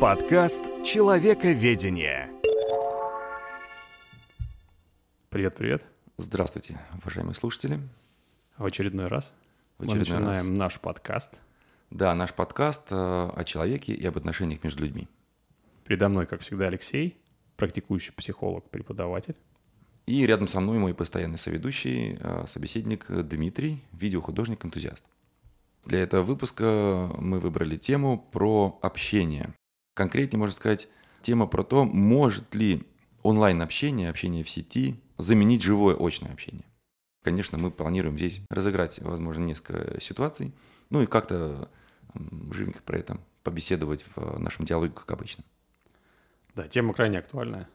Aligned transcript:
Подкаст 0.00 0.62
«Человековедение». 0.84 2.30
Привет, 5.28 5.56
привет. 5.56 5.84
Здравствуйте, 6.18 6.78
уважаемые 7.02 7.34
слушатели. 7.34 7.80
В 8.58 8.64
очередной 8.64 9.08
раз 9.08 9.32
В 9.76 9.82
очередной 9.82 9.98
мы 9.98 9.98
начинаем 9.98 10.46
раз. 10.50 10.56
наш 10.56 10.80
подкаст. 10.80 11.40
Да, 11.90 12.14
наш 12.14 12.32
подкаст 12.32 12.92
э, 12.92 12.94
о 12.94 13.42
человеке 13.44 13.92
и 13.92 14.06
об 14.06 14.16
отношениях 14.16 14.62
между 14.62 14.84
людьми. 14.84 15.08
Передо 15.84 16.08
мной, 16.08 16.26
как 16.26 16.42
всегда, 16.42 16.66
Алексей, 16.68 17.20
практикующий 17.56 18.12
психолог, 18.12 18.70
преподаватель. 18.70 19.34
И 20.06 20.24
рядом 20.24 20.46
со 20.46 20.60
мной 20.60 20.78
мой 20.78 20.94
постоянный 20.94 21.38
соведущий, 21.38 22.18
э, 22.20 22.44
собеседник 22.46 23.06
Дмитрий, 23.08 23.82
видеохудожник-энтузиаст. 23.90 25.04
Для 25.84 25.98
этого 26.00 26.22
выпуска 26.22 27.10
мы 27.18 27.40
выбрали 27.40 27.76
тему 27.76 28.28
про 28.30 28.78
общение. 28.80 29.54
Конкретнее, 29.98 30.38
можно 30.38 30.54
сказать, 30.54 30.86
тема 31.22 31.48
про 31.48 31.64
то, 31.64 31.82
может 31.82 32.54
ли 32.54 32.84
онлайн-общение, 33.24 34.08
общение 34.08 34.44
в 34.44 34.48
сети 34.48 34.94
заменить 35.16 35.60
живое 35.60 35.96
очное 35.96 36.32
общение. 36.32 36.64
Конечно, 37.24 37.58
мы 37.58 37.72
планируем 37.72 38.16
здесь 38.16 38.40
разыграть, 38.48 39.00
возможно, 39.00 39.42
несколько 39.42 40.00
ситуаций, 40.00 40.54
ну 40.90 41.02
и 41.02 41.06
как-то 41.06 41.68
живенько 42.52 42.80
про 42.80 42.98
это 42.98 43.18
побеседовать 43.42 44.04
в 44.14 44.38
нашем 44.38 44.66
диалоге, 44.66 44.92
как 44.92 45.10
обычно. 45.10 45.42
Да, 46.54 46.68
тема 46.68 46.94
крайне 46.94 47.18
актуальная. 47.18 47.68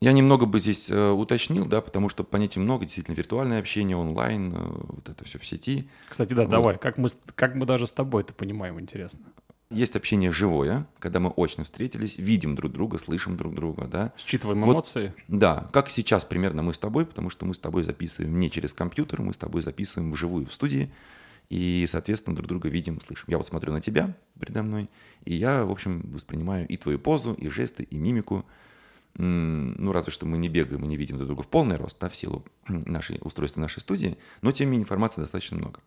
Я 0.00 0.12
немного 0.12 0.46
бы 0.46 0.58
здесь 0.60 0.90
э, 0.90 1.10
уточнил, 1.10 1.66
да, 1.66 1.82
потому 1.82 2.08
что 2.08 2.24
понятий 2.24 2.58
много, 2.60 2.86
действительно, 2.86 3.14
виртуальное 3.14 3.58
общение, 3.58 3.98
онлайн, 3.98 4.54
э, 4.54 4.58
вот 4.60 5.10
это 5.10 5.24
все 5.24 5.38
в 5.38 5.44
сети. 5.44 5.90
Кстати, 6.08 6.32
да, 6.32 6.44
Вот. 6.44 6.50
давай, 6.50 6.78
как 6.78 6.96
мы, 6.96 7.08
как 7.34 7.54
мы 7.54 7.66
даже 7.66 7.86
с 7.86 7.92
тобой 7.92 8.22
это 8.22 8.32
понимаем, 8.32 8.80
интересно. 8.80 9.26
Есть 9.70 9.96
общение 9.96 10.30
живое, 10.30 10.86
когда 11.00 11.18
мы 11.18 11.30
очно 11.30 11.64
встретились, 11.64 12.18
видим 12.18 12.54
друг 12.54 12.72
друга, 12.72 12.98
слышим 12.98 13.36
друг 13.36 13.54
друга, 13.54 13.86
да. 13.86 14.12
Считываем 14.16 14.62
Вот. 14.64 14.72
эмоции. 14.72 15.12
Да, 15.26 15.68
как 15.72 15.88
сейчас 15.88 16.24
примерно 16.24 16.62
мы 16.62 16.72
с 16.72 16.78
тобой, 16.78 17.04
потому 17.04 17.30
что 17.30 17.46
мы 17.46 17.54
с 17.54 17.58
тобой 17.58 17.82
записываем 17.82 18.38
не 18.38 18.48
через 18.48 18.72
компьютер, 18.72 19.22
мы 19.22 19.32
с 19.32 19.38
тобой 19.38 19.62
записываем 19.62 20.12
вживую 20.12 20.46
в 20.46 20.54
студии, 20.54 20.92
и, 21.50 21.84
соответственно, 21.88 22.36
друг 22.36 22.48
друга 22.48 22.68
видим, 22.68 23.00
слышим. 23.00 23.24
Я 23.28 23.38
вот 23.38 23.46
смотрю 23.46 23.72
на 23.72 23.80
тебя 23.80 24.16
передо 24.38 24.62
мной, 24.62 24.88
и 25.24 25.34
я, 25.34 25.64
в 25.64 25.70
общем, 25.70 26.02
воспринимаю 26.12 26.66
и 26.68 26.76
твою 26.76 27.00
позу, 27.00 27.34
и 27.34 27.48
жесты, 27.48 27.82
и 27.84 27.96
мимику. 27.98 28.44
Ну, 29.14 29.92
разве 29.92 30.12
что 30.12 30.26
мы 30.26 30.38
не 30.38 30.48
бегаем 30.48 30.84
и 30.84 30.88
не 30.88 30.96
видим 30.96 31.16
друг 31.16 31.28
друга 31.28 31.42
в 31.42 31.48
полный 31.48 31.76
рост, 31.76 31.98
да, 31.98 32.08
в 32.08 32.14
силу 32.14 32.44
нашей, 32.68 33.18
устройства 33.20 33.60
нашей 33.60 33.80
студии, 33.80 34.16
но, 34.42 34.52
тем 34.52 34.66
не 34.66 34.72
менее, 34.72 34.84
информации 34.84 35.22
достаточно 35.22 35.56
много. 35.56 35.80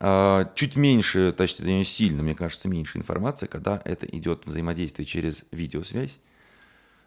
А, 0.00 0.50
Чуть 0.54 0.76
меньше, 0.76 1.32
точнее, 1.32 1.84
сильно, 1.84 2.22
мне 2.22 2.34
кажется, 2.34 2.68
меньше 2.68 2.98
информации, 2.98 3.46
когда 3.46 3.80
это 3.84 4.06
идет 4.06 4.46
взаимодействие 4.46 5.06
через 5.06 5.44
видеосвязь. 5.50 6.20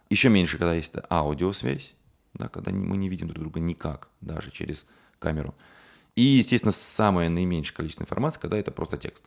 Еще 0.10 0.30
меньше, 0.30 0.58
когда 0.58 0.74
есть 0.74 0.94
аудиосвязь, 1.10 1.96
да, 2.34 2.50
когда 2.50 2.72
мы 2.72 2.98
не 2.98 3.10
видим 3.10 3.28
друг 3.28 3.44
друга 3.44 3.60
никак, 3.60 4.10
даже 4.20 4.52
через 4.52 4.86
камеру. 5.20 5.56
И, 6.16 6.24
естественно, 6.24 6.74
самое 6.74 7.30
наименьшее 7.30 7.76
количество 7.76 8.04
информации, 8.04 8.40
когда 8.42 8.58
это 8.58 8.72
просто 8.72 8.98
текст. 8.98 9.24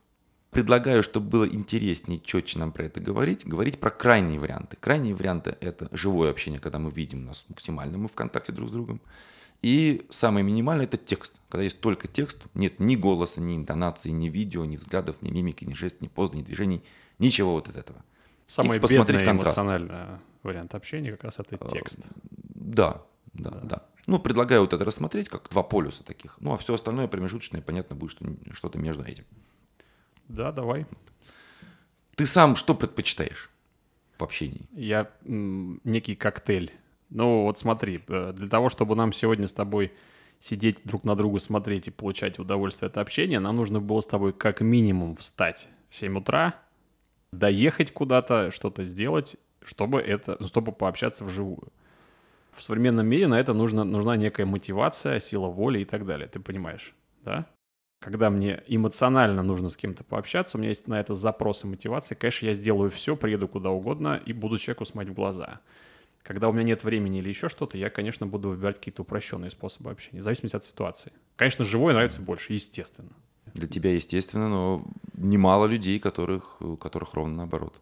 Предлагаю, 0.50 1.02
чтобы 1.02 1.28
было 1.28 1.48
интереснее, 1.48 2.20
четче 2.20 2.58
нам 2.58 2.70
про 2.70 2.84
это 2.84 3.00
говорить, 3.00 3.46
говорить 3.46 3.80
про 3.80 3.90
крайние 3.90 4.38
варианты. 4.38 4.76
Крайние 4.78 5.14
варианты– 5.14 5.56
это 5.60 5.88
живое 5.90 6.30
общение, 6.30 6.60
когда 6.60 6.78
мы 6.78 6.90
видим 6.90 7.24
нас 7.24 7.44
максимально, 7.48 7.98
мы 7.98 8.08
в 8.08 8.14
контакте 8.14 8.52
друг 8.52 8.68
с 8.68 8.72
другом. 8.72 9.00
И 9.62 10.06
самое 10.10 10.44
минимальное– 10.44 10.84
это 10.86 10.96
текст. 10.98 11.40
Когда 11.48 11.62
есть 11.64 11.80
только 11.80 12.06
текст, 12.06 12.42
нет 12.54 12.80
ни 12.80 12.96
голоса, 12.96 13.40
ни 13.40 13.56
интонации, 13.56 14.10
ни 14.10 14.28
видео, 14.28 14.64
ни 14.64 14.76
взглядов, 14.76 15.16
ни 15.22 15.30
мимики, 15.30 15.64
ни 15.64 15.72
жестов, 15.74 16.02
ни 16.02 16.08
поз, 16.08 16.32
ни 16.34 16.42
движений, 16.42 16.82
ничего 17.18 17.52
вот 17.52 17.68
из 17.68 17.76
этого. 17.76 18.04
Самый 18.46 18.78
посмотреть 18.78 19.20
бедный 19.20 19.24
контраст. 19.32 19.56
эмоциональный 19.56 20.18
вариант 20.42 20.74
общения 20.74 21.12
как 21.12 21.24
раз 21.24 21.38
это 21.40 21.56
А, 21.58 21.68
текст. 21.68 22.00
Да, 22.54 23.02
да, 23.32 23.50
да. 23.62 23.86
Ну, 24.06 24.18
предлагаю 24.18 24.60
вот 24.60 24.74
это 24.74 24.84
рассмотреть 24.84 25.30
как 25.30 25.48
два 25.48 25.62
полюса 25.62 26.04
таких. 26.04 26.36
Ну, 26.40 26.52
а 26.52 26.58
все 26.58 26.74
остальное 26.74 27.08
промежуточное, 27.08 27.62
понятно, 27.62 27.96
будет 27.96 28.10
что- 28.10 28.26
что-то 28.52 28.78
между 28.78 29.02
этим. 29.02 29.24
Да, 30.28 30.52
давай. 30.52 30.86
Ты 32.16 32.26
сам 32.26 32.54
что 32.54 32.74
предпочитаешь 32.74 33.50
в 34.18 34.22
общении? 34.22 34.68
Я 34.72 35.10
некий 35.24 36.14
коктейль. 36.16 36.70
Ну 37.14 37.44
вот 37.44 37.58
смотри, 37.58 38.02
э, 38.08 38.32
для 38.34 38.48
того, 38.48 38.68
чтобы 38.68 38.96
нам 38.96 39.12
сегодня 39.12 39.46
с 39.46 39.52
тобой 39.52 39.92
сидеть 40.40 40.82
друг 40.84 41.04
на 41.04 41.14
друга, 41.14 41.38
смотреть 41.38 41.86
и 41.86 41.90
получать 41.92 42.40
удовольствие 42.40 42.88
от 42.88 42.98
общения, 42.98 43.38
нам 43.38 43.56
нужно 43.56 43.80
было 43.80 44.00
с 44.00 44.06
тобой 44.06 44.32
как 44.32 44.60
минимум 44.60 45.14
встать 45.14 45.68
в 45.88 45.96
7 45.96 46.18
утра, 46.18 46.54
доехать 47.32 47.92
куда-то, 47.92 48.50
что-то 48.50 48.84
сделать, 48.84 49.36
чтобы 49.62 50.00
это, 50.00 50.44
чтобы 50.44 50.72
пообщаться 50.72 51.24
вживую. 51.24 51.72
В 52.50 52.60
современном 52.62 53.06
мире 53.06 53.28
на 53.28 53.38
это 53.38 53.52
нужно, 53.54 53.84
нужна 53.84 54.16
некая 54.16 54.44
мотивация, 54.44 55.20
сила 55.20 55.46
воли 55.46 55.80
и 55.80 55.84
так 55.84 56.04
далее. 56.06 56.26
Ты 56.26 56.40
понимаешь, 56.40 56.94
да? 57.24 57.46
Когда 58.00 58.28
мне 58.28 58.62
эмоционально 58.66 59.42
нужно 59.44 59.68
с 59.68 59.76
кем-то 59.76 60.02
пообщаться, 60.02 60.58
у 60.58 60.60
меня 60.60 60.70
есть 60.70 60.88
на 60.88 60.98
это 61.00 61.14
и 61.14 61.66
мотивация, 61.66 62.16
конечно, 62.16 62.46
я 62.46 62.54
сделаю 62.54 62.90
все, 62.90 63.16
приеду 63.16 63.46
куда 63.46 63.70
угодно 63.70 64.20
и 64.26 64.32
буду 64.32 64.58
человеку 64.58 64.84
смотреть 64.84 65.12
в 65.12 65.16
глаза. 65.16 65.60
Когда 66.24 66.48
у 66.48 66.52
меня 66.52 66.62
нет 66.64 66.82
времени 66.84 67.18
или 67.18 67.28
еще 67.28 67.50
что-то, 67.50 67.76
я, 67.76 67.90
конечно, 67.90 68.26
буду 68.26 68.48
выбирать 68.48 68.78
какие-то 68.78 69.02
упрощенные 69.02 69.50
способы 69.50 69.90
общения, 69.90 70.20
в 70.20 70.22
зависимости 70.22 70.56
от 70.56 70.64
ситуации. 70.64 71.12
Конечно, 71.36 71.66
живое 71.66 71.92
нравится 71.92 72.22
больше, 72.22 72.54
естественно. 72.54 73.10
Для 73.52 73.68
тебя, 73.68 73.94
естественно, 73.94 74.48
но 74.48 74.82
немало 75.12 75.66
людей, 75.66 76.00
которых, 76.00 76.60
которых 76.80 77.12
ровно 77.12 77.36
наоборот. 77.36 77.78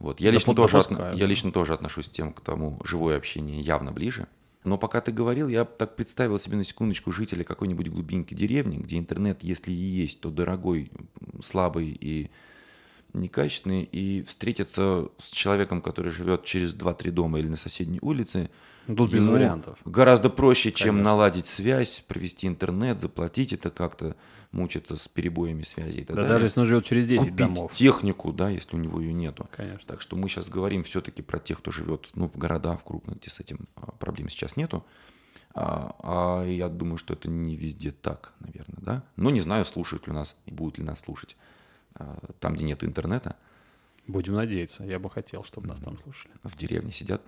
Вот. 0.00 0.20
Я, 0.20 0.30
Да 0.30 0.34
лично 0.34 0.54
тоже 0.54 0.78
я 1.14 1.26
лично 1.26 1.52
тоже 1.52 1.74
отношусь 1.74 2.08
к 2.08 2.12
тем, 2.12 2.32
к 2.32 2.40
тому 2.40 2.80
живое 2.84 3.16
общение 3.16 3.60
явно 3.60 3.92
ближе. 3.92 4.26
Но 4.64 4.76
пока 4.76 5.00
ты 5.00 5.12
говорил, 5.12 5.46
я 5.46 5.64
так 5.64 5.94
представил 5.94 6.40
себе 6.40 6.56
на 6.56 6.64
секундочку 6.64 7.12
жителя 7.12 7.44
какой-нибудь 7.44 7.88
глубинки 7.88 8.34
деревни, 8.34 8.78
где 8.78 8.98
интернет, 8.98 9.44
если 9.44 9.70
и 9.70 9.74
есть, 9.74 10.20
то 10.20 10.30
дорогой, 10.30 10.90
слабый 11.40 11.96
и 11.98 12.30
некачественный, 13.12 13.84
и 13.84 14.22
встретиться 14.22 15.08
с 15.18 15.30
человеком, 15.30 15.80
который 15.80 16.10
живет 16.10 16.44
через 16.44 16.74
2-3 16.74 17.10
дома 17.10 17.38
или 17.38 17.48
на 17.48 17.56
соседней 17.56 17.98
улице, 18.02 18.50
Ну, 18.86 18.96
Тут 18.96 19.12
без 19.12 19.26
вариантов. 19.26 19.78
Гораздо 19.84 20.30
проще, 20.30 20.72
чем 20.72 20.96
Конечно. 20.96 21.10
наладить 21.10 21.46
связь, 21.46 22.04
провести 22.06 22.46
интернет, 22.46 23.00
заплатить 23.00 23.52
это 23.52 23.70
как-то, 23.70 24.16
мучиться 24.50 24.96
с 24.96 25.08
перебоями 25.08 25.62
связи 25.62 26.06
Да 26.08 26.26
даже 26.26 26.46
если 26.46 26.60
он 26.60 26.66
живет 26.66 26.84
через 26.84 27.06
10 27.06 27.20
Купить 27.20 27.36
домов. 27.36 27.72
технику, 27.72 28.32
да, 28.32 28.48
если 28.48 28.76
у 28.76 28.78
него 28.78 29.00
ее 29.00 29.12
нету. 29.12 29.46
Конечно. 29.54 29.86
Так 29.86 30.00
что 30.00 30.16
мы 30.16 30.28
сейчас 30.28 30.48
говорим 30.48 30.84
все-таки 30.84 31.22
про 31.22 31.38
тех, 31.38 31.58
кто 31.58 31.70
живет 31.70 32.08
ну, 32.14 32.28
в 32.28 32.36
городах, 32.36 32.80
в 32.80 32.84
крупных, 32.84 33.18
где 33.18 33.28
с 33.30 33.40
этим 33.40 33.68
а, 33.76 33.92
проблем 33.92 34.30
сейчас 34.30 34.56
нету. 34.56 34.84
А, 35.54 35.94
а 35.98 36.46
я 36.46 36.68
думаю, 36.68 36.96
что 36.98 37.14
это 37.14 37.28
не 37.28 37.56
везде 37.56 37.90
так, 37.90 38.32
наверное, 38.40 38.80
да. 38.80 39.02
Но 39.16 39.30
не 39.30 39.40
знаю, 39.40 39.64
слушают 39.64 40.06
ли 40.06 40.12
нас 40.12 40.36
и 40.46 40.50
будут 40.50 40.78
ли 40.78 40.84
нас 40.84 41.00
слушать 41.00 41.36
там, 42.40 42.54
где 42.54 42.64
нет 42.64 42.84
интернета. 42.84 43.36
Будем 44.06 44.34
надеяться. 44.34 44.84
Я 44.84 44.98
бы 44.98 45.10
хотел, 45.10 45.44
чтобы 45.44 45.68
нас 45.68 45.80
там 45.80 45.98
слушали. 45.98 46.32
В 46.42 46.56
деревне 46.56 46.92
сидят 46.92 47.22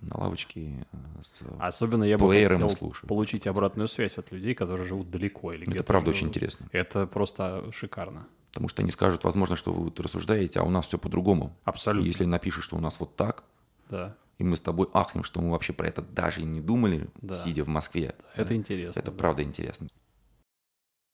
на 0.00 0.18
лавочке 0.18 0.84
а, 0.92 0.96
с... 1.22 1.42
Особенно 1.60 2.04
я 2.04 2.18
бы 2.18 2.28
хотел 2.28 2.68
слушают. 2.70 3.08
получить 3.08 3.46
обратную 3.46 3.88
связь 3.88 4.18
от 4.18 4.32
людей, 4.32 4.54
которые 4.54 4.86
живут 4.86 5.10
далеко 5.10 5.52
или 5.52 5.62
Это 5.72 5.84
правда 5.84 6.06
живут. 6.06 6.16
очень 6.16 6.28
интересно. 6.28 6.68
Это 6.72 7.06
просто 7.06 7.70
шикарно. 7.72 8.26
Потому 8.50 8.68
что 8.68 8.82
они 8.82 8.90
скажут, 8.90 9.24
возможно, 9.24 9.56
что 9.56 9.72
вы 9.72 9.92
рассуждаете, 9.96 10.60
а 10.60 10.64
у 10.64 10.70
нас 10.70 10.86
все 10.86 10.98
по-другому. 10.98 11.56
Абсолютно. 11.64 12.04
И 12.04 12.08
если 12.08 12.24
напишешь, 12.24 12.64
что 12.64 12.76
у 12.76 12.80
нас 12.80 13.00
вот 13.00 13.16
так, 13.16 13.44
Да. 13.88 14.16
и 14.38 14.44
мы 14.44 14.56
с 14.56 14.60
тобой 14.60 14.88
ахнем, 14.92 15.24
что 15.24 15.40
мы 15.40 15.50
вообще 15.52 15.72
про 15.72 15.88
это 15.88 16.02
даже 16.02 16.40
и 16.42 16.44
не 16.44 16.60
думали, 16.60 17.08
Да. 17.22 17.42
сидя 17.42 17.64
в 17.64 17.68
Москве. 17.68 18.14
Это 18.34 18.48
да, 18.50 18.54
интересно. 18.56 19.00
Это 19.00 19.10
да. 19.10 19.16
правда 19.16 19.42
интересно. 19.42 19.88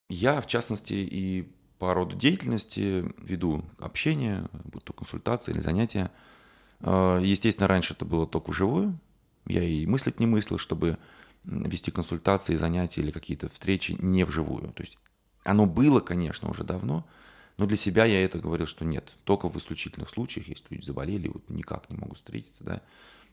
Я, 0.09 0.41
в 0.41 0.47
частности, 0.47 0.95
и 0.95 1.51
по 1.81 1.95
роду 1.95 2.15
деятельности 2.15 3.11
веду 3.19 3.65
общение, 3.79 4.47
будь 4.65 4.85
то 4.85 4.93
консультации 4.93 5.51
или 5.53 5.61
занятия. 5.61 6.13
Э, 6.81 7.21
Естественно, 7.25 7.67
раньше 7.67 7.95
это 7.95 8.05
было 8.05 8.27
только 8.27 8.51
вживую. 8.51 8.99
Я 9.47 9.65
и 9.65 9.87
мыслить 9.87 10.21
не 10.21 10.27
мыслил, 10.27 10.59
чтобы 10.59 10.99
вести 11.43 11.91
консультации, 11.91 12.55
занятия 12.55 13.01
или 13.01 13.11
какие-то 13.11 13.49
встречи 13.49 13.97
не 13.99 14.25
вживую. 14.25 14.73
То 14.75 14.83
есть 14.83 14.99
оно 15.43 15.65
было, 15.65 16.01
конечно, 16.01 16.51
уже 16.51 16.65
давно, 16.65 17.07
но 17.57 17.65
для 17.65 17.79
себя 17.79 18.05
я 18.05 18.23
это 18.23 18.39
говорил, 18.39 18.67
что 18.67 18.85
нет, 18.85 19.15
только 19.25 19.49
в 19.49 19.57
исключительных 19.57 20.11
случаях, 20.11 20.49
если 20.49 20.67
люди 20.69 20.85
заболели, 20.85 21.29
вот 21.29 21.49
никак 21.49 21.89
не 21.89 21.97
могут 21.97 22.19
встретиться, 22.19 22.63
да, 22.63 22.83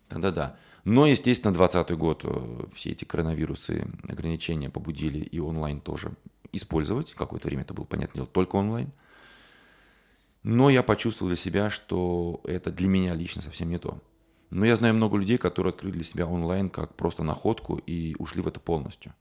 тогда 0.08 0.32
да. 0.32 0.58
Но, 0.86 1.06
естественно, 1.06 1.54
2020 1.54 1.98
год, 1.98 2.22
э, 2.24 2.66
все 2.74 2.92
эти 2.92 3.04
коронавирусы, 3.04 3.86
ограничения 4.08 4.70
побудили 4.70 5.20
и 5.20 5.38
онлайн 5.42 5.82
тоже 5.82 6.14
использовать. 6.52 7.14
Какое-то 7.14 7.48
время 7.48 7.64
это 7.64 7.74
было, 7.74 7.86
понятное 7.86 8.16
дело, 8.16 8.28
только 8.28 8.56
онлайн. 8.56 8.92
Но 10.44 10.70
я 10.70 10.84
почувствовал 10.84 11.30
для 11.30 11.36
себя, 11.36 11.70
что 11.70 12.42
это 12.46 12.72
для 12.72 12.88
меня 12.88 13.14
лично 13.14 13.42
совсем 13.42 13.70
не 13.70 13.80
то. 13.80 14.00
Но 14.50 14.66
я 14.66 14.76
знаю 14.76 14.94
много 14.94 15.18
людей, 15.18 15.38
которые 15.38 15.72
открыли 15.72 15.94
для 15.94 16.04
себя 16.04 16.26
онлайн 16.26 16.70
как 16.70 16.96
просто 16.96 17.24
находку 17.24 17.78
и 17.86 18.16
ушли 18.18 18.42
в 18.42 18.48
это 18.48 18.60
полностью. 18.60 19.14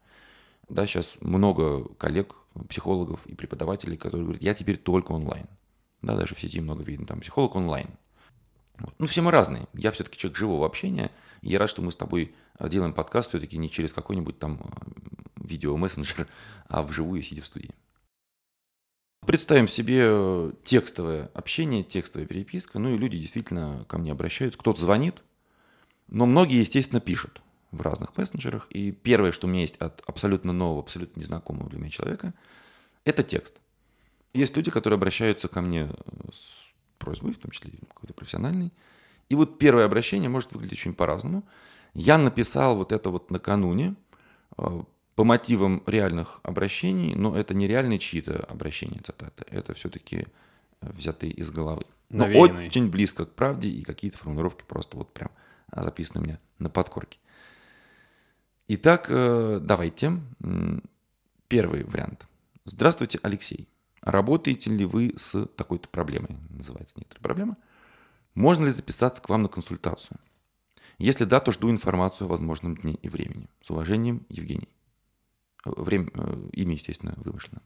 Да, 0.68 0.86
сейчас 0.86 1.16
много 1.20 1.84
коллег, 1.94 2.34
психологов 2.68 3.24
и 3.26 3.34
преподавателей, 3.34 3.96
которые 3.96 4.24
говорят, 4.24 4.42
я 4.42 4.54
теперь 4.54 4.76
только 4.76 5.12
онлайн. 5.12 5.46
да, 6.02 6.16
даже 6.16 6.34
в 6.34 6.40
сети 6.40 6.60
много 6.60 6.82
видно, 6.82 7.06
там 7.06 7.20
психолог 7.20 7.56
онлайн. 7.56 7.88
Вот. 8.78 8.94
Ну, 8.98 9.06
все 9.06 9.22
мы 9.22 9.30
разные. 9.30 9.68
Я 9.74 9.90
все-таки 9.90 10.18
человек 10.18 10.36
живого 10.36 10.66
общения. 10.66 11.10
И 11.40 11.48
я 11.48 11.58
рад, 11.58 11.70
что 11.70 11.82
мы 11.82 11.92
с 11.92 11.96
тобой 11.96 12.34
э, 12.58 12.68
делаем 12.68 12.92
подкаст 12.92 13.30
все-таки 13.30 13.56
не 13.56 13.70
через 13.70 13.92
какой-нибудь 13.92 14.38
там 14.38 14.60
э, 14.60 15.25
видео-мессенджер, 15.46 16.28
а 16.68 16.82
вживую 16.82 17.22
сидя 17.22 17.42
в 17.42 17.46
студии. 17.46 17.70
Представим 19.26 19.66
себе 19.66 20.02
э, 20.02 20.52
текстовое 20.62 21.30
общение, 21.34 21.82
текстовая 21.82 22.28
переписка. 22.28 22.78
Ну 22.78 22.94
и 22.94 22.98
люди 22.98 23.18
действительно 23.18 23.84
ко 23.88 23.98
мне 23.98 24.12
обращаются. 24.12 24.58
Кто-то 24.58 24.80
звонит, 24.80 25.22
но 26.06 26.26
многие, 26.26 26.60
естественно, 26.60 27.00
пишут 27.00 27.42
в 27.72 27.80
разных 27.80 28.16
мессенджерах. 28.16 28.68
И 28.70 28.92
первое, 28.92 29.32
что 29.32 29.46
у 29.46 29.50
меня 29.50 29.62
есть 29.62 29.76
от 29.78 30.02
абсолютно 30.06 30.52
нового, 30.52 30.80
абсолютно 30.80 31.18
незнакомого 31.18 31.68
для 31.68 31.80
меня 31.80 31.90
человека, 31.90 32.34
это 33.04 33.22
текст. 33.22 33.60
Есть 34.32 34.56
люди, 34.56 34.70
которые 34.70 34.96
обращаются 34.96 35.48
ко 35.48 35.60
мне 35.60 35.90
с 36.32 36.70
просьбой, 36.98 37.32
в 37.32 37.38
том 37.38 37.50
числе 37.50 37.72
какой-то 37.88 38.14
профессиональной. 38.14 38.72
И 39.28 39.34
вот 39.34 39.58
первое 39.58 39.86
обращение 39.86 40.28
может 40.28 40.52
выглядеть 40.52 40.78
очень 40.78 40.94
по-разному. 40.94 41.42
Я 41.94 42.18
написал 42.18 42.76
вот 42.76 42.92
это 42.92 43.10
вот 43.10 43.30
накануне 43.30 43.96
э, 44.56 44.82
по 45.16 45.24
мотивам 45.24 45.82
реальных 45.86 46.40
обращений, 46.42 47.14
но 47.14 47.36
это 47.36 47.54
не 47.54 47.66
реальные 47.66 47.98
чьи-то 47.98 48.44
обращения, 48.44 49.00
цитаты. 49.02 49.44
Это 49.50 49.74
все-таки 49.74 50.26
взятые 50.82 51.32
из 51.32 51.50
головы. 51.50 51.84
Но 52.10 52.26
Навеянный. 52.26 52.66
очень 52.66 52.90
близко 52.90 53.24
к 53.24 53.32
правде, 53.32 53.70
и 53.70 53.82
какие-то 53.82 54.18
формулировки 54.18 54.62
просто 54.62 54.98
вот 54.98 55.12
прям 55.12 55.30
записаны 55.74 56.20
у 56.20 56.24
меня 56.24 56.38
на 56.58 56.68
подкорке. 56.68 57.18
Итак, 58.68 59.06
э, 59.08 59.58
давайте. 59.62 60.20
Первый 61.48 61.84
вариант. 61.84 62.26
Здравствуйте, 62.64 63.18
Алексей. 63.22 63.68
Работаете 64.02 64.70
ли 64.70 64.84
вы 64.84 65.14
с 65.16 65.46
такой-то 65.46 65.88
проблемой? 65.88 66.36
Называется 66.50 66.94
некоторая 66.98 67.22
проблема. 67.22 67.56
Можно 68.34 68.66
ли 68.66 68.70
записаться 68.70 69.22
к 69.22 69.28
вам 69.28 69.44
на 69.44 69.48
консультацию? 69.48 70.18
Если 70.98 71.24
да, 71.24 71.40
то 71.40 71.52
жду 71.52 71.70
информацию 71.70 72.26
о 72.26 72.30
возможном 72.30 72.76
дне 72.76 72.94
и 72.94 73.08
времени. 73.08 73.48
С 73.62 73.70
уважением, 73.70 74.26
Евгений. 74.28 74.68
Время, 75.76 76.10
э, 76.14 76.48
имя, 76.52 76.74
естественно, 76.74 77.14
вымышлено, 77.16 77.62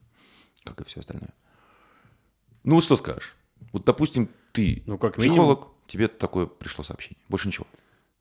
как 0.63 0.81
и 0.81 0.83
все 0.85 0.99
остальное. 0.99 1.33
Ну 2.63 2.75
вот 2.75 2.83
что 2.83 2.95
скажешь? 2.95 3.35
Вот, 3.71 3.85
допустим, 3.85 4.29
ты 4.51 4.83
Ну, 4.85 4.97
как 4.97 5.15
психолог, 5.15 5.69
тебе 5.87 6.07
такое 6.07 6.45
пришло 6.45 6.83
сообщение. 6.83 7.23
Больше 7.29 7.47
ничего. 7.47 7.67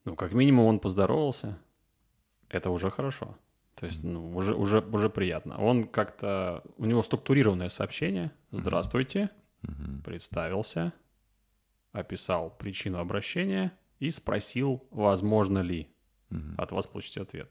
Ну, 0.05 0.15
как 0.15 0.33
минимум 0.33 0.67
он 0.67 0.79
поздоровался. 0.81 1.59
Это 2.49 2.71
уже 2.71 2.91
хорошо. 2.91 3.37
То 3.75 3.87
есть, 3.87 4.05
ну, 4.05 4.35
уже, 4.37 4.55
уже, 4.55 4.81
уже 4.81 5.09
приятно. 5.09 5.59
Он 5.59 5.85
как-то... 5.85 6.63
У 6.77 6.85
него 6.85 7.03
структурированное 7.03 7.69
сообщение. 7.69 8.33
Здравствуйте. 8.51 9.31
Представился. 10.05 10.93
Описал 11.93 12.51
причину 12.51 12.99
обращения 12.99 13.73
и 13.99 14.11
спросил, 14.11 14.87
возможно 14.91 15.61
ли 15.61 15.89
от 16.57 16.73
вас 16.73 16.87
получить 16.87 17.19
ответ. 17.19 17.51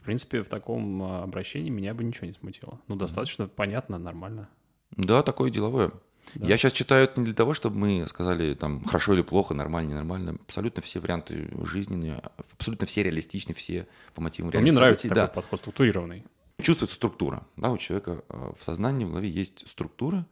В 0.00 0.04
принципе, 0.04 0.42
в 0.42 0.48
таком 0.48 1.02
а, 1.02 1.22
обращении 1.22 1.70
меня 1.70 1.94
бы 1.94 2.04
ничего 2.04 2.26
не 2.26 2.32
смутило. 2.32 2.80
Ну, 2.88 2.96
достаточно 2.96 3.46
понятно, 3.48 3.98
нормально. 3.98 4.48
Да, 4.96 5.22
такое 5.22 5.50
деловое. 5.50 5.92
Да. 6.34 6.46
Я 6.46 6.56
сейчас 6.56 6.72
читаю 6.72 7.04
это 7.04 7.20
не 7.20 7.26
для 7.26 7.34
того, 7.34 7.52
чтобы 7.54 7.76
мы 7.78 8.06
сказали 8.08 8.54
там 8.54 8.82
хорошо 8.84 9.12
или 9.14 9.22
плохо, 9.22 9.52
нормально, 9.54 9.90
ненормально. 9.90 10.36
Абсолютно 10.46 10.82
все 10.82 11.00
варианты 11.00 11.50
жизненные, 11.64 12.22
абсолютно 12.56 12.86
все 12.86 13.02
реалистичны, 13.02 13.52
все 13.54 13.86
по 14.14 14.22
мотивам 14.22 14.48
Но 14.48 14.52
реальных 14.52 14.72
мне 14.72 14.78
нравится 14.80 15.02
событий. 15.08 15.20
такой 15.20 15.34
Да. 15.34 15.40
подход 15.42 15.60
структурированный. 15.60 16.24
Чувствуется 16.62 16.96
структура. 16.96 17.46
Да, 17.56 17.70
у 17.72 17.76
человека 17.78 18.22
э, 18.28 18.52
в 18.58 18.64
сознании, 18.64 19.04
в 19.04 19.10
голове 19.10 19.28
есть 19.28 19.68
структура. 19.68 20.24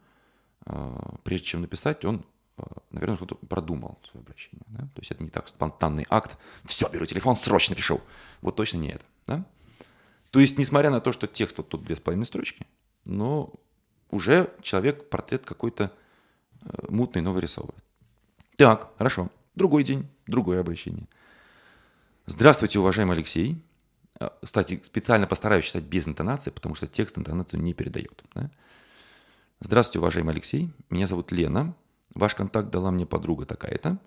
Э, 0.65 0.95
Прежде 1.23 1.45
чем 1.45 1.61
написать, 1.61 2.05
он, 2.05 2.25
наверное, 2.91 3.17
что-то 3.17 3.35
продумал 3.35 3.99
свое 4.09 4.23
обращение. 4.23 4.63
да. 4.69 4.83
То 4.95 5.01
есть 5.01 5.11
это 5.11 5.21
не 5.23 5.29
так 5.29 5.47
спонтанный 5.47 6.05
акт. 6.09 6.37
Все, 6.65 6.87
беру 6.89 7.05
телефон, 7.05 7.35
срочно 7.35 7.75
пишу. 7.75 8.01
Вот 8.41 8.55
точно 8.55 8.77
не 8.77 8.89
это. 8.89 9.05
Да? 9.27 9.45
То 10.31 10.39
есть, 10.39 10.57
несмотря 10.57 10.89
на 10.89 10.99
то, 10.99 11.11
что 11.11 11.27
текст 11.27 11.57
вот 11.57 11.69
тут 11.69 11.83
две 11.83 11.95
с 11.95 11.99
половиной 11.99 12.25
строчки, 12.25 12.65
но 13.05 13.53
уже 14.09 14.51
человек 14.61 15.09
портрет 15.09 15.45
какой-то 15.45 15.91
э, 16.61 16.85
мутный 16.89 17.21
новый 17.21 17.41
рисовывает. 17.41 17.83
Так, 18.57 18.91
хорошо. 18.97 19.29
Другой 19.55 19.83
день, 19.83 20.07
другое 20.27 20.59
обращение. 20.59 21.07
Здравствуйте, 22.25 22.79
уважаемый 22.79 23.15
Алексей. 23.15 23.61
А, 24.19 24.33
Кстати, 24.41 24.79
специально 24.83 25.27
постараюсь 25.27 25.65
читать 25.65 25.83
без 25.83 26.07
интонации, 26.07 26.51
потому 26.51 26.75
что 26.75 26.87
текст 26.87 27.17
интонацию 27.17 27.61
не 27.61 27.73
передает. 27.73 28.23
да? 28.33 28.49
Здравствуйте, 29.59 29.99
уважаемый 29.99 30.31
Алексей. 30.31 30.71
Меня 30.89 31.07
зовут 31.07 31.31
Лена. 31.31 31.75
Ваш 32.15 32.35
контакт 32.35 32.69
дала 32.69 32.91
мне 32.91 33.05
подруга 33.05 33.45
такая-то. 33.45 33.97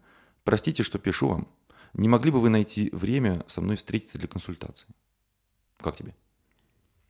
Простите, 0.45 0.83
что 0.83 0.99
пишу 0.99 1.29
вам. 1.29 1.49
Не 1.93 2.09
могли 2.09 2.31
бы 2.31 2.41
вы 2.41 2.51
найти 2.51 2.91
время 2.93 3.45
со 3.47 3.61
мной 3.61 3.77
встретиться 3.77 4.19
для 4.19 4.29
консультации? 4.29 4.87
Как 5.79 5.97
тебе? 5.97 6.15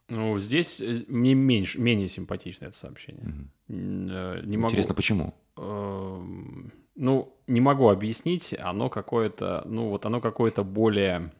Ну, 0.08 0.38
здесь 0.38 0.80
э, 0.80 1.04
мне 1.08 1.34
меньше, 1.34 1.80
менее 1.80 2.08
симпатично 2.08 2.66
это 2.66 2.76
сообщение. 2.76 3.48
Э, 3.68 4.40
Не 4.44 4.56
могу... 4.56 4.70
Интересно, 4.70 4.94
почему? 4.94 5.34
Эм, 5.56 6.72
Ну, 6.94 7.36
не 7.46 7.60
могу 7.60 7.88
объяснить. 7.88 8.54
Оно 8.58 8.88
какое-то, 8.88 9.62
ну 9.66 9.88
вот 9.88 10.06
оно 10.06 10.20
какое-то 10.20 10.64
более 10.64 11.32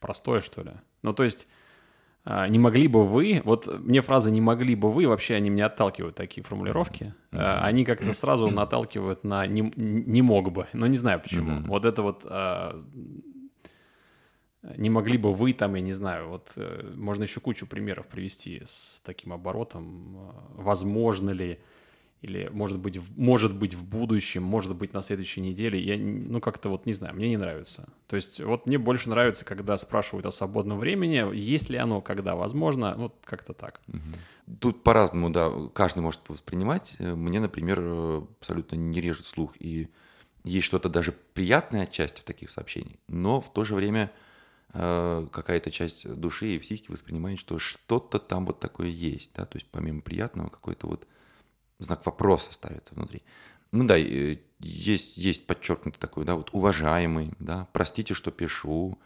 простое, 0.00 0.40
что 0.40 0.62
ли. 0.62 0.72
Ну, 1.02 1.12
то 1.12 1.22
есть, 1.24 1.46
а, 2.24 2.48
не 2.48 2.58
могли 2.58 2.88
бы 2.88 3.06
вы, 3.06 3.40
вот 3.44 3.68
мне 3.80 4.02
фраза 4.02 4.30
«не 4.30 4.40
могли 4.40 4.74
бы 4.74 4.90
вы», 4.92 5.06
вообще 5.06 5.34
они 5.36 5.50
меня 5.50 5.66
отталкивают, 5.66 6.14
такие 6.16 6.42
формулировки. 6.44 7.14
А, 7.32 7.64
Они 7.64 7.84
как-то 7.84 8.12
сразу 8.12 8.50
наталкивают 8.50 9.24
на 9.24 9.46
«не, 9.46 9.72
не 9.76 10.20
мог 10.22 10.50
бы», 10.52 10.66
но 10.72 10.86
не 10.86 10.96
знаю 10.96 11.20
почему. 11.20 11.52
Мгм. 11.52 11.64
Вот 11.68 11.84
это 11.84 12.02
вот 12.02 12.26
а, 12.26 12.84
не 14.62 14.90
могли 14.90 15.18
бы 15.18 15.32
вы 15.32 15.52
там, 15.52 15.74
я 15.74 15.80
не 15.80 15.92
знаю, 15.92 16.28
вот 16.28 16.52
э, 16.56 16.92
можно 16.96 17.22
еще 17.22 17.40
кучу 17.40 17.66
примеров 17.66 18.06
привести 18.06 18.60
с 18.64 19.00
таким 19.04 19.32
оборотом. 19.32 20.16
Э, 20.16 20.32
Возможно 20.56 21.30
ли, 21.30 21.60
или 22.22 22.48
может 22.52 22.78
быть, 22.80 22.98
может 23.16 23.56
быть 23.56 23.74
в 23.74 23.84
будущем, 23.84 24.42
может 24.42 24.74
быть 24.74 24.92
на 24.92 25.02
следующей 25.02 25.40
неделе. 25.42 25.80
Я, 25.80 25.96
ну, 25.96 26.40
как-то 26.40 26.70
вот 26.70 26.86
не 26.86 26.92
знаю, 26.92 27.14
мне 27.14 27.28
не 27.28 27.36
нравится. 27.36 27.88
То 28.08 28.16
есть 28.16 28.40
вот 28.40 28.66
мне 28.66 28.78
больше 28.78 29.08
нравится, 29.08 29.44
когда 29.44 29.76
спрашивают 29.78 30.26
о 30.26 30.32
свободном 30.32 30.78
времени, 30.80 31.34
есть 31.36 31.70
ли 31.70 31.76
оно, 31.76 32.00
когда 32.00 32.34
возможно, 32.34 32.94
вот 32.96 33.14
как-то 33.24 33.52
так. 33.52 33.80
Тут 34.60 34.82
по-разному, 34.82 35.30
да, 35.30 35.52
каждый 35.72 36.00
может 36.00 36.20
воспринимать. 36.28 36.96
Э, 36.98 37.14
Мне, 37.14 37.38
например, 37.38 38.24
абсолютно 38.40 38.74
не 38.74 39.00
режет 39.00 39.26
слух, 39.26 39.54
и 39.60 39.88
есть 40.42 40.66
что-то 40.66 40.88
даже 40.88 41.12
приятное 41.34 41.82
отчасти 41.84 42.20
в 42.20 42.24
таких 42.24 42.50
сообщениях, 42.50 42.98
но 43.06 43.40
в 43.40 43.52
то 43.52 43.62
же 43.62 43.76
время 43.76 44.10
какая-то 44.72 45.70
часть 45.70 46.08
души 46.14 46.54
и 46.54 46.58
психики 46.58 46.90
воспринимает, 46.90 47.38
что 47.38 47.58
что-то 47.58 48.18
там 48.18 48.46
вот 48.46 48.60
такое 48.60 48.88
есть, 48.88 49.32
да, 49.34 49.44
то 49.44 49.56
есть 49.56 49.66
помимо 49.70 50.02
приятного 50.02 50.50
какой-то 50.50 50.86
вот 50.86 51.06
знак 51.78 52.04
вопроса 52.04 52.52
ставится 52.52 52.94
внутри. 52.94 53.22
Ну 53.72 53.84
да, 53.84 53.98
э, 53.98 54.38
есть, 54.60 55.16
есть 55.16 55.46
подчеркнуто 55.46 55.98
такое, 55.98 56.24
да, 56.24 56.34
вот 56.34 56.50
уважаемый, 56.52 57.32
да, 57.38 57.68
простите, 57.72 58.14
что 58.14 58.30
пишу, 58.30 58.98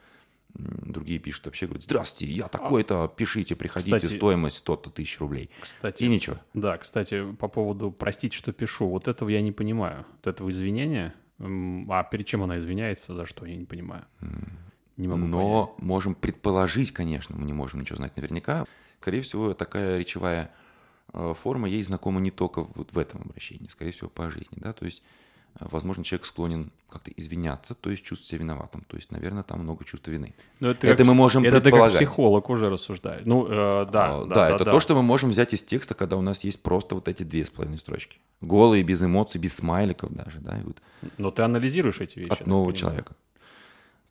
Другие 0.54 1.18
пишут 1.18 1.46
вообще, 1.46 1.66
говорят, 1.66 1.82
здравствуйте, 1.82 2.30
я 2.34 2.46
такой-то, 2.46 3.12
пишите, 3.16 3.56
приходите, 3.56 3.96
Кстати- 3.96 4.16
стоимость 4.16 4.58
100 4.58 4.76
тысяч 4.76 5.18
рублей. 5.18 5.48
Кстати, 5.60 6.04
И 6.04 6.08
ничего. 6.08 6.36
да, 6.52 6.76
кстати, 6.76 7.32
по 7.32 7.48
поводу 7.48 7.90
«простите, 7.90 8.36
что 8.36 8.52
пишу», 8.52 8.86
вот 8.88 9.08
этого 9.08 9.30
я 9.30 9.40
не 9.40 9.50
понимаю. 9.50 10.04
Вот 10.12 10.26
этого 10.26 10.50
извинения, 10.50 11.14
а 11.38 12.04
перед 12.04 12.26
чем 12.26 12.42
она 12.42 12.58
извиняется, 12.58 13.14
за 13.14 13.24
что, 13.24 13.46
я 13.46 13.56
не 13.56 13.64
понимаю. 13.64 14.04
Не 14.96 15.08
могу 15.08 15.20
понять. 15.22 15.32
Но 15.32 15.74
можем 15.78 16.14
предположить, 16.14 16.92
конечно, 16.92 17.36
мы 17.36 17.44
не 17.44 17.52
можем 17.52 17.80
ничего 17.80 17.96
знать 17.96 18.16
наверняка. 18.16 18.66
Скорее 19.00 19.22
всего, 19.22 19.54
такая 19.54 19.98
речевая 19.98 20.50
э, 21.12 21.34
форма 21.42 21.68
ей 21.68 21.82
знакома 21.82 22.20
не 22.20 22.30
только 22.30 22.62
вот 22.74 22.92
в 22.92 22.98
этом 22.98 23.22
обращении, 23.22 23.68
скорее 23.68 23.90
всего, 23.92 24.08
по 24.10 24.30
жизни. 24.30 24.56
Да? 24.56 24.72
То 24.72 24.84
есть, 24.84 25.02
э, 25.58 25.66
возможно, 25.70 26.04
человек 26.04 26.26
склонен 26.26 26.70
как-то 26.88 27.10
извиняться, 27.10 27.74
то 27.74 27.90
есть 27.90 28.04
чувствовать 28.04 28.28
себя 28.28 28.38
виноватым. 28.40 28.82
То 28.86 28.96
есть, 28.96 29.10
наверное, 29.10 29.42
там 29.42 29.60
много 29.60 29.84
чувства 29.84 30.10
вины. 30.12 30.34
Ну, 30.60 30.68
это 30.68 30.94
как 30.94 31.04
мы 31.06 31.14
можем 31.14 31.42
Это 31.42 31.52
ты 31.56 31.56
как 31.56 31.62
предполагать. 31.64 31.96
психолог 31.96 32.48
уже 32.50 32.68
рассуждаешь. 32.70 33.22
Ну, 33.26 33.46
э, 33.48 33.86
да, 33.90 34.20
А, 34.20 34.24
да, 34.26 34.50
это 34.50 34.64
да. 34.66 34.70
то, 34.70 34.78
что 34.78 34.94
мы 34.94 35.02
можем 35.02 35.30
взять 35.30 35.52
из 35.52 35.62
текста, 35.62 35.94
когда 35.94 36.16
у 36.16 36.22
нас 36.22 36.44
есть 36.44 36.62
просто 36.62 36.94
вот 36.94 37.08
эти 37.08 37.22
две 37.24 37.44
с 37.44 37.50
половиной 37.50 37.78
строчки. 37.78 38.18
Голые, 38.40 38.84
без 38.84 39.02
эмоций, 39.02 39.40
без 39.40 39.54
смайликов 39.56 40.12
даже, 40.12 40.38
да, 40.38 40.58
и 40.60 40.62
вот 40.62 40.80
Но 41.18 41.30
ты 41.30 41.42
анализируешь 41.42 42.00
эти 42.00 42.18
вещи. 42.20 42.30
от 42.30 42.46
нового 42.46 42.66
понимаю. 42.66 42.78
человека. 42.78 43.16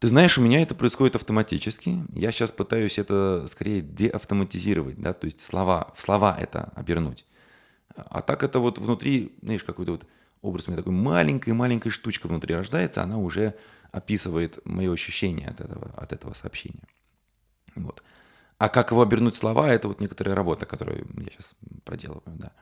Ты 0.02 0.08
знаешь, 0.08 0.36
у 0.40 0.42
меня 0.42 0.64
это 0.64 0.74
происходит 0.74 1.16
автоматически. 1.16 2.00
Я 2.16 2.32
сейчас 2.32 2.52
пытаюсь 2.52 2.98
это 2.98 3.46
скорее 3.46 3.82
деавтоматизировать, 3.82 5.00
да, 5.00 5.14
то 5.14 5.26
есть 5.26 5.42
слова, 5.42 5.94
в 5.96 6.02
слова 6.02 6.36
это 6.36 6.72
обернуть. 6.74 7.24
А 7.96 8.24
так 8.24 8.42
это 8.42 8.58
вот 8.58 8.80
внутри, 8.80 9.38
знаешь, 9.44 9.64
какой-то 9.64 9.92
вот 9.92 10.08
образ 10.42 10.68
у 10.68 10.72
меня 10.72 10.78
такой 10.78 10.94
маленькая-маленькая 10.94 11.92
штучка 11.92 12.26
внутри 12.26 12.56
рождается, 12.56 13.04
она 13.04 13.20
уже 13.20 13.54
описывает 13.92 14.58
мое 14.66 14.92
ощущение 14.92 15.50
от 15.50 15.62
этого, 15.62 15.92
от 15.96 16.14
этого 16.14 16.34
сообщения. 16.34 16.88
Вот. 17.76 18.02
А 18.58 18.70
как 18.70 18.90
его 18.90 19.04
обернуть 19.04 19.36
в 19.36 19.38
слова, 19.38 19.72
это 19.72 19.88
вот 19.88 20.00
некоторая 20.00 20.34
работа, 20.34 20.66
которую 20.66 21.06
я 21.16 21.30
сейчас 21.30 21.54
проделываю, 21.86 22.24
да. 22.26 22.54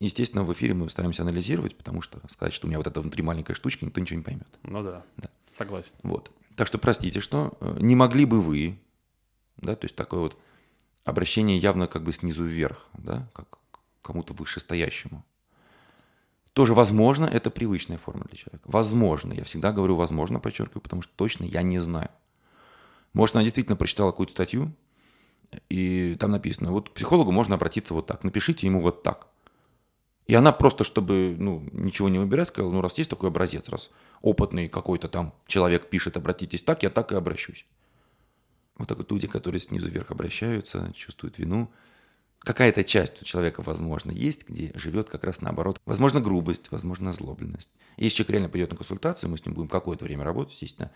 естественно, 0.00 0.42
в 0.42 0.50
эфире 0.54 0.72
мы 0.72 0.88
стараемся 0.88 1.20
анализировать, 1.20 1.76
потому 1.76 2.00
что 2.00 2.18
сказать, 2.30 2.54
что 2.54 2.66
у 2.66 2.70
меня 2.70 2.78
вот 2.78 2.86
это 2.86 2.98
внутри 3.02 3.22
маленькая 3.22 3.52
штучка, 3.52 3.84
никто 3.84 4.00
ничего 4.00 4.16
не 4.16 4.24
поймет. 4.24 4.58
Ну 4.62 4.82
да. 4.82 5.04
Да. 5.18 5.28
Согласен. 5.54 5.92
Вот. 6.02 6.30
Так 6.56 6.66
что 6.66 6.78
простите, 6.78 7.20
что 7.20 7.56
э, 7.60 7.76
не 7.80 7.96
могли 7.96 8.24
бы 8.24 8.40
вы, 8.40 8.78
да, 9.56 9.74
то 9.74 9.84
есть 9.86 9.96
такое 9.96 10.20
вот 10.20 10.36
обращение 11.04 11.56
явно 11.56 11.86
как 11.86 12.02
бы 12.02 12.12
снизу 12.12 12.44
вверх, 12.44 12.86
да, 12.94 13.28
как 13.32 13.58
кому-то 14.02 14.34
вышестоящему. 14.34 15.24
Тоже 16.52 16.74
возможно, 16.74 17.24
это 17.24 17.50
привычная 17.50 17.96
форма 17.96 18.24
для 18.24 18.36
человека. 18.36 18.64
Возможно, 18.66 19.32
я 19.32 19.44
всегда 19.44 19.72
говорю 19.72 19.96
возможно, 19.96 20.38
подчеркиваю, 20.38 20.82
потому 20.82 21.00
что 21.00 21.12
точно 21.16 21.44
я 21.44 21.62
не 21.62 21.78
знаю. 21.78 22.10
Может, 23.14 23.36
она 23.36 23.44
действительно 23.44 23.76
прочитала 23.76 24.10
какую-то 24.10 24.32
статью, 24.32 24.72
и 25.68 26.16
там 26.18 26.30
написано, 26.30 26.70
вот 26.70 26.90
к 26.90 26.92
психологу 26.92 27.32
можно 27.32 27.54
обратиться 27.54 27.94
вот 27.94 28.06
так, 28.06 28.24
напишите 28.24 28.66
ему 28.66 28.80
вот 28.80 29.02
так. 29.02 29.28
И 30.32 30.34
она 30.34 30.50
просто, 30.50 30.82
чтобы 30.82 31.36
ну, 31.38 31.62
ничего 31.72 32.08
не 32.08 32.18
выбирать, 32.18 32.48
сказала, 32.48 32.72
ну 32.72 32.80
раз 32.80 32.96
есть 32.96 33.10
такой 33.10 33.28
образец, 33.28 33.68
раз 33.68 33.90
опытный 34.22 34.66
какой-то 34.66 35.06
там 35.08 35.34
человек 35.46 35.90
пишет, 35.90 36.16
обратитесь 36.16 36.62
так, 36.62 36.82
я 36.82 36.88
так 36.88 37.12
и 37.12 37.16
обращусь. 37.16 37.66
Вот 38.78 38.88
так 38.88 38.96
вот 38.96 39.12
люди, 39.12 39.28
которые 39.28 39.60
снизу 39.60 39.90
вверх 39.90 40.10
обращаются, 40.10 40.90
чувствуют 40.96 41.36
вину. 41.36 41.70
Какая-то 42.38 42.82
часть 42.82 43.20
у 43.20 43.26
человека, 43.26 43.60
возможно, 43.60 44.10
есть, 44.10 44.48
где 44.48 44.72
живет 44.74 45.10
как 45.10 45.24
раз 45.24 45.42
наоборот. 45.42 45.78
Возможно, 45.84 46.18
грубость, 46.22 46.70
возможно, 46.70 47.10
озлобленность. 47.10 47.70
И 47.98 48.04
если 48.04 48.16
человек 48.16 48.30
реально 48.30 48.48
придет 48.48 48.70
на 48.70 48.78
консультацию, 48.78 49.28
мы 49.28 49.36
с 49.36 49.44
ним 49.44 49.54
будем 49.54 49.68
какое-то 49.68 50.06
время 50.06 50.24
работать, 50.24 50.54
естественно, 50.54 50.90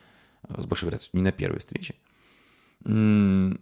с 0.49 0.65
большой 0.65 0.87
вероятностью 0.87 1.21
не 1.21 1.23
на 1.23 1.33
первой 1.33 1.59
встрече, 1.59 1.95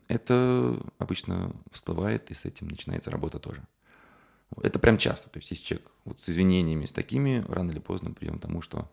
это 0.07 0.81
обычно 0.99 1.50
всплывает, 1.73 2.31
и 2.31 2.35
с 2.35 2.45
этим 2.45 2.69
начинается 2.69 3.11
работа 3.11 3.40
тоже. 3.40 3.64
Это 4.62 4.78
прям 4.78 4.99
часто. 4.99 5.28
То 5.30 5.38
есть, 5.38 5.50
если 5.50 5.64
человек 5.64 5.90
вот 6.04 6.20
с 6.20 6.28
извинениями, 6.28 6.87
с 6.87 6.92
такими, 6.92 7.44
рано 7.49 7.70
или 7.70 7.78
поздно 7.78 8.12
придем 8.12 8.38
к 8.38 8.42
тому, 8.42 8.62
что 8.62 8.90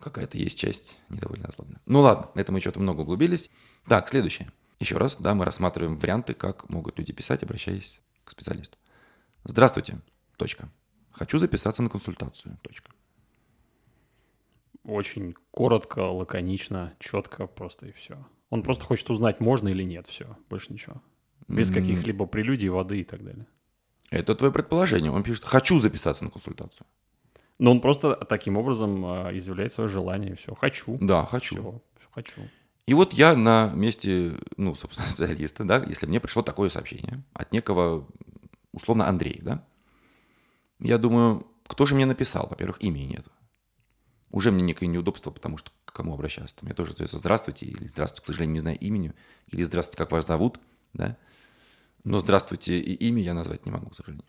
какая-то 0.00 0.38
есть 0.38 0.58
часть 0.58 0.98
недовольно 1.08 1.48
озлобная. 1.48 1.80
Ну 1.86 2.00
ладно, 2.00 2.30
это 2.34 2.52
мы 2.52 2.60
что-то 2.60 2.80
много 2.80 3.02
углубились. 3.02 3.50
Так, 3.86 4.08
следующее. 4.08 4.50
Еще 4.78 4.96
раз, 4.96 5.16
да, 5.16 5.34
мы 5.34 5.44
рассматриваем 5.44 5.98
варианты, 5.98 6.32
как 6.32 6.68
могут 6.70 6.98
люди 6.98 7.12
писать, 7.12 7.42
обращаясь 7.42 8.00
к 8.24 8.30
специалисту. 8.30 8.78
Здравствуйте. 9.44 10.00
Точка. 10.36 10.70
Хочу 11.12 11.38
записаться 11.38 11.82
на 11.82 11.90
консультацию. 11.90 12.58
Точка. 12.62 12.90
Очень 14.84 15.34
коротко, 15.50 16.00
лаконично, 16.10 16.94
четко 16.98 17.46
просто 17.46 17.88
и 17.88 17.92
все. 17.92 18.26
Он 18.48 18.62
просто 18.62 18.84
хочет 18.84 19.10
узнать, 19.10 19.40
можно 19.40 19.68
или 19.68 19.82
нет, 19.82 20.06
все, 20.06 20.36
больше 20.48 20.72
ничего. 20.72 21.02
Без 21.46 21.70
каких-либо 21.70 22.26
прелюдий, 22.26 22.68
воды 22.68 23.00
и 23.00 23.04
так 23.04 23.22
далее. 23.22 23.46
Это 24.10 24.34
твое 24.34 24.52
предположение. 24.52 25.12
Он 25.12 25.22
пишет, 25.22 25.44
хочу 25.44 25.78
записаться 25.78 26.24
на 26.24 26.30
консультацию. 26.30 26.86
Но 27.58 27.70
он 27.70 27.80
просто 27.80 28.14
таким 28.16 28.56
образом 28.56 29.04
а, 29.04 29.30
изъявляет 29.36 29.72
свое 29.72 29.88
желание, 29.88 30.32
и 30.32 30.34
все. 30.34 30.54
Хочу. 30.54 30.98
Да, 31.00 31.26
хочу. 31.26 31.56
Все, 31.56 32.08
хочу. 32.10 32.40
И 32.86 32.94
вот 32.94 33.12
я 33.12 33.36
на 33.36 33.70
месте, 33.74 34.36
ну, 34.56 34.74
собственно, 34.74 35.06
специалиста, 35.10 35.64
да, 35.64 35.84
если 35.86 36.06
мне 36.06 36.20
пришло 36.20 36.42
такое 36.42 36.70
сообщение 36.70 37.22
от 37.34 37.52
некого, 37.52 38.08
условно, 38.72 39.08
Андрея, 39.08 39.40
да, 39.42 39.64
я 40.80 40.98
думаю, 40.98 41.46
кто 41.66 41.86
же 41.86 41.94
мне 41.94 42.06
написал? 42.06 42.48
Во-первых, 42.48 42.82
имени 42.82 43.04
нет. 43.04 43.26
Уже 44.30 44.50
мне 44.50 44.62
некое 44.62 44.86
неудобство, 44.86 45.30
потому 45.30 45.56
что 45.56 45.70
к 45.84 45.92
кому 45.92 46.14
обращаться? 46.14 46.56
Мне 46.62 46.72
тоже 46.72 46.92
остается 46.92 47.18
«здравствуйте» 47.18 47.66
или 47.66 47.86
«здравствуйте», 47.86 48.22
к 48.22 48.24
сожалению, 48.24 48.54
не 48.54 48.60
знаю 48.60 48.78
имени, 48.78 49.12
или 49.48 49.62
«здравствуйте, 49.62 49.98
как 49.98 50.12
вас 50.12 50.26
зовут», 50.26 50.58
да. 50.94 51.16
Но 52.04 52.18
«здравствуйте» 52.18 52.78
и 52.78 52.94
имя 53.08 53.22
я 53.22 53.34
назвать 53.34 53.66
не 53.66 53.72
могу, 53.72 53.90
к 53.90 53.96
сожалению. 53.96 54.24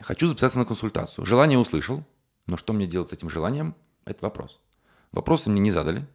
Хочу 0.00 0.26
записаться 0.26 0.58
на 0.58 0.64
консультацию. 0.64 1.24
Желание 1.24 1.58
услышал, 1.58 2.04
но 2.46 2.56
что 2.56 2.72
мне 2.72 2.86
делать 2.86 3.08
с 3.10 3.12
этим 3.12 3.30
желанием? 3.30 3.74
Это 4.04 4.24
вопрос. 4.24 4.60
Вопросы 5.12 5.48
мне 5.50 5.60
не 5.60 5.70
задали. 5.70 6.06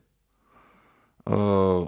Э, 1.25 1.87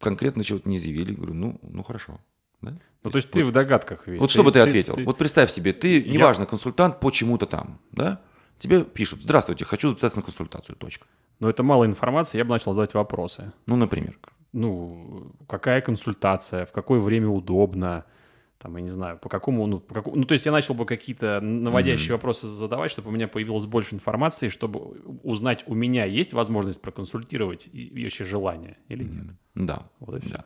Конкретно 0.00 0.44
чего-то 0.44 0.68
не 0.68 0.76
изъявили. 0.76 1.14
Говорю, 1.14 1.34
ну, 1.34 1.60
ну 1.62 1.82
хорошо. 1.82 2.20
Да? 2.60 2.76
Ну, 3.02 3.10
то 3.10 3.16
есть 3.16 3.30
ты 3.30 3.44
в 3.44 3.52
догадках 3.52 4.06
весь. 4.06 4.20
Вот 4.20 4.30
что 4.30 4.42
бы 4.42 4.52
ты 4.52 4.60
ответил? 4.60 4.94
Вот 5.04 5.18
представь 5.18 5.50
себе, 5.50 5.72
ты, 5.72 6.00
Я- 6.00 6.12
неважно, 6.12 6.46
консультант 6.46 7.00
по 7.00 7.10
чему-то 7.10 7.46
там, 7.46 7.80
да? 7.92 8.20
Тебе 8.58 8.84
пишут, 8.84 9.22
здравствуйте, 9.22 9.64
хочу 9.64 9.90
записаться 9.90 10.18
на 10.18 10.22
консультацию, 10.22 10.76
точка. 10.76 11.06
Но 11.40 11.48
это 11.48 11.62
мало 11.62 11.84
информации, 11.84 12.38
я 12.38 12.44
бы 12.44 12.50
начал 12.50 12.72
задавать 12.72 12.94
вопросы. 12.94 13.52
Ну, 13.66 13.76
например. 13.76 14.18
Ну, 14.56 15.32
какая 15.48 15.80
консультация, 15.82 16.64
в 16.64 16.72
какое 16.72 16.98
время 16.98 17.28
удобно, 17.28 18.04
там, 18.58 18.74
я 18.76 18.82
не 18.82 18.88
знаю, 18.88 19.18
по 19.18 19.28
какому, 19.28 19.66
ну, 19.66 19.80
по 19.80 19.92
какому, 19.94 20.16
ну, 20.16 20.24
то 20.24 20.32
есть 20.32 20.46
я 20.46 20.52
начал 20.52 20.72
бы 20.74 20.86
какие-то 20.86 21.40
наводящие 21.42 22.14
вопросы 22.14 22.48
задавать, 22.48 22.90
чтобы 22.90 23.10
у 23.10 23.12
меня 23.12 23.28
появилось 23.28 23.66
больше 23.66 23.94
информации, 23.94 24.48
чтобы 24.48 24.78
узнать, 25.22 25.64
у 25.66 25.74
меня 25.74 26.06
есть 26.06 26.32
возможность 26.32 26.80
проконсультировать 26.80 27.68
и, 27.70 27.84
и 27.86 28.02
вообще 28.04 28.24
желание 28.24 28.78
или 28.88 29.04
нет. 29.04 29.26
Да. 29.54 29.86
Вот 30.00 30.16
и 30.16 30.20
всё. 30.26 30.36
да. 30.38 30.44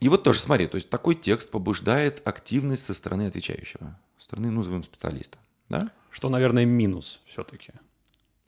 И 0.00 0.08
вот 0.08 0.22
тоже 0.24 0.40
смотри, 0.40 0.66
то 0.66 0.76
есть 0.76 0.88
такой 0.88 1.14
текст 1.14 1.50
побуждает 1.50 2.26
активность 2.26 2.84
со 2.86 2.94
стороны 2.94 3.26
отвечающего, 3.26 3.98
со 4.18 4.24
стороны, 4.24 4.50
ну, 4.50 4.56
назовем 4.56 4.82
специалиста, 4.82 5.38
да? 5.68 5.90
Что, 6.10 6.30
наверное, 6.30 6.64
минус 6.64 7.20
все-таки. 7.26 7.72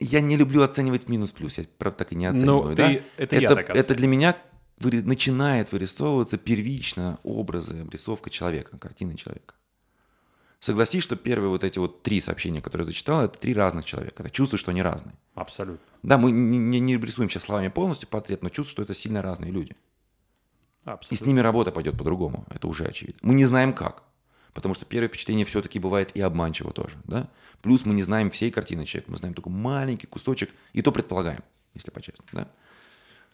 Я 0.00 0.20
не 0.20 0.36
люблю 0.36 0.62
оценивать 0.62 1.08
минус-плюс, 1.08 1.58
я, 1.58 1.64
правда, 1.78 1.98
так 1.98 2.12
и 2.12 2.16
не 2.16 2.26
оцениваю, 2.26 2.70
Ну, 2.70 2.74
да? 2.74 2.88
ты- 2.88 3.02
это 3.18 3.36
я 3.36 3.42
это, 3.42 3.54
так 3.56 3.70
это 3.76 3.94
для 3.94 4.08
меня 4.08 4.36
выри- 4.78 5.02
начинает 5.02 5.72
вырисовываться 5.72 6.38
первично 6.38 7.18
образы, 7.22 7.80
обрисовка 7.80 8.30
человека, 8.30 8.78
картины 8.78 9.16
человека. 9.16 9.54
Согласись, 10.60 11.02
что 11.02 11.16
первые 11.16 11.50
вот 11.50 11.62
эти 11.62 11.78
вот 11.78 12.02
три 12.02 12.20
сообщения, 12.22 12.62
которые 12.62 12.84
я 12.84 12.88
зачитал, 12.88 13.22
это 13.24 13.38
три 13.38 13.52
разных 13.52 13.84
человека. 13.84 14.22
Это 14.22 14.30
чувствую, 14.30 14.58
что 14.58 14.70
они 14.70 14.80
разные. 14.82 15.14
Абсолютно. 15.34 15.84
Да, 16.02 16.16
мы 16.16 16.30
не, 16.30 16.56
не- 16.56 16.80
не 16.80 16.96
рисуем 16.96 17.28
сейчас 17.28 17.42
словами 17.44 17.68
полностью 17.68 18.08
портрет, 18.08 18.42
но 18.42 18.48
чувствую, 18.48 18.70
что 18.72 18.82
это 18.82 18.94
сильно 18.94 19.20
разные 19.20 19.50
люди. 19.52 19.72
И 19.72 19.76
с 20.86 20.88
Абсолютно. 20.88 21.26
ними 21.26 21.40
работа 21.40 21.70
пойдет 21.70 21.98
по-другому, 21.98 22.46
это 22.50 22.66
уже 22.66 22.84
очевидно. 22.86 23.18
Мы 23.22 23.34
не 23.34 23.44
знаем 23.44 23.74
как, 23.74 24.04
потому 24.54 24.74
что 24.74 24.86
первое 24.86 25.08
впечатление 25.08 25.44
все-таки 25.44 25.78
бывает 25.78 26.10
и 26.14 26.20
обманчиво 26.22 26.72
тоже, 26.72 26.96
да? 27.04 27.28
Плюс 27.60 27.84
мы 27.84 27.92
не 27.94 28.02
знаем 28.02 28.30
всей 28.30 28.50
картины 28.50 28.86
человека, 28.86 29.10
мы 29.10 29.16
знаем 29.18 29.34
только 29.34 29.50
маленький 29.50 30.06
кусочек, 30.06 30.50
и 30.72 30.80
то 30.82 30.92
предполагаем, 30.92 31.42
если 31.74 31.90
по-честному, 31.90 32.28
да? 32.32 32.48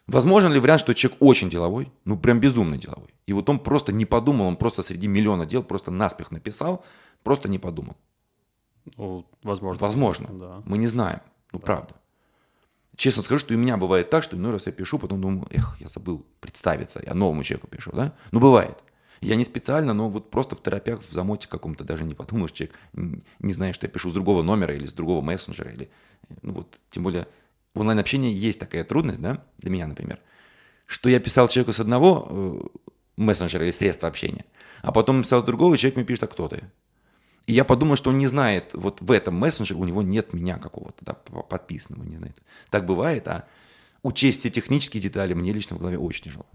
Возможен 0.06 0.52
ли 0.52 0.58
вариант, 0.58 0.80
что 0.80 0.94
человек 0.94 1.18
очень 1.22 1.50
деловой, 1.50 1.92
ну 2.04 2.18
прям 2.18 2.40
безумно 2.40 2.76
деловой, 2.76 3.14
и 3.26 3.32
вот 3.32 3.48
он 3.48 3.58
просто 3.60 3.92
не 3.92 4.04
подумал, 4.06 4.46
он 4.46 4.56
просто 4.56 4.82
среди 4.82 5.06
миллиона 5.06 5.46
дел 5.46 5.62
просто 5.62 5.90
наспех 5.90 6.30
написал, 6.32 6.84
просто 7.22 7.48
не 7.48 7.58
подумал. 7.58 7.96
Ну, 8.96 9.26
возможно. 9.42 9.80
Возможно, 9.86 10.28
Да. 10.32 10.62
мы 10.64 10.78
не 10.78 10.86
знаем, 10.88 11.20
ну 11.52 11.58
правда. 11.58 11.94
Честно 12.96 13.22
скажу, 13.22 13.38
что 13.38 13.54
и 13.54 13.56
у 13.56 13.60
меня 13.60 13.76
бывает 13.76 14.10
так, 14.10 14.22
что 14.24 14.36
иной 14.36 14.52
раз 14.52 14.66
я 14.66 14.72
пишу, 14.72 14.98
потом 14.98 15.20
думаю, 15.20 15.46
эх, 15.50 15.76
я 15.80 15.88
забыл 15.88 16.26
представиться, 16.40 17.00
я 17.04 17.14
новому 17.14 17.42
человеку 17.44 17.68
пишу, 17.68 17.92
да? 17.92 18.12
Ну, 18.30 18.40
бывает. 18.40 18.82
Я 19.22 19.36
не 19.36 19.44
специально, 19.44 19.94
но 19.94 20.08
вот 20.10 20.30
просто 20.30 20.56
в 20.56 20.60
торопях, 20.60 21.00
в 21.02 21.12
замоте 21.12 21.46
каком-то 21.48 21.84
даже 21.84 22.04
не 22.04 22.14
подумаешь, 22.14 22.52
человек 22.52 22.74
не 23.38 23.52
знает, 23.52 23.74
что 23.74 23.86
я 23.86 23.90
пишу 23.90 24.10
с 24.10 24.12
другого 24.12 24.42
номера 24.42 24.74
или 24.74 24.86
с 24.86 24.92
другого 24.92 25.20
мессенджера, 25.22 25.70
или, 25.70 25.90
ну 26.42 26.52
вот, 26.52 26.78
тем 26.90 27.04
более 27.04 27.26
в 27.74 27.80
онлайн-общении 27.80 28.32
есть 28.32 28.58
такая 28.58 28.84
трудность, 28.84 29.20
да, 29.20 29.44
для 29.58 29.70
меня, 29.70 29.86
например, 29.86 30.20
что 30.86 31.08
я 31.08 31.20
писал 31.20 31.48
человеку 31.48 31.72
с 31.72 31.80
одного 31.80 32.26
э, 32.28 32.78
мессенджера 33.16 33.64
или 33.64 33.70
средства 33.70 34.08
общения, 34.08 34.44
а 34.82 34.92
потом 34.92 35.22
писал 35.22 35.40
с 35.40 35.44
другого, 35.44 35.74
и 35.74 35.78
человек 35.78 35.96
мне 35.96 36.04
пишет, 36.04 36.24
а 36.24 36.26
кто 36.26 36.48
ты? 36.48 36.64
И 37.46 37.52
я 37.52 37.64
подумал, 37.64 37.96
что 37.96 38.10
он 38.10 38.18
не 38.18 38.26
знает, 38.26 38.70
вот 38.74 39.00
в 39.00 39.10
этом 39.10 39.34
мессенджере 39.34 39.80
у 39.80 39.84
него 39.84 40.02
нет 40.02 40.32
меня 40.32 40.58
какого-то 40.58 41.04
да, 41.04 41.14
подписанного, 41.14 42.04
не 42.04 42.16
знает. 42.16 42.42
Так 42.70 42.86
бывает, 42.86 43.26
а 43.28 43.46
учесть 44.02 44.40
все 44.40 44.50
технические 44.50 45.02
детали 45.02 45.34
мне 45.34 45.52
лично 45.52 45.76
в 45.76 45.78
голове 45.78 45.98
очень 45.98 46.24
тяжело. 46.24 46.46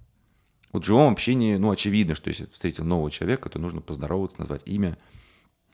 Вот 0.71 0.83
в 0.83 0.87
живом 0.87 1.13
общении, 1.13 1.55
ну, 1.55 1.71
очевидно, 1.71 2.15
что 2.15 2.29
если 2.29 2.47
встретил 2.47 2.83
нового 2.83 3.09
человека, 3.09 3.49
то 3.49 3.59
нужно 3.59 3.81
поздороваться, 3.81 4.39
назвать 4.39 4.61
имя. 4.65 4.97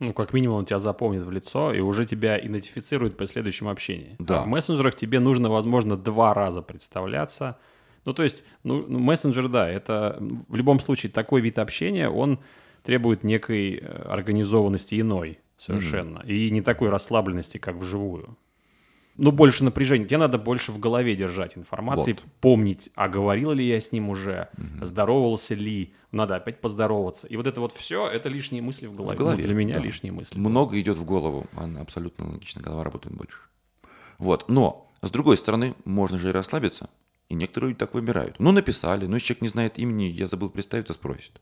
Ну, 0.01 0.13
как 0.13 0.33
минимум, 0.33 0.57
он 0.57 0.65
тебя 0.65 0.79
запомнит 0.79 1.21
в 1.21 1.29
лицо 1.29 1.71
и 1.71 1.79
уже 1.79 2.07
тебя 2.07 2.39
идентифицирует 2.39 3.17
при 3.17 3.27
следующем 3.27 3.67
общении. 3.67 4.15
Да. 4.17 4.41
А 4.41 4.43
в 4.43 4.47
мессенджерах 4.47 4.95
тебе 4.95 5.19
нужно, 5.19 5.47
возможно, 5.51 5.95
два 5.95 6.33
раза 6.33 6.63
представляться. 6.63 7.59
Ну, 8.03 8.13
то 8.13 8.23
есть, 8.23 8.43
ну, 8.63 8.83
ну, 8.87 8.97
мессенджер, 8.97 9.47
да, 9.47 9.69
это 9.69 10.17
в 10.47 10.55
любом 10.55 10.79
случае 10.79 11.11
такой 11.11 11.41
вид 11.41 11.59
общения, 11.59 12.09
он 12.09 12.39
требует 12.81 13.23
некой 13.23 13.75
э, 13.75 13.85
организованности 14.09 14.99
иной 14.99 15.37
совершенно. 15.55 16.23
И 16.25 16.49
не 16.49 16.61
такой 16.61 16.89
расслабленности, 16.89 17.59
как 17.59 17.75
вживую. 17.75 18.35
Ну, 19.17 19.31
больше 19.31 19.63
напряжения. 19.63 20.05
Тебе 20.05 20.17
надо 20.17 20.37
больше 20.37 20.71
в 20.71 20.79
голове 20.79 21.15
держать 21.15 21.57
информации, 21.57 22.13
Вот. 22.13 22.23
помнить, 22.39 22.89
а 22.95 23.09
говорил 23.09 23.51
ли 23.51 23.67
я 23.67 23.79
с 23.79 23.91
ним 23.91 24.09
уже, 24.09 24.49
здоровался 24.81 25.53
ли, 25.53 25.93
надо 26.11 26.35
опять 26.35 26.61
поздороваться. 26.61 27.27
И 27.27 27.35
вот 27.35 27.47
это 27.47 27.59
вот 27.61 27.71
все, 27.73 28.07
это 28.07 28.29
лишние 28.29 28.61
мысли 28.61 28.87
в 28.87 28.95
голове. 28.95 29.17
Ну, 29.17 29.25
голове, 29.25 29.43
для 29.43 29.53
меня 29.53 29.75
да. 29.75 29.81
лишние 29.81 30.13
мысли. 30.13 30.37
Много 30.37 30.79
идет 30.79 30.97
в 30.97 31.05
голову, 31.05 31.47
она 31.55 31.81
абсолютно 31.81 32.31
логично, 32.31 32.61
голова 32.61 32.83
работает 32.83 33.15
больше. 33.15 33.37
Вот, 34.17 34.49
но, 34.49 34.89
с 35.01 35.09
другой 35.09 35.37
стороны, 35.37 35.75
можно 35.83 36.17
же 36.17 36.29
и 36.29 36.31
расслабиться, 36.31 36.89
и 37.27 37.33
некоторые 37.33 37.69
люди 37.69 37.79
так 37.79 37.93
выбирают. 37.93 38.39
Ну, 38.39 38.51
написали, 38.51 39.07
ну, 39.07 39.15
если 39.15 39.27
человек 39.27 39.41
не 39.41 39.47
знает 39.47 39.79
имени, 39.79 40.03
я 40.05 40.27
забыл 40.27 40.49
представиться, 40.49 40.93
спросит. 40.93 41.41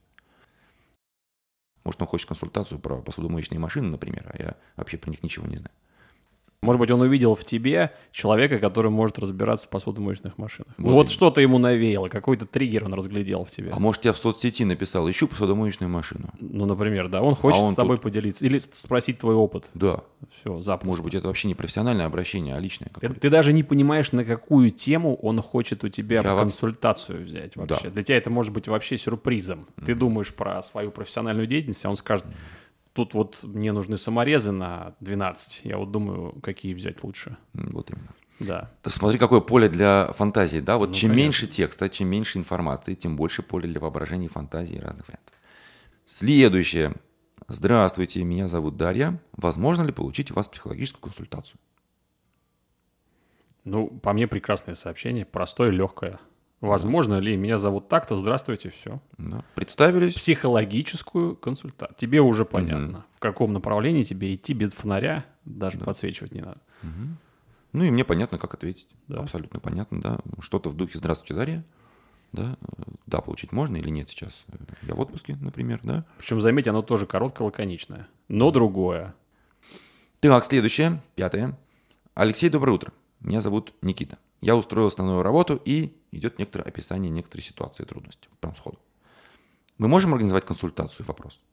Может, 1.83 2.01
он 2.01 2.07
хочет 2.07 2.27
консультацию 2.27 2.79
про 2.79 3.01
посудомоечные 3.01 3.59
машины, 3.59 3.87
например, 3.89 4.29
а 4.33 4.41
я 4.41 4.55
вообще 4.75 4.97
про 4.97 5.09
них 5.09 5.23
ничего 5.23 5.47
не 5.47 5.57
знаю. 5.57 5.73
Может 6.61 6.79
быть, 6.79 6.91
он 6.91 6.99
увидел 6.99 7.35
в 7.35 7.45
тебе 7.45 7.93
человека, 8.11 8.59
который 8.59 8.91
может 8.91 9.17
разбираться 9.17 9.67
в 9.67 9.69
посудомоечных 9.69 10.37
машинах. 10.37 10.73
Вот 10.77 10.89
ну 10.89 10.93
вот 10.93 11.09
что-то 11.09 11.39
ему 11.39 11.57
навеяло, 11.57 12.09
какой-то 12.09 12.45
триггер 12.45 12.83
он 12.83 12.93
разглядел 12.93 13.45
в 13.45 13.49
тебе. 13.49 13.71
А 13.71 13.79
может, 13.79 14.03
я 14.03 14.11
в 14.11 14.17
соцсети 14.17 14.65
написал, 14.65 15.09
ищу 15.09 15.29
посудомоечную 15.29 15.89
машину. 15.89 16.29
Ну, 16.41 16.65
например, 16.65 17.07
да, 17.07 17.21
он 17.21 17.35
хочет 17.35 17.61
А 17.63 17.65
он 17.67 17.71
с 17.71 17.75
тобой 17.75 17.95
тут- 17.95 18.03
поделиться 18.03 18.45
или 18.45 18.57
спросить 18.57 19.19
твой 19.19 19.35
опыт. 19.35 19.71
Да. 19.73 20.01
Все, 20.33 20.61
запуск. 20.61 20.85
Может 20.85 21.03
быть, 21.05 21.15
это 21.15 21.29
вообще 21.29 21.47
не 21.47 21.55
профессиональное 21.55 22.05
обращение, 22.05 22.55
а 22.55 22.59
личное 22.59 22.89
Ты, 22.99 23.07
ты 23.07 23.29
даже 23.29 23.53
не 23.53 23.63
понимаешь, 23.63 24.11
на 24.11 24.25
какую 24.25 24.71
тему 24.71 25.15
он 25.15 25.41
хочет 25.41 25.85
у 25.85 25.89
тебя 25.89 26.17
Я 26.21 26.33
во- 26.33 26.39
консультацию 26.39 27.23
взять 27.23 27.55
вообще. 27.55 27.85
Да. 27.87 27.89
Для 27.91 28.03
тебя 28.03 28.17
это 28.17 28.29
может 28.29 28.51
быть 28.51 28.67
вообще 28.67 28.97
сюрпризом. 28.97 29.65
Ты 29.85 29.95
думаешь 29.95 30.33
про 30.33 30.61
свою 30.61 30.91
профессиональную 30.91 31.47
деятельность, 31.47 31.85
а 31.85 31.89
он 31.89 31.95
скажет, 31.95 32.25
тут 32.99 33.13
вот 33.13 33.39
мне 33.43 33.71
нужны 33.71 33.97
саморезы 33.97 34.51
на 34.51 34.95
12. 34.99 35.61
Я 35.63 35.77
вот 35.77 35.91
думаю, 35.91 36.33
какие 36.41 36.73
взять 36.73 37.01
лучше. 37.03 37.37
Вот 37.53 37.89
именно. 37.91 38.13
Да. 38.39 38.69
Ты 38.83 38.89
смотри, 38.89 39.17
какое 39.17 39.39
поле 39.39 39.69
для 39.69 40.11
фантазии, 40.13 40.59
да? 40.59 40.77
Вот 40.77 40.89
Ну, 40.89 40.95
чем 40.95 41.11
конечно. 41.11 41.23
меньше 41.25 41.47
текста, 41.47 41.87
чем 41.89 42.09
меньше 42.09 42.37
информации, 42.37 42.93
тем 42.95 43.15
больше 43.15 43.41
поле 43.41 43.69
для 43.69 43.79
воображения 43.79 44.25
и 44.25 44.29
фантазии 44.29 44.75
разных 44.77 45.07
вариантов. 45.07 45.35
Следующее. 46.05 46.93
Здравствуйте, 47.47 48.23
меня 48.23 48.47
зовут 48.47 48.75
Дарья. 48.75 49.17
Возможно 49.31 49.83
ли 49.83 49.91
получить 49.93 50.31
у 50.31 50.33
вас 50.33 50.49
психологическую 50.49 51.01
консультацию? 51.01 51.57
Ну, 53.63 53.87
по 53.87 54.13
мне 54.13 54.27
прекрасное 54.27 54.75
сообщение, 54.75 55.25
простое, 55.25 55.69
легкое. 55.69 56.19
Возможно 56.61 57.19
ли, 57.19 57.37
меня 57.37 57.57
зовут 57.57 57.87
так-то, 57.87 58.15
здравствуйте, 58.15 58.69
все. 58.69 59.01
Да. 59.17 59.43
Представились? 59.55 60.15
Психологическую 60.15 61.37
консультацию. 61.37 61.97
Тебе 61.97 62.19
уже 62.19 62.43
понятно, 62.43 63.05
в 63.15 63.19
каком 63.19 63.53
направлении 63.53 64.03
тебе 64.03 64.35
идти 64.35 64.53
без 64.53 64.73
фонаря, 64.73 65.25
даже 65.45 65.77
подсвечивать 65.77 66.33
не 66.33 66.41
надо. 66.41 66.59
Ну 67.71 67.83
и 67.83 67.91
мне 67.91 68.03
понятно, 68.03 68.39
как 68.39 68.53
ответить. 68.55 68.89
Да. 69.07 69.19
Абсолютно 69.19 69.59
понятно, 69.59 70.01
да. 70.01 70.19
Что-то 70.39 70.69
в 70.69 70.73
духе 70.73 70.97
«Здравствуйте, 70.97 71.35
Дарья». 71.35 71.63
Да, 72.31 72.57
да, 73.07 73.21
получить 73.21 73.51
можно 73.51 73.77
или 73.77 73.89
нет 73.89 74.09
сейчас. 74.09 74.45
Я 74.83 74.93
в 74.93 74.99
отпуске, 74.99 75.35
например, 75.41 75.79
да. 75.81 76.05
Причем, 76.19 76.41
заметь, 76.41 76.67
оно 76.67 76.83
тоже 76.83 77.07
короткое, 77.07 77.45
лаконичное, 77.45 78.07
но 78.27 78.51
другое. 78.51 79.15
Так, 80.19 80.45
следующее, 80.45 81.01
пятое. 81.15 81.57
Алексей, 82.13 82.49
доброе 82.49 82.73
утро. 82.73 82.93
Меня 83.19 83.41
зовут 83.41 83.73
Никита. 83.81 84.19
Я 84.41 84.55
устроил 84.55 84.87
основную 84.87 85.21
работу 85.21 85.61
и 85.65 85.93
идет 86.11 86.39
некоторое 86.39 86.63
описание 86.63 87.11
некоторой 87.11 87.43
ситуации 87.43 87.83
и 87.83 87.85
трудности. 87.85 88.29
Прям 88.39 88.55
сходу. 88.55 88.79
Мы 89.77 89.87
можем 89.87 90.13
организовать 90.13 90.45
консультацию? 90.45 91.05
Вопрос. 91.05 91.43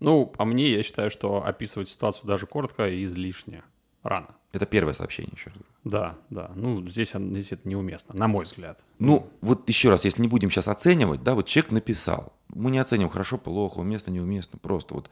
Ну, 0.00 0.26
по 0.26 0.44
мне, 0.44 0.70
я 0.70 0.82
считаю, 0.82 1.10
что 1.10 1.44
описывать 1.44 1.88
ситуацию 1.88 2.26
даже 2.26 2.46
коротко 2.46 3.02
излишне. 3.02 3.64
Рано. 4.02 4.28
Это 4.52 4.64
первое 4.64 4.94
сообщение 4.94 5.32
еще 5.34 5.50
раз. 5.50 5.58
Да, 5.84 6.18
да. 6.30 6.52
Ну, 6.54 6.86
здесь, 6.86 7.12
здесь 7.12 7.52
это 7.52 7.68
неуместно, 7.68 8.14
на 8.14 8.28
мой 8.28 8.44
взгляд. 8.44 8.82
Ну, 8.98 9.30
вот 9.40 9.68
еще 9.68 9.90
раз, 9.90 10.04
если 10.04 10.22
не 10.22 10.28
будем 10.28 10.50
сейчас 10.50 10.68
оценивать, 10.68 11.22
да, 11.22 11.34
вот 11.34 11.46
человек 11.46 11.72
написал. 11.72 12.32
Мы 12.48 12.70
не 12.70 12.78
оценим 12.78 13.08
хорошо, 13.08 13.36
плохо, 13.36 13.78
уместно, 13.80 14.10
неуместно. 14.10 14.58
Просто 14.58 14.94
вот 14.94 15.10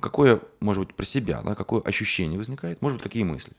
какое, 0.00 0.40
может 0.60 0.84
быть, 0.84 0.94
про 0.94 1.04
себя, 1.04 1.42
да, 1.42 1.54
какое 1.54 1.80
ощущение 1.80 2.38
возникает, 2.38 2.82
может 2.82 2.98
быть, 2.98 3.04
какие 3.04 3.24
мысли. 3.24 3.54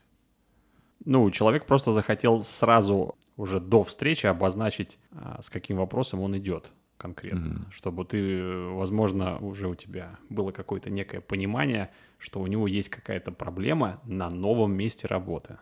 Ну, 1.04 1.30
человек 1.30 1.66
просто 1.66 1.92
захотел 1.92 2.42
сразу 2.42 3.14
уже 3.36 3.60
до 3.60 3.82
встречи 3.82 4.26
обозначить, 4.26 4.98
а, 5.12 5.40
с 5.42 5.50
каким 5.50 5.76
вопросом 5.78 6.20
он 6.20 6.36
идет 6.38 6.72
конкретно, 6.96 7.66
чтобы 7.70 8.04
ты, 8.04 8.42
возможно, 8.70 9.38
уже 9.38 9.68
у 9.68 9.74
тебя 9.74 10.16
было 10.30 10.52
какое-то 10.52 10.90
некое 10.90 11.20
понимание, 11.20 11.90
что 12.18 12.40
у 12.40 12.46
него 12.46 12.66
есть 12.68 12.88
какая-то 12.88 13.32
проблема 13.32 14.00
на 14.04 14.30
новом 14.30 14.72
месте 14.72 15.06
работы. 15.08 15.58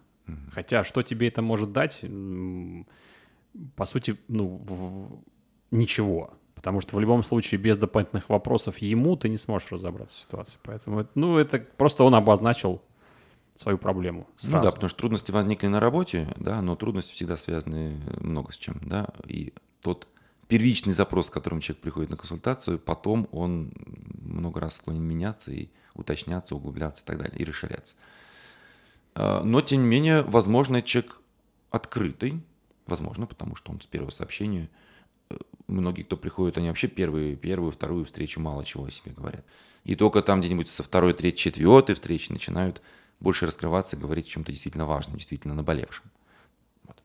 Хотя, 0.53 0.85
что 0.85 1.03
тебе 1.03 1.29
это 1.29 1.43
может 1.43 1.73
дать? 1.73 2.05
По 3.77 3.85
сути, 3.85 4.17
ну, 4.29 4.63
в- 4.65 5.19
ничего. 5.71 6.31
Потому 6.55 6.81
что 6.81 6.97
в 6.97 7.01
любом 7.01 7.23
случае 7.23 7.61
без 7.61 7.77
дополнительных 7.77 8.29
вопросов 8.29 8.79
ему 8.79 9.17
ты 9.17 9.29
не 9.29 9.37
сможешь 9.37 9.73
разобраться 9.73 10.17
в 10.17 10.21
ситуации. 10.21 10.59
Поэтому, 10.63 11.01
это- 11.01 11.11
ну, 11.17 11.37
это 11.39 11.59
просто 11.77 12.05
он 12.05 12.15
обозначил 12.15 12.83
свою 13.55 13.79
проблему 13.79 14.27
Ну 14.43 14.49
сразу. 14.51 14.65
да, 14.65 14.73
потому 14.73 14.89
что 14.89 14.99
трудности 14.99 15.31
возникли 15.31 15.67
на 15.67 15.81
работе, 15.81 16.29
да, 16.37 16.63
но 16.63 16.75
трудности 16.75 17.13
всегда 17.13 17.37
связаны 17.37 18.01
много 18.21 18.53
с 18.53 18.57
чем, 18.57 18.79
да, 18.83 19.09
и 19.27 19.53
тот 19.81 20.09
первичный 20.49 20.93
запрос, 20.93 21.27
с 21.29 21.31
которым 21.31 21.61
человек 21.61 21.83
приходит 21.83 22.11
на 22.11 22.17
консультацию, 22.17 22.79
потом 22.79 23.29
он 23.33 23.73
много 24.21 24.61
раз 24.61 24.77
склонен 24.77 25.03
меняться 25.03 25.51
и 25.51 25.69
уточняться, 25.95 26.55
углубляться 26.55 27.05
и 27.05 27.07
так 27.07 27.19
далее, 27.19 27.39
и 27.39 27.45
расширяться. 27.45 27.95
А, 29.15 29.43
Но, 29.45 29.61
тем 29.61 29.83
не 29.83 29.87
менее, 29.87 30.23
возможно, 30.23 30.83
человек 30.83 31.21
открытый, 31.71 32.43
возможно, 32.87 33.27
потому 33.27 33.57
что 33.57 33.73
он 33.73 33.81
с 33.81 33.87
первого 33.87 34.11
сообщения, 34.11 34.69
э, 35.31 35.37
многие, 35.69 36.03
кто 36.03 36.17
приходит, 36.17 36.59
они 36.59 36.69
вообще 36.69 36.89
первые, 36.89 37.37
первую, 37.37 37.73
вторую 37.73 38.05
встречу 38.05 38.41
мало 38.41 38.65
чего 38.65 38.85
о 38.85 38.91
себе 38.91 39.13
говорят. 39.13 39.45
И 39.85 39.95
только 39.97 40.23
там 40.23 40.41
где-нибудь 40.41 40.69
со 40.69 40.83
второй, 40.83 41.13
третьей, 41.15 41.53
четвертой 41.53 41.95
встречи 41.95 42.31
начинают 42.31 42.83
больше 43.23 43.47
раскрываться, 43.47 43.97
говорить 43.97 44.27
о 44.27 44.31
чем-то 44.31 44.53
действительно 44.53 44.85
важном, 44.85 45.17
действительно 45.17 45.55
наболевшем. 45.55 46.05
Вот. 46.85 47.03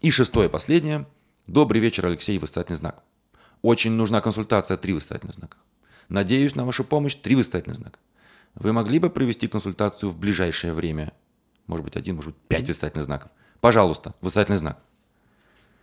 И 0.00 0.10
шестое, 0.10 0.48
последнее. 0.48 1.06
Добрый 1.46 1.80
вечер, 1.80 2.06
Алексей, 2.06 2.38
восклицательный 2.38 2.76
знак. 2.76 3.02
Очень 3.62 3.92
нужна 3.92 4.20
консультация, 4.20 4.76
три 4.76 4.92
восклицательных 4.92 5.34
знака. 5.34 5.58
Надеюсь 6.08 6.54
на 6.54 6.64
вашу 6.64 6.84
помощь, 6.84 7.16
три 7.16 7.34
восклицательных 7.34 7.76
знака. 7.76 7.98
Вы 8.54 8.72
могли 8.72 8.98
бы 8.98 9.10
провести 9.10 9.48
консультацию 9.48 10.10
в 10.10 10.18
ближайшее 10.18 10.72
время? 10.72 11.12
Может 11.66 11.84
быть, 11.84 11.96
один, 11.96 12.16
может 12.16 12.32
быть, 12.32 12.40
пять 12.48 12.68
восклицательных 12.68 13.04
знаков. 13.04 13.30
Пожалуйста, 13.60 14.14
восклицательный 14.20 14.58
знак. 14.58 14.78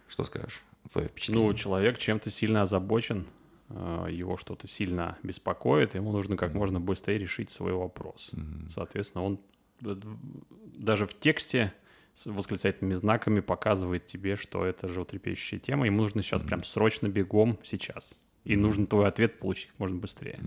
Что 0.08 0.24
скажешь? 0.24 0.64
Твое 0.92 1.10
впечатление? 1.10 1.48
Ну, 1.48 1.54
человек 1.54 1.98
чем-то 1.98 2.32
сильно 2.32 2.62
озабочен, 2.62 3.26
э, 3.70 4.08
его 4.12 4.38
что-то 4.38 4.68
сильно 4.68 5.18
беспокоит, 5.24 5.96
ему 5.96 6.12
нужно 6.12 6.38
как 6.38 6.54
можно 6.54 6.80
быстрее 6.80 7.18
решить 7.18 7.50
свой 7.50 7.74
вопрос. 7.74 8.32
Соответственно, 8.70 9.26
он 9.26 9.40
даже 9.82 11.06
в 11.08 11.18
тексте 11.20 11.74
с 12.14 12.26
восклицательными 12.28 12.94
знаками 12.94 13.42
показывает 13.42 14.08
тебе, 14.08 14.36
что 14.36 14.66
это 14.66 14.88
животрепещущая 14.88 15.60
тема, 15.60 15.86
ему 15.86 16.02
нужно 16.02 16.22
сейчас 16.24 16.42
прям 16.44 16.64
срочно 16.64 17.08
бегом 17.08 17.60
сейчас. 17.64 18.14
И 18.46 18.56
нужно 18.56 18.86
твой 18.86 19.08
ответ 19.08 19.40
получить 19.40 19.68
как 19.72 19.80
можно 19.80 19.98
быстрее. 19.98 20.40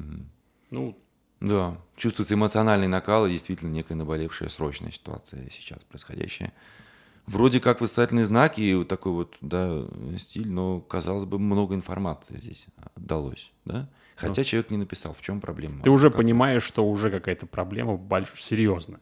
Ну, 0.70 0.96
Да, 1.40 1.78
чувствуется 1.96 2.34
эмоциональный 2.34 2.88
накал 2.88 3.26
и 3.26 3.30
действительно 3.32 3.70
некая 3.70 3.94
наболевшая 3.94 4.48
срочная 4.48 4.90
ситуация 4.90 5.48
сейчас 5.50 5.78
происходящая. 5.88 6.52
Вроде 7.26 7.60
как 7.60 7.80
восклицательные 7.82 8.24
знаки 8.24 8.60
и 8.62 8.74
вот 8.74 8.88
такой 8.88 9.12
вот, 9.12 9.36
да, 9.42 9.84
стиль, 10.18 10.48
но, 10.48 10.80
казалось 10.80 11.26
бы, 11.26 11.38
много 11.38 11.74
информации 11.74 12.38
здесь 12.38 12.66
отдалось, 12.94 13.52
да? 13.66 13.88
Хотя 14.16 14.42
человек 14.42 14.70
не 14.70 14.78
написал, 14.78 15.12
в 15.12 15.20
чем 15.20 15.40
проблема. 15.40 15.76
Ну. 15.76 15.82
ты 15.82 15.90
уже 15.90 16.08
Как- 16.08 16.16
понимаешь, 16.16 16.62
что 16.62 16.88
уже 16.88 17.10
какая-то 17.10 17.46
проблема 17.46 17.96
больш... 17.96 18.32
серьезная. 18.40 19.00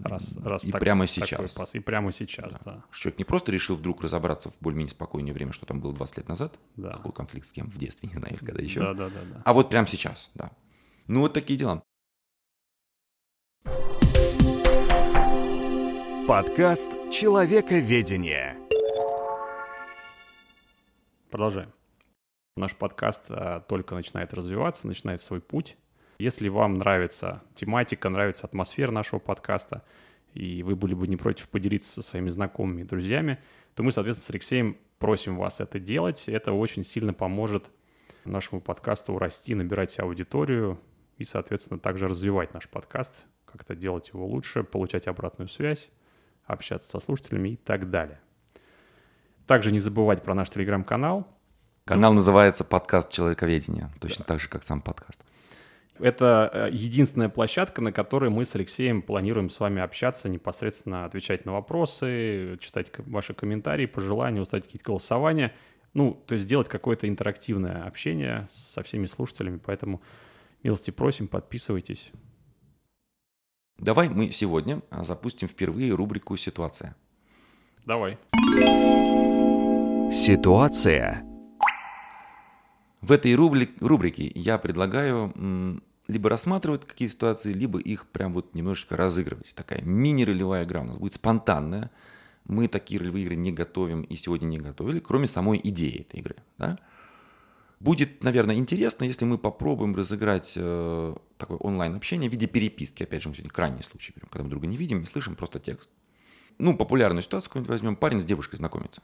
Раз, 0.00 0.36
раз 0.36 0.64
И 0.64 0.70
так- 0.70 0.80
прямо 0.80 1.06
такой 1.06 1.26
сейчас. 1.26 1.50
пас. 1.52 1.74
И 1.74 1.80
прямо 1.80 2.12
сейчас, 2.12 2.56
да. 2.64 2.84
что 2.90 3.02
Человек 3.02 3.18
не 3.18 3.24
просто 3.24 3.50
решил 3.52 3.76
вдруг 3.76 4.00
разобраться 4.02 4.50
в 4.50 4.54
более-менее 4.60 4.90
спокойное 4.90 5.32
время, 5.32 5.52
что 5.52 5.66
там 5.66 5.80
было 5.80 5.92
20 5.92 6.18
лет 6.18 6.28
назад, 6.28 6.58
Да. 6.76 6.92
какой 6.92 7.12
конфликт 7.12 7.46
с 7.48 7.52
кем 7.52 7.68
в 7.70 7.76
детстве, 7.78 8.08
не 8.12 8.16
знаю, 8.18 8.34
или 8.36 8.44
когда 8.44 8.62
еще. 8.62 8.80
Да, 8.80 8.94
да, 8.94 9.08
да, 9.08 9.20
да. 9.34 9.42
А 9.44 9.52
вот 9.52 9.68
прямо 9.70 9.86
сейчас, 9.86 10.30
да. 10.34 10.52
Ну, 11.08 11.20
вот 11.20 11.32
такие 11.32 11.58
дела. 11.58 11.82
Подкаст 16.28 16.90
«Человековедение». 17.10 18.56
Продолжаем. 21.30 21.72
Наш 22.56 22.74
подкаст 22.74 23.26
а, 23.30 23.60
только 23.60 23.94
начинает 23.94 24.34
развиваться, 24.34 24.86
начинает 24.86 25.20
свой 25.20 25.40
путь. 25.40 25.76
Если 26.18 26.48
вам 26.48 26.74
нравится 26.74 27.42
тематика, 27.54 28.08
нравится 28.08 28.44
атмосфера 28.44 28.90
нашего 28.90 29.20
подкаста, 29.20 29.84
и 30.34 30.64
вы 30.64 30.74
были 30.74 30.94
бы 30.94 31.06
не 31.06 31.16
против 31.16 31.48
поделиться 31.48 31.88
со 31.92 32.02
своими 32.02 32.28
знакомыми 32.28 32.80
и 32.82 32.84
друзьями, 32.84 33.38
то 33.76 33.84
мы, 33.84 33.92
соответственно, 33.92 34.26
с 34.26 34.30
Алексеем 34.30 34.76
просим 34.98 35.36
вас 35.36 35.60
это 35.60 35.78
делать. 35.78 36.28
Это 36.28 36.52
очень 36.52 36.82
сильно 36.82 37.14
поможет 37.14 37.70
нашему 38.24 38.60
подкасту 38.60 39.16
расти, 39.16 39.54
набирать 39.54 39.96
аудиторию 40.00 40.80
и, 41.18 41.24
соответственно, 41.24 41.78
также 41.78 42.08
развивать 42.08 42.52
наш 42.52 42.68
подкаст, 42.68 43.24
как-то 43.44 43.76
делать 43.76 44.08
его 44.08 44.26
лучше, 44.26 44.64
получать 44.64 45.06
обратную 45.06 45.46
связь, 45.46 45.88
общаться 46.46 46.88
со 46.88 46.98
слушателями 46.98 47.50
и 47.50 47.56
так 47.56 47.90
далее. 47.90 48.20
Также 49.46 49.70
не 49.70 49.78
забывать 49.78 50.24
про 50.24 50.34
наш 50.34 50.50
телеграм-канал, 50.50 51.28
Канал 51.84 52.12
называется 52.12 52.64
«Подкаст 52.64 53.08
человековедения», 53.08 53.90
точно 53.98 54.22
так 54.22 54.40
же, 54.40 54.50
как 54.50 54.62
сам 54.62 54.82
подкаст. 54.82 55.22
Это 56.00 56.50
э, 56.52 56.68
единственная 56.72 57.28
площадка, 57.28 57.80
на 57.80 57.92
которой 57.92 58.30
мы 58.30 58.44
с 58.44 58.54
Алексеем 58.54 59.02
планируем 59.02 59.50
с 59.50 59.60
вами 59.60 59.82
общаться, 59.82 60.28
непосредственно 60.28 61.04
отвечать 61.04 61.44
на 61.44 61.52
вопросы, 61.52 62.56
читать 62.60 62.90
ваши 62.98 63.34
комментарии, 63.34 63.86
пожелания, 63.86 64.40
устать 64.40 64.64
какие-то 64.64 64.86
голосования. 64.86 65.54
ну, 65.94 66.22
то 66.26 66.34
есть 66.34 66.44
сделать 66.44 66.68
какое-то 66.68 67.08
интерактивное 67.08 67.84
общение 67.84 68.46
со 68.50 68.82
всеми 68.82 69.06
слушателями, 69.06 69.60
поэтому 69.64 70.00
милости 70.62 70.90
просим, 70.90 71.28
подписывайтесь. 71.28 72.12
Давай 73.78 74.08
мы 74.08 74.30
сегодня 74.32 74.82
а, 74.90 75.04
запустим 75.04 75.48
впервые 75.48 75.94
рубрику 75.94 76.36
«Ситуация». 76.36 76.96
Давай. 77.86 78.18
Ситуация. 80.10 81.27
В 83.00 83.12
этой 83.12 83.34
рубри- 83.34 83.76
рубрике 83.80 84.30
я 84.34 84.58
предлагаю 84.58 85.32
либо 86.08 86.28
рассматривать 86.30 86.86
какие 86.86 87.08
ситуации, 87.08 87.52
либо 87.52 87.78
их 87.78 88.06
прям 88.06 88.32
вот 88.32 88.54
немножечко 88.54 88.96
разыгрывать. 88.96 89.52
Такая 89.54 89.82
мини-ролевая 89.82 90.64
игра 90.64 90.80
у 90.80 90.84
нас 90.84 90.96
будет 90.96 91.12
спонтанная. 91.12 91.90
Мы 92.46 92.66
такие 92.66 92.98
ролевые 92.98 93.24
игры 93.24 93.36
не 93.36 93.52
готовим 93.52 94.02
и 94.02 94.16
сегодня 94.16 94.46
не 94.46 94.58
готовили, 94.58 95.00
кроме 95.00 95.28
самой 95.28 95.60
идеи 95.62 96.00
этой 96.00 96.20
игры. 96.20 96.36
Да? 96.56 96.78
Будет, 97.78 98.24
наверное, 98.24 98.56
интересно, 98.56 99.04
если 99.04 99.26
мы 99.26 99.38
попробуем 99.38 99.94
разыграть 99.94 100.54
э, 100.56 101.14
такое 101.36 101.58
онлайн-общение 101.58 102.28
в 102.28 102.32
виде 102.32 102.46
переписки. 102.46 103.02
Опять 103.02 103.22
же, 103.22 103.28
мы 103.28 103.34
сегодня 103.34 103.52
крайний 103.52 103.84
случай 103.84 104.12
берем, 104.16 104.28
когда 104.30 104.44
мы 104.44 104.50
друга 104.50 104.66
не 104.66 104.76
видим, 104.76 105.00
не 105.00 105.06
слышим, 105.06 105.36
просто 105.36 105.60
текст. 105.60 105.90
Ну, 106.56 106.76
популярную 106.76 107.22
ситуацию 107.22 107.50
какую-нибудь 107.50 107.70
возьмем. 107.70 107.94
Парень 107.94 108.20
с 108.20 108.24
девушкой 108.24 108.56
знакомится. 108.56 109.02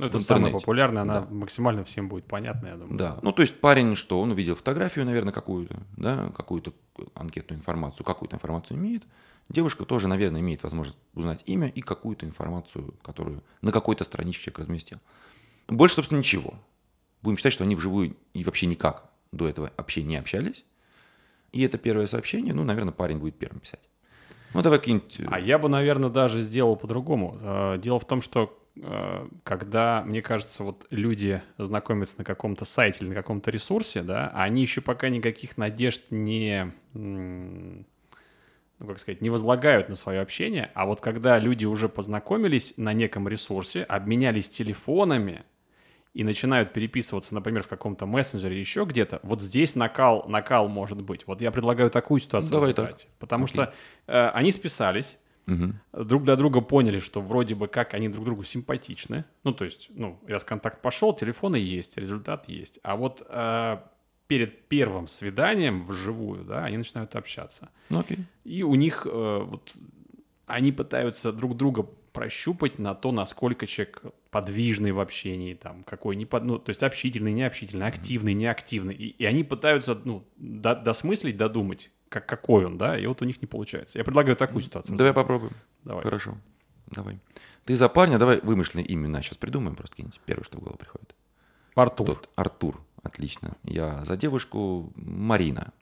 Ну, 0.00 0.06
это 0.06 0.18
интернете. 0.18 0.52
популярное, 0.58 1.02
она 1.02 1.20
Да. 1.20 1.26
максимально 1.30 1.84
всем 1.84 2.08
будет 2.08 2.24
понятна, 2.24 2.68
я 2.68 2.76
думаю. 2.76 2.96
Да. 2.96 3.18
Ну, 3.22 3.32
то 3.32 3.42
есть 3.42 3.60
парень 3.60 3.94
что? 3.96 4.20
Он 4.20 4.30
увидел 4.30 4.54
фотографию, 4.54 5.04
наверное, 5.04 5.32
какую-то, 5.32 5.76
да, 5.96 6.30
какую-то 6.34 6.72
анкетную 7.14 7.58
информацию, 7.58 8.04
какую-то 8.04 8.36
информацию 8.36 8.76
имеет. 8.78 9.04
Девушка 9.48 9.84
тоже, 9.84 10.08
наверное, 10.08 10.40
имеет 10.40 10.62
возможность 10.62 10.98
узнать 11.14 11.42
имя 11.46 11.68
и 11.68 11.80
какую-то 11.80 12.24
информацию, 12.26 12.94
которую 13.02 13.42
на 13.62 13.72
какой-то 13.72 14.04
страничке 14.04 14.44
человек 14.44 14.60
разместил. 14.60 14.98
Больше, 15.68 15.96
собственно, 15.96 16.18
ничего. 16.18 16.54
Будем 17.22 17.36
считать, 17.36 17.52
что 17.52 17.64
они 17.64 17.74
вживую 17.76 18.16
и 18.32 18.44
вообще 18.44 18.66
никак 18.66 19.10
до 19.32 19.48
этого 19.48 19.70
вообще 19.76 20.02
не 20.02 20.16
общались. 20.16 20.64
И 21.52 21.62
это 21.62 21.78
первое 21.78 22.06
сообщение, 22.06 22.54
ну, 22.54 22.64
наверное, 22.64 22.92
парень 22.92 23.18
будет 23.18 23.36
первым 23.38 23.60
писать. 23.60 23.80
Ну, 24.54 24.62
давай 24.62 24.78
какие-нибудь... 24.78 25.20
А 25.30 25.38
я 25.38 25.58
бы, 25.58 25.68
наверное, 25.68 26.10
даже 26.10 26.40
сделал 26.42 26.76
по-другому. 26.76 27.38
Э, 27.40 27.78
Дело 27.78 27.98
в 28.00 28.04
том, 28.04 28.20
что 28.20 28.44
э, 28.44 28.59
когда, 29.42 30.02
мне 30.06 30.22
кажется, 30.22 30.64
вот 30.64 30.86
люди 30.90 31.42
знакомятся 31.58 32.16
на 32.18 32.24
каком-то 32.24 32.64
сайте 32.64 33.00
или 33.00 33.10
на 33.10 33.14
каком-то 33.14 33.50
ресурсе, 33.50 34.02
да, 34.02 34.30
а 34.32 34.44
они 34.44 34.62
еще 34.62 34.80
пока 34.80 35.08
никаких 35.08 35.58
надежд 35.58 36.02
не, 36.10 36.72
ну, 36.94 37.84
как 38.86 38.98
сказать, 39.00 39.20
не 39.20 39.30
возлагают 39.30 39.88
на 39.88 39.96
свое 39.96 40.20
общение, 40.20 40.70
а 40.74 40.86
вот 40.86 41.00
когда 41.00 41.38
люди 41.38 41.66
уже 41.66 41.88
познакомились 41.88 42.74
на 42.76 42.92
неком 42.92 43.28
ресурсе, 43.28 43.82
обменялись 43.82 44.48
телефонами, 44.48 45.44
и 46.12 46.24
начинают 46.24 46.72
переписываться, 46.72 47.34
например, 47.34 47.62
в 47.62 47.68
каком-то 47.68 48.04
мессенджере 48.04 48.58
еще 48.58 48.84
где-то, 48.84 49.20
вот 49.22 49.40
здесь 49.40 49.76
накал, 49.76 50.24
накал 50.28 50.68
может 50.68 51.00
быть. 51.00 51.26
Вот 51.26 51.40
я 51.40 51.52
предлагаю 51.52 51.88
такую 51.88 52.20
ситуацию 52.20 52.50
Давай 52.50 52.70
разыграть. 52.70 53.06
Потому 53.18 53.44
Окей. 53.44 53.54
что 53.54 53.74
э, 54.08 54.28
они 54.30 54.50
списались, 54.50 55.18
Мгм. 55.50 55.80
друг 55.92 56.22
для 56.22 56.36
друга 56.36 56.60
поняли, 56.60 56.98
что 56.98 57.20
вроде 57.20 57.54
бы 57.54 57.66
как 57.66 57.94
они 57.94 58.08
друг 58.08 58.24
другу 58.24 58.42
симпатичны. 58.44 59.24
Ну, 59.42 59.52
то 59.52 59.64
есть, 59.64 59.90
ну, 59.94 60.18
раз 60.26 60.44
контакт 60.44 60.80
пошел, 60.80 61.12
телефоны 61.12 61.56
есть, 61.56 61.96
результат 61.98 62.48
есть. 62.48 62.78
А 62.84 62.96
вот 62.96 63.26
э, 63.28 63.78
перед 64.28 64.68
первым 64.68 65.08
свиданием 65.08 65.80
вживую, 65.82 66.44
да, 66.44 66.64
они 66.64 66.76
начинают 66.76 67.16
общаться. 67.16 67.70
Ну, 67.88 67.98
окей. 67.98 68.18
И 68.44 68.62
у 68.62 68.76
них 68.76 69.06
э, 69.10 69.44
вот 69.44 69.72
они 70.46 70.70
пытаются 70.70 71.32
друг 71.32 71.56
друга 71.56 71.86
прощупать 72.12 72.78
на 72.78 72.94
то, 72.94 73.10
насколько 73.10 73.66
человек 73.66 74.02
подвижный 74.30 74.92
в 74.92 75.00
общении, 75.00 75.54
там, 75.54 75.82
какой 75.84 76.16
не 76.16 76.24
под, 76.26 76.44
ну, 76.44 76.58
то 76.58 76.70
есть 76.70 76.82
общительный, 76.82 77.32
необщительный, 77.32 77.86
активный, 77.86 78.34
неактивный. 78.34 78.94
И, 78.94 79.08
и 79.08 79.24
они 79.24 79.42
пытаются, 79.44 80.00
ну, 80.04 80.24
до- 80.36 80.76
досмыслить, 80.76 81.36
додумать, 81.36 81.90
как, 82.08 82.26
какой 82.26 82.64
он, 82.64 82.78
да, 82.78 82.98
и 82.98 83.06
вот 83.06 83.22
у 83.22 83.24
них 83.24 83.40
не 83.42 83.46
получается. 83.46 83.98
Я 83.98 84.04
предлагаю 84.04 84.36
такую 84.36 84.62
ситуацию. 84.62 84.96
Давай 84.96 85.12
попробуем. 85.12 85.52
Давай. 85.84 86.04
Хорошо. 86.04 86.36
Давай. 86.86 87.18
Ты 87.64 87.74
за 87.76 87.88
парня, 87.88 88.18
давай 88.18 88.40
вымышленные 88.40 88.92
имена 88.92 89.20
сейчас 89.22 89.36
придумаем, 89.38 89.76
просто 89.76 89.96
какие-нибудь 89.96 90.20
первое, 90.24 90.44
что 90.44 90.58
в 90.58 90.60
голову 90.60 90.78
приходит. 90.78 91.14
Артур. 91.74 92.06
Тот, 92.06 92.30
Артур. 92.36 92.80
Отлично. 93.02 93.56
Я 93.64 94.04
за 94.04 94.16
девушку 94.16 94.92
Марина. 94.96 95.72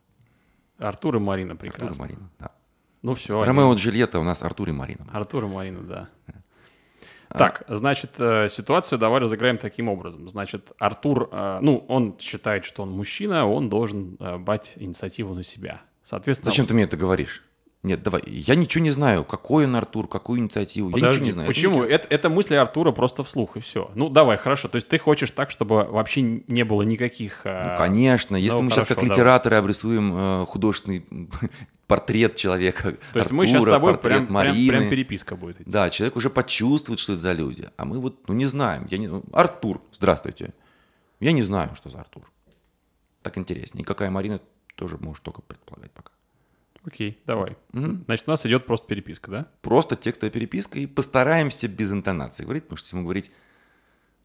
Артур 0.77 1.17
и 1.17 1.19
Марина 1.19 1.53
Артур 1.53 1.67
и 1.67 1.71
прекрасно. 1.71 2.03
Марина. 2.03 2.29
Да. 2.39 2.51
Ну 3.01 3.13
все. 3.15 3.43
Ромео 3.43 3.73
и 3.73 3.75
Джульетта 3.75 4.19
у 4.19 4.23
нас 4.23 4.41
Артур 4.43 4.69
и 4.69 4.71
Марина. 4.71 5.07
Артур 5.11 5.45
и 5.45 5.47
Марина, 5.47 5.81
да. 5.81 6.09
А. 7.29 7.37
Так, 7.37 7.63
значит, 7.67 8.11
э, 8.17 8.47
ситуацию 8.49 8.97
давай 8.97 9.21
разыграем 9.21 9.57
таким 9.57 9.87
образом. 9.87 10.27
Значит, 10.27 10.71
Артур, 10.79 11.29
э, 11.31 11.59
ну, 11.61 11.85
он 11.87 12.15
считает, 12.19 12.65
что 12.65 12.83
он 12.83 12.91
мужчина, 12.91 13.47
он 13.47 13.69
должен 13.69 14.17
э, 14.19 14.37
брать 14.37 14.73
инициативу 14.77 15.35
на 15.35 15.43
себя. 15.43 15.81
Соответственно, 16.03 16.51
Зачем 16.51 16.65
ты 16.65 16.73
мне 16.73 16.85
это 16.85 16.97
говоришь? 16.97 17.43
Нет, 17.83 18.01
давай. 18.01 18.23
Я 18.25 18.55
ничего 18.55 18.83
не 18.83 18.89
знаю. 18.89 19.23
Какой 19.23 19.65
он 19.65 19.75
Артур, 19.75 20.07
какую 20.07 20.39
инициативу. 20.39 20.89
я 20.89 20.95
Подожди, 20.95 21.19
ничего 21.19 21.25
не 21.25 21.31
знаю. 21.31 21.47
почему? 21.47 21.83
Это, 21.83 22.07
это 22.09 22.29
мысли 22.29 22.55
Артура 22.55 22.91
просто 22.91 23.23
вслух, 23.23 23.55
и 23.55 23.61
все. 23.61 23.91
Ну, 23.93 24.09
давай, 24.09 24.37
хорошо. 24.37 24.67
То 24.67 24.75
есть 24.75 24.89
ты 24.89 24.97
хочешь 24.97 25.31
так, 25.31 25.49
чтобы 25.51 25.83
вообще 25.83 26.21
не 26.21 26.65
было 26.65 26.81
никаких... 26.81 27.41
Ну, 27.45 27.77
конечно. 27.77 28.35
Если 28.35 28.57
ну, 28.57 28.63
мы 28.63 28.71
сейчас 28.71 28.87
как 28.87 28.97
хорошо, 28.97 29.01
давай. 29.01 29.15
литераторы 29.15 29.55
обрисуем 29.55 30.13
э, 30.13 30.45
художественный 30.45 31.05
портрет 31.89 32.35
человека, 32.35 32.95
То 33.13 33.19
есть 33.19 33.31
мы 33.31 33.47
сейчас 33.47 33.63
с 33.63 33.65
Артура, 33.65 33.73
тобой 33.73 33.93
портрет 33.93 34.11
прям, 34.11 34.25
прям, 34.27 34.33
Марины. 34.33 34.69
прям 34.69 34.89
переписка 34.91 35.35
будет 35.35 35.59
идти. 35.59 35.69
Да, 35.69 35.89
человек 35.89 36.15
уже 36.17 36.29
почувствует, 36.29 36.99
что 36.99 37.13
это 37.13 37.21
за 37.23 37.31
люди. 37.31 37.67
А 37.77 37.83
мы 37.83 37.99
вот, 37.99 38.27
ну, 38.27 38.35
не 38.35 38.45
знаем. 38.45 38.85
Я 38.91 38.99
не... 38.99 39.07
ну, 39.07 39.23
Артур, 39.33 39.81
здравствуйте. 39.91 40.53
Я 41.19 41.31
не 41.31 41.41
знаю, 41.41 41.75
что 41.75 41.89
за 41.89 41.99
Артур. 41.99 42.31
Так 43.23 43.39
интереснее. 43.39 43.81
И 43.81 43.85
какая 43.85 44.11
Марина, 44.11 44.39
тоже 44.75 44.97
можешь 44.99 45.21
только 45.21 45.41
предполагать 45.41 45.91
пока. 45.91 46.11
Окей, 46.85 47.19
давай. 47.25 47.57
Мгм. 47.73 48.03
Значит, 48.05 48.27
у 48.27 48.31
нас 48.31 48.45
идет 48.45 48.67
просто 48.67 48.85
переписка, 48.87 49.31
да? 49.31 49.47
Просто 49.61 49.95
текстовая 49.95 50.31
переписка 50.31 50.77
и 50.77 50.85
постараемся 50.85 51.67
без 51.67 51.91
интонации 51.91 52.43
говорить, 52.43 52.65
потому 52.65 52.77
что 52.77 52.85
если 52.85 52.97
ему 52.97 53.05
говорить, 53.05 53.31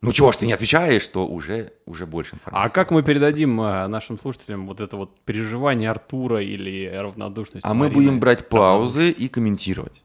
ну 0.04 0.12
чего 0.12 0.32
ж 0.32 0.36
ты 0.36 0.46
не 0.46 0.52
отвечаешь, 0.52 1.06
то 1.08 1.26
уже, 1.26 1.72
уже 1.86 2.06
больше 2.06 2.36
информации. 2.36 2.66
А 2.66 2.70
как 2.70 2.90
мы 2.90 3.02
передадим 3.02 3.60
э, 3.60 3.86
нашим 3.86 4.18
слушателям 4.18 4.66
вот 4.66 4.80
это 4.80 4.96
вот 4.96 5.18
переживание 5.20 5.90
Артура 5.90 6.42
или 6.42 6.86
равнодушность 6.86 7.64
А 7.64 7.74
мы 7.74 7.86
Марины? 7.86 7.94
будем 7.94 8.20
брать 8.20 8.48
паузы 8.48 9.10
и 9.10 9.28
комментировать. 9.28 10.02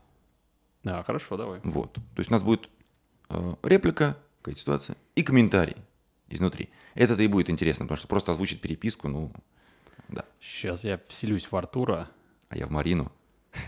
Да, 0.83 1.03
хорошо, 1.03 1.37
давай. 1.37 1.59
Вот. 1.63 1.93
То 1.93 2.01
есть 2.17 2.31
у 2.31 2.33
нас 2.33 2.43
будет 2.43 2.69
э, 3.29 3.55
реплика, 3.63 4.17
какая-то 4.41 4.59
ситуация, 4.59 4.95
и 5.15 5.23
комментарий 5.23 5.77
изнутри. 6.29 6.69
Это-то 6.95 7.23
и 7.23 7.27
будет 7.27 7.49
интересно, 7.49 7.85
потому 7.85 7.97
что 7.97 8.07
просто 8.07 8.31
озвучить 8.31 8.61
переписку, 8.61 9.07
ну, 9.07 9.31
да. 10.07 10.25
Сейчас 10.39 10.83
я 10.83 10.99
вселюсь 11.07 11.51
в 11.51 11.55
Артура. 11.55 12.09
А 12.49 12.57
я 12.57 12.65
в 12.65 12.71
Марину. 12.71 13.11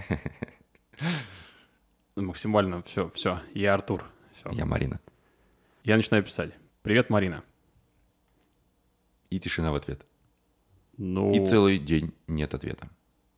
Максимально 2.16 2.82
все, 2.84 3.10
все. 3.10 3.42
Я 3.54 3.74
Артур. 3.74 4.04
Все. 4.34 4.50
Я 4.52 4.66
Марина. 4.66 5.00
Я 5.84 5.96
начинаю 5.96 6.24
писать. 6.24 6.54
Привет, 6.84 7.10
Марина. 7.10 7.44
И 9.30 9.40
тишина 9.40 9.72
в 9.72 9.76
ответ. 9.76 10.06
Ну, 10.98 11.32
И 11.34 11.48
целый 11.48 11.80
день 11.80 12.14
нет 12.28 12.54
ответа. 12.54 12.90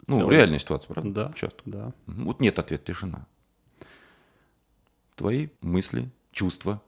Ну, 0.07 0.17
Целый- 0.17 0.35
реальная 0.35 0.59
ситуация, 0.59 0.89
правда? 0.93 1.11
Да. 1.11 1.33
Часто. 1.33 1.61
Да. 1.65 1.93
Вот 2.07 2.41
нет 2.41 2.59
ответа, 2.59 2.83
тишина. 2.85 3.25
Твои 5.15 5.47
мысли, 5.61 6.09
чувства. 6.31 6.81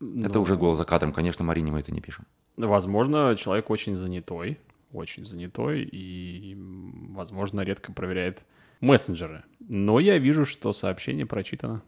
Это 0.00 0.34
Ну, 0.34 0.42
уже 0.42 0.56
голос 0.56 0.76
за 0.76 0.84
кадром. 0.84 1.12
Конечно, 1.12 1.44
Марине 1.44 1.70
мы 1.72 1.80
это 1.80 1.92
не 1.92 2.00
пишем. 2.00 2.26
Возможно, 2.56 3.34
человек 3.36 3.70
очень 3.70 3.94
занятой, 3.94 4.58
очень 4.92 5.24
занятой 5.24 5.82
и, 5.84 6.54
возможно, 6.58 7.60
редко 7.62 7.92
проверяет 7.92 8.44
мессенджеры. 8.80 9.44
Но 9.60 10.00
я 10.00 10.18
вижу, 10.18 10.44
что 10.44 10.72
сообщение 10.72 11.24
прочитано. 11.26 11.82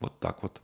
Вот 0.00 0.18
так 0.18 0.42
вот. 0.42 0.60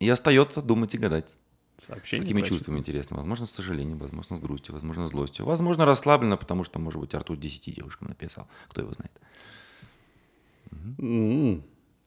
И 0.00 0.08
остается 0.08 0.62
думать 0.62 0.94
и 0.94 0.98
гадать. 0.98 1.36
Сообщение 1.76 2.24
Какими 2.24 2.40
прочитано. 2.40 2.58
чувствами, 2.58 2.78
интересно? 2.78 3.16
Возможно, 3.18 3.46
с 3.46 3.50
сожалением, 3.52 3.98
возможно, 3.98 4.36
с 4.36 4.40
грустью, 4.40 4.74
возможно, 4.74 5.06
с 5.06 5.10
злостью. 5.10 5.44
Возможно, 5.46 5.84
расслабленно, 5.84 6.36
потому 6.36 6.64
что, 6.64 6.78
может 6.78 7.00
быть, 7.00 7.14
Артур 7.14 7.36
10 7.36 7.72
девушкам 7.74 8.08
написал. 8.08 8.48
Кто 8.68 8.80
его 8.80 8.92
знает. 8.92 9.12
М, 10.98 11.62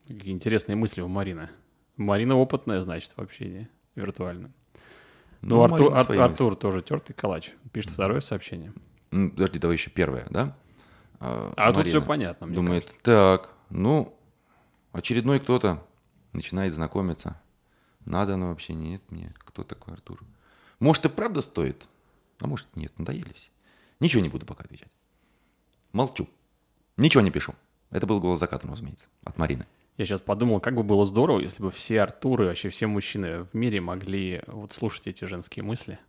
Какие 0.07 0.33
интересные 0.33 0.75
мысли 0.75 1.01
у 1.01 1.07
Марины. 1.07 1.49
Марина 1.95 2.35
опытная, 2.35 2.81
значит, 2.81 3.11
в 3.15 3.19
общении 3.19 3.69
виртуальном. 3.95 4.53
Ну, 5.41 5.55
Ну, 5.57 5.63
Артур, 5.63 5.93
Ар- 5.93 6.19
Артур 6.19 6.55
тоже 6.55 6.81
тертый 6.81 7.15
калач. 7.15 7.51
Пишет 7.71 7.91
второе 7.91 8.19
сообщение. 8.19 8.73
М, 9.11 9.31
Подожди, 9.31 9.59
давай 9.59 9.75
еще 9.77 9.89
первое, 9.89 10.27
да? 10.29 10.55
А 11.19 11.67
тут 11.67 11.77
Марина 11.77 11.99
все 11.99 12.01
понятно, 12.01 12.47
мне 12.47 12.55
Думает, 12.55 12.83
кажется. 12.83 13.03
так, 13.03 13.53
ну, 13.69 14.17
очередной 14.91 15.39
кто-то 15.39 15.85
начинает 16.33 16.73
знакомиться. 16.73 17.39
Надо 18.05 18.33
оно 18.33 18.49
вообще, 18.49 18.73
нет 18.73 19.01
мне. 19.09 19.33
Кто 19.39 19.63
такой 19.63 19.93
Артур? 19.93 20.23
Может, 20.79 21.05
и 21.05 21.09
правда 21.09 21.41
стоит? 21.41 21.87
А 22.39 22.47
может, 22.47 22.67
нет, 22.75 22.97
надоели 22.97 23.33
все. 23.33 23.49
Ничего 23.99 24.23
не 24.23 24.29
буду 24.29 24.45
пока 24.45 24.63
отвечать. 24.63 24.91
Молчу. 25.93 26.27
Ничего 26.97 27.21
не 27.21 27.31
пишу. 27.31 27.53
Это 27.91 28.07
был 28.07 28.19
голос 28.19 28.39
заката, 28.39 28.67
разумеется, 28.67 29.07
от 29.23 29.37
Марины. 29.37 29.65
Я 29.97 30.05
сейчас 30.05 30.21
подумал, 30.21 30.59
как 30.59 30.75
бы 30.75 30.83
было 30.83 31.05
здорово, 31.05 31.39
если 31.41 31.61
бы 31.61 31.69
все 31.69 32.01
Артуры, 32.01 32.45
вообще 32.45 32.69
все 32.69 32.87
мужчины 32.87 33.43
в 33.43 33.53
мире 33.53 33.81
могли 33.81 34.41
вот 34.47 34.71
слушать 34.71 35.07
эти 35.07 35.25
женские 35.25 35.63
мысли. 35.63 35.99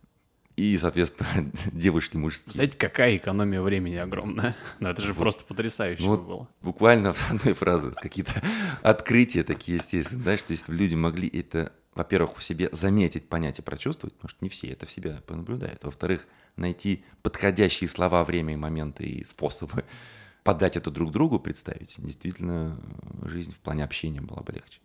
И, 0.55 0.77
соответственно, 0.77 1.51
девушки 1.71 2.15
мужские. 2.15 2.45
Представляете, 2.45 2.77
какая 2.77 3.17
экономия 3.17 3.61
времени 3.61 3.95
огромная. 3.95 4.55
Ну, 4.79 4.87
это 4.87 5.01
же 5.01 5.13
просто 5.13 5.43
потрясающе 5.43 6.03
Вот 6.03 6.21
было. 6.21 6.47
буквально 6.61 7.13
в 7.13 7.31
одной 7.31 7.53
фразе 7.53 7.91
какие-то 7.91 8.41
открытия 8.81 9.43
такие, 9.43 9.77
естественно, 9.77 10.23
знаешь, 10.23 10.41
то 10.43 10.51
есть 10.51 10.69
люди 10.69 10.95
могли 10.95 11.27
это, 11.27 11.73
во-первых, 11.95 12.37
в 12.37 12.43
себе 12.43 12.69
заметить, 12.71 13.29
понять 13.29 13.59
и 13.59 13.61
прочувствовать, 13.61 14.15
потому 14.15 14.29
что 14.29 14.39
не 14.41 14.49
все 14.49 14.67
это 14.67 14.85
в 14.85 14.91
себя 14.91 15.21
понаблюдают. 15.25 15.83
Во-вторых, 15.83 16.27
найти 16.55 17.03
подходящие 17.21 17.87
слова, 17.87 18.23
время 18.23 18.53
и 18.53 18.57
моменты 18.57 19.03
и 19.03 19.23
способы 19.23 19.85
подать 20.43 20.77
это 20.77 20.91
друг 20.91 21.11
другу, 21.11 21.39
представить. 21.39 21.95
Действительно, 21.97 22.79
жизнь 23.23 23.51
в 23.51 23.59
плане 23.59 23.83
общения 23.83 24.21
была 24.21 24.41
бы 24.41 24.53
легче. 24.53 24.79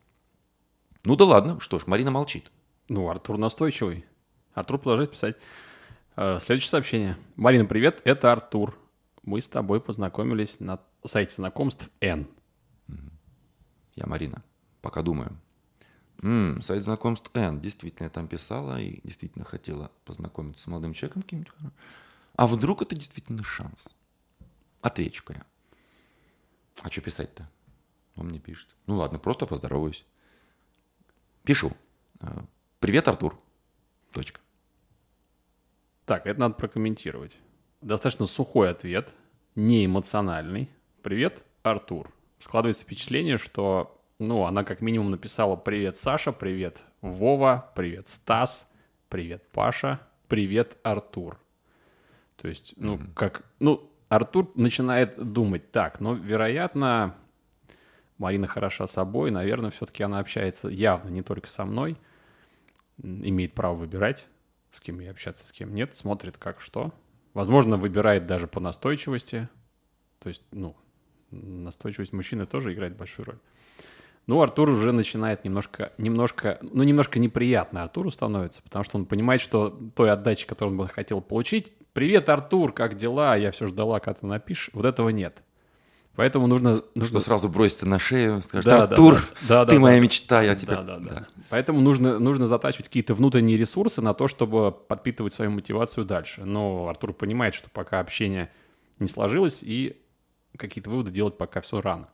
Ну 1.04 1.16
да 1.16 1.24
ладно, 1.24 1.60
что 1.60 1.78
ж, 1.78 1.86
Марина 1.86 2.10
молчит. 2.10 2.50
Ну, 2.88 3.08
Артур 3.08 3.38
настойчивый. 3.38 4.04
Артур 4.54 4.78
продолжает 4.78 5.12
писать. 5.12 5.36
Э, 6.16 6.38
Следующее 6.40 6.70
сообщение. 6.70 7.16
Марина, 7.36 7.64
привет, 7.64 8.02
это 8.04 8.32
Артур. 8.32 8.78
Мы 9.22 9.40
с 9.40 9.48
тобой 9.48 9.80
познакомились 9.80 10.58
на 10.60 10.80
сайте 11.04 11.34
знакомств 11.34 11.90
N. 12.00 12.26
Я 13.94 14.06
Марина. 14.06 14.42
Пока 14.80 15.02
думаю. 15.02 15.38
М, 16.22 16.60
сайт 16.62 16.82
знакомств 16.82 17.30
N. 17.34 17.60
Действительно, 17.60 18.06
я 18.06 18.10
там 18.10 18.26
писала 18.26 18.80
и 18.80 19.00
действительно 19.04 19.44
хотела 19.44 19.90
познакомиться 20.04 20.62
с 20.62 20.66
молодым 20.66 20.94
человеком 20.94 21.22
каким-нибудь. 21.22 21.52
А 22.36 22.46
вдруг 22.46 22.82
это 22.82 22.96
действительно 22.96 23.44
шанс? 23.44 23.88
Отвечу-ка 24.80 25.34
я. 25.34 25.46
А 26.82 26.90
что 26.90 27.00
писать-то? 27.00 27.48
Он 28.16 28.26
мне 28.28 28.38
пишет. 28.38 28.68
Ну 28.86 28.96
ладно, 28.96 29.18
просто 29.18 29.46
поздороваюсь. 29.46 30.04
Пишу. 31.44 31.72
Э, 32.20 32.40
Привет, 32.80 33.08
Артур. 33.08 33.38
Точка. 34.12 34.40
Так, 36.04 36.26
это 36.26 36.40
надо 36.40 36.54
прокомментировать. 36.54 37.36
Достаточно 37.80 38.26
сухой 38.26 38.70
ответ, 38.70 39.12
не 39.54 39.84
эмоциональный. 39.86 40.70
Привет, 41.02 41.44
Артур. 41.62 42.12
Складывается 42.38 42.84
впечатление, 42.84 43.36
что, 43.36 43.97
ну, 44.18 44.44
она 44.44 44.64
как 44.64 44.80
минимум 44.80 45.10
написала 45.10 45.56
«Привет, 45.56 45.96
Саша», 45.96 46.32
«Привет, 46.32 46.82
Вова», 47.00 47.72
«Привет, 47.74 48.08
Стас», 48.08 48.68
«Привет, 49.08 49.44
Паша», 49.52 50.00
«Привет, 50.26 50.76
Артур». 50.82 51.38
То 52.36 52.48
есть, 52.48 52.74
ну, 52.76 53.00
как, 53.14 53.44
ну, 53.60 53.90
Артур 54.08 54.50
начинает 54.54 55.32
думать 55.32 55.70
так, 55.70 56.00
но, 56.00 56.14
вероятно, 56.14 57.16
Марина 58.16 58.46
хороша 58.46 58.86
собой, 58.86 59.30
наверное, 59.30 59.70
все-таки 59.70 60.02
она 60.02 60.18
общается 60.18 60.68
явно 60.68 61.08
не 61.10 61.22
только 61.22 61.48
со 61.48 61.64
мной, 61.64 61.96
имеет 63.02 63.54
право 63.54 63.74
выбирать, 63.74 64.28
с 64.70 64.80
кем 64.80 64.98
ей 65.00 65.10
общаться, 65.10 65.46
с 65.46 65.52
кем 65.52 65.74
нет, 65.74 65.94
смотрит 65.94 66.38
как 66.38 66.60
что. 66.60 66.92
Возможно, 67.34 67.76
выбирает 67.76 68.26
даже 68.26 68.48
по 68.48 68.58
настойчивости. 68.58 69.48
То 70.18 70.28
есть, 70.28 70.42
ну, 70.50 70.76
настойчивость 71.30 72.12
мужчины 72.12 72.46
тоже 72.46 72.72
играет 72.72 72.96
большую 72.96 73.26
роль. 73.26 73.38
Ну, 74.28 74.42
Артур 74.42 74.68
уже 74.68 74.92
начинает 74.92 75.46
немножко, 75.46 75.90
немножко, 75.96 76.58
ну, 76.60 76.82
немножко 76.82 77.18
неприятно 77.18 77.82
Артуру 77.82 78.10
становится, 78.10 78.62
потому 78.62 78.84
что 78.84 78.98
он 78.98 79.06
понимает, 79.06 79.40
что 79.40 79.70
той 79.96 80.10
отдачи, 80.10 80.46
которую 80.46 80.72
он 80.78 80.86
бы 80.86 80.92
хотел 80.92 81.22
получить, 81.22 81.72
«Привет, 81.94 82.28
Артур, 82.28 82.72
как 82.74 82.94
дела? 82.94 83.36
Я 83.36 83.52
все 83.52 83.66
ждала, 83.66 84.00
когда 84.00 84.20
ты 84.20 84.26
напишешь». 84.26 84.68
Вот 84.74 84.84
этого 84.84 85.08
нет. 85.08 85.42
Поэтому 86.14 86.46
нужно... 86.46 86.82
нужно... 86.94 87.20
Что 87.20 87.20
сразу 87.20 87.48
бросится 87.48 87.86
на 87.86 87.98
шею, 87.98 88.42
скажет, 88.42 88.66
Да, 88.66 88.76
да, 88.78 88.82
Артур, 88.82 89.14
да, 89.48 89.64
да, 89.64 89.66
ты 89.66 89.76
да, 89.76 89.80
моя 89.80 89.96
да. 89.96 90.02
мечта, 90.02 90.42
я 90.42 90.54
теперь... 90.54 90.76
Да, 90.76 90.82
да, 90.82 90.98
да. 90.98 91.26
Поэтому 91.48 91.80
нужно, 91.80 92.18
нужно 92.18 92.46
затачивать 92.46 92.88
какие-то 92.88 93.14
внутренние 93.14 93.56
ресурсы 93.56 94.02
на 94.02 94.12
то, 94.12 94.28
чтобы 94.28 94.72
подпитывать 94.72 95.32
свою 95.32 95.52
мотивацию 95.52 96.04
дальше. 96.04 96.44
Но 96.44 96.86
Артур 96.86 97.14
понимает, 97.14 97.54
что 97.54 97.70
пока 97.70 98.00
общение 98.00 98.52
не 98.98 99.08
сложилось, 99.08 99.62
и 99.62 99.96
какие-то 100.54 100.90
выводы 100.90 101.12
делать 101.12 101.38
пока 101.38 101.62
все 101.62 101.80
рано. 101.80 102.10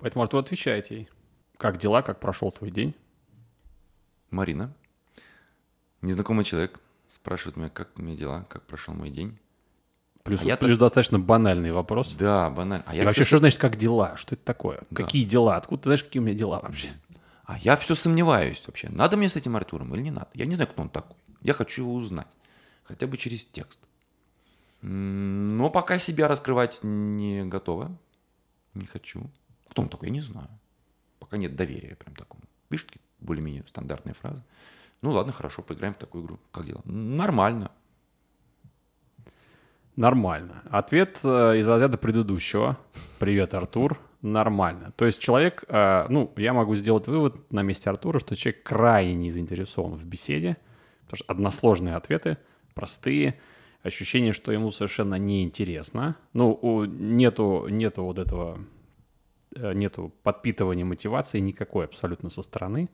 Поэтому 0.00 0.24
Артур 0.24 0.40
отвечает 0.40 0.90
ей. 0.90 1.08
Как 1.60 1.76
дела, 1.76 2.00
как 2.00 2.18
прошел 2.20 2.50
твой 2.50 2.70
день? 2.70 2.94
Марина, 4.30 4.72
незнакомый 6.00 6.46
человек, 6.46 6.80
спрашивает 7.06 7.58
меня, 7.58 7.68
как 7.68 7.90
у 7.98 8.02
меня 8.02 8.16
дела, 8.16 8.46
как 8.48 8.62
прошел 8.62 8.94
мой 8.94 9.10
день. 9.10 9.38
Плюс, 10.22 10.42
А 10.42 10.46
я 10.46 10.56
плюс 10.56 10.78
достаточно 10.78 11.18
банальный 11.18 11.70
вопрос. 11.70 12.14
Да, 12.14 12.48
банально. 12.48 12.84
А 12.86 12.94
И 12.94 12.98
я 12.98 13.04
вообще, 13.04 13.24
всё 13.24 13.28
что 13.28 13.38
значит 13.40 13.60
как 13.60 13.76
дела? 13.76 14.16
Что 14.16 14.36
это 14.36 14.44
такое? 14.44 14.80
Да. 14.88 15.04
Какие 15.04 15.24
дела? 15.24 15.56
Откуда 15.56 15.82
ты 15.82 15.88
знаешь, 15.90 16.02
какие 16.02 16.22
у 16.22 16.24
меня 16.24 16.34
дела 16.34 16.60
вообще? 16.60 16.94
А 17.44 17.58
я 17.58 17.76
все 17.76 17.94
сомневаюсь 17.94 18.62
вообще, 18.66 18.88
надо 18.88 19.18
мне 19.18 19.28
с 19.28 19.36
этим 19.36 19.54
Артуром 19.54 19.94
или 19.94 20.00
не 20.00 20.10
надо. 20.10 20.28
Я 20.32 20.46
не 20.46 20.54
знаю, 20.54 20.70
кто 20.70 20.80
он 20.80 20.88
такой. 20.88 21.16
Я 21.42 21.52
хочу 21.52 21.82
его 21.82 21.92
узнать. 21.92 22.28
Хотя 22.84 23.06
бы 23.06 23.18
через 23.18 23.44
текст. 23.44 23.80
Но 24.80 25.68
пока 25.68 25.98
себя 25.98 26.26
раскрывать 26.26 26.80
не 26.82 27.44
готова. 27.44 27.94
Не 28.72 28.86
хочу. 28.86 29.30
Кто 29.68 29.82
он 29.82 29.90
такой, 29.90 30.08
я 30.08 30.14
не 30.14 30.22
знаю. 30.22 30.48
Пока 31.20 31.36
нет 31.36 31.54
доверия 31.54 31.94
прям 31.94 32.16
такому. 32.16 32.42
Пишет 32.68 32.88
какие-то 32.88 33.06
более-менее 33.20 33.62
стандартные 33.68 34.14
фразы. 34.14 34.42
Ну 35.02 35.12
ладно, 35.12 35.32
хорошо, 35.32 35.62
поиграем 35.62 35.94
в 35.94 35.98
такую 35.98 36.24
игру. 36.24 36.40
Как 36.50 36.66
дела? 36.66 36.80
Нормально. 36.84 37.70
Нормально. 39.96 40.62
Ответ 40.70 41.20
э, 41.24 41.58
из 41.58 41.68
разряда 41.68 41.98
предыдущего. 41.98 42.76
Привет, 43.18 43.54
Артур. 43.54 43.98
Нормально. 44.22 44.92
То 44.96 45.06
есть 45.06 45.20
человек, 45.20 45.64
э, 45.68 46.06
ну, 46.08 46.32
я 46.36 46.52
могу 46.52 46.74
сделать 46.74 47.06
вывод 47.06 47.50
на 47.52 47.62
месте 47.62 47.90
Артура, 47.90 48.18
что 48.18 48.36
человек 48.36 48.62
крайне 48.62 49.14
не 49.14 49.30
заинтересован 49.30 49.94
в 49.94 50.04
беседе, 50.06 50.56
потому 51.04 51.16
что 51.16 51.24
односложные 51.32 51.96
ответы, 51.96 52.38
простые, 52.74 53.38
ощущение, 53.82 54.32
что 54.32 54.52
ему 54.52 54.70
совершенно 54.70 55.14
неинтересно. 55.16 56.16
Ну, 56.32 56.52
у- 56.52 56.84
нету, 56.84 57.66
нету 57.68 58.04
вот 58.04 58.18
этого, 58.18 58.58
нету 59.74 60.12
подпитывания 60.22 60.84
мотивации 60.84 61.38
никакой 61.40 61.84
абсолютно 61.84 62.30
со 62.30 62.42
стороны. 62.42 62.88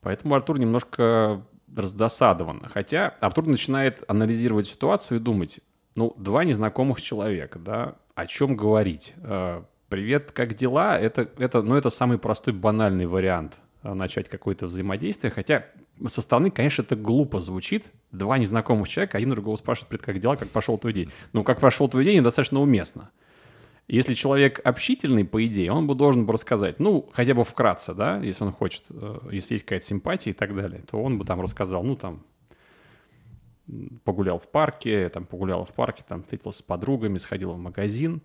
Поэтому 0.00 0.34
Артур 0.34 0.58
немножко 0.58 1.44
раздосадован. 1.74 2.62
Хотя 2.72 3.16
Артур 3.20 3.46
начинает 3.46 4.04
анализировать 4.08 4.66
ситуацию 4.66 5.18
и 5.18 5.22
думать, 5.22 5.60
ну, 5.94 6.14
два 6.16 6.44
незнакомых 6.44 7.00
человека, 7.00 7.58
да, 7.58 7.96
о 8.14 8.26
чем 8.26 8.56
говорить? 8.56 9.14
Э, 9.16 9.62
Привет, 9.88 10.32
как 10.32 10.54
дела? 10.54 10.98
Это, 10.98 11.28
это, 11.38 11.62
ну, 11.62 11.76
это 11.76 11.90
самый 11.90 12.18
простой, 12.18 12.52
банальный 12.52 13.06
вариант 13.06 13.60
э, 13.84 13.94
начать 13.94 14.28
какое-то 14.28 14.66
взаимодействие. 14.66 15.30
Хотя 15.30 15.66
со 16.08 16.22
стороны, 16.22 16.50
конечно, 16.50 16.82
это 16.82 16.96
глупо 16.96 17.38
звучит. 17.38 17.92
Два 18.10 18.36
незнакомых 18.36 18.88
человека, 18.88 19.16
один 19.16 19.30
другого 19.30 19.54
спрашивает, 19.56 19.88
привет, 19.88 20.04
как 20.04 20.18
дела, 20.18 20.34
как 20.34 20.48
прошел 20.48 20.76
твой 20.76 20.92
день? 20.92 21.12
Ну, 21.32 21.44
как 21.44 21.60
прошел 21.60 21.88
твой 21.88 22.04
день, 22.04 22.20
достаточно 22.20 22.60
уместно. 22.60 23.10
Если 23.88 24.14
человек 24.14 24.60
общительный, 24.64 25.24
по 25.24 25.44
идее, 25.44 25.70
он 25.70 25.86
бы 25.86 25.94
должен 25.94 26.26
бы 26.26 26.32
рассказать, 26.32 26.80
ну, 26.80 27.08
хотя 27.12 27.34
бы 27.34 27.44
вкратце, 27.44 27.94
да, 27.94 28.16
если 28.18 28.44
он 28.44 28.52
хочет, 28.52 28.84
э, 28.90 29.18
если 29.30 29.54
есть 29.54 29.64
какая-то 29.64 29.86
симпатия 29.86 30.30
и 30.30 30.32
так 30.32 30.56
далее, 30.56 30.82
то 30.90 31.00
он 31.00 31.18
бы 31.18 31.24
там 31.24 31.40
рассказал, 31.40 31.84
ну, 31.84 31.94
там, 31.94 32.24
погулял 34.04 34.38
в 34.38 34.48
парке, 34.48 35.08
там, 35.08 35.24
погуляла 35.24 35.64
в 35.64 35.72
парке, 35.72 36.04
там, 36.06 36.24
встретилась 36.24 36.56
с 36.56 36.62
подругами, 36.62 37.18
сходила 37.18 37.52
в 37.52 37.58
магазин, 37.58 38.22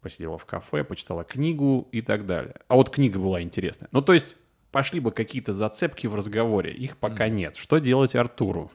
посидела 0.00 0.38
в 0.38 0.44
кафе, 0.44 0.82
почитала 0.82 1.22
книгу 1.22 1.88
и 1.92 2.00
так 2.00 2.26
далее. 2.26 2.56
А 2.66 2.74
вот 2.74 2.90
книга 2.90 3.18
была 3.18 3.42
интересная. 3.42 3.88
Ну, 3.92 4.02
то 4.02 4.12
есть, 4.12 4.36
пошли 4.72 4.98
бы 4.98 5.12
какие-то 5.12 5.52
зацепки 5.52 6.08
в 6.08 6.14
разговоре, 6.16 6.72
их 6.72 6.96
пока 6.96 7.28
нет. 7.28 7.56
Что 7.56 7.78
делать 7.78 8.16
Артуру? 8.16 8.70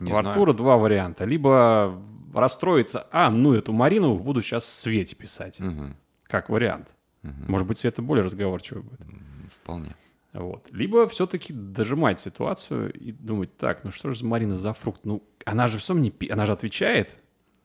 Не 0.00 0.12
У 0.12 0.14
знаю. 0.14 0.30
Артура 0.30 0.52
два 0.54 0.76
варианта. 0.76 1.24
Либо 1.24 2.00
расстроиться, 2.32 3.06
а, 3.12 3.30
ну 3.30 3.54
эту 3.54 3.72
Марину 3.72 4.18
буду 4.18 4.42
сейчас 4.42 4.64
Свете 4.66 5.16
писать. 5.16 5.60
Мгм. 5.60 5.96
Как 6.24 6.48
вариант. 6.48 6.94
Может 7.22 7.66
быть, 7.66 7.78
Света 7.78 8.02
более 8.02 8.24
разговорчивая 8.24 8.82
будет. 8.82 9.00
Вполне. 9.62 9.94
Вот. 10.32 10.68
Либо 10.70 11.08
все-таки 11.08 11.52
дожимать 11.52 12.20
ситуацию 12.20 12.92
и 12.92 13.10
думать, 13.12 13.56
так, 13.56 13.82
ну 13.84 13.90
что 13.90 14.10
же 14.12 14.18
за 14.20 14.24
Марина 14.26 14.54
за 14.56 14.72
фрукт? 14.72 15.04
Ну, 15.04 15.22
она 15.44 15.66
же 15.66 15.78
все 15.78 15.92
мне, 15.92 16.10
пи- 16.10 16.28
она 16.30 16.46
же 16.46 16.52
отвечает. 16.52 17.16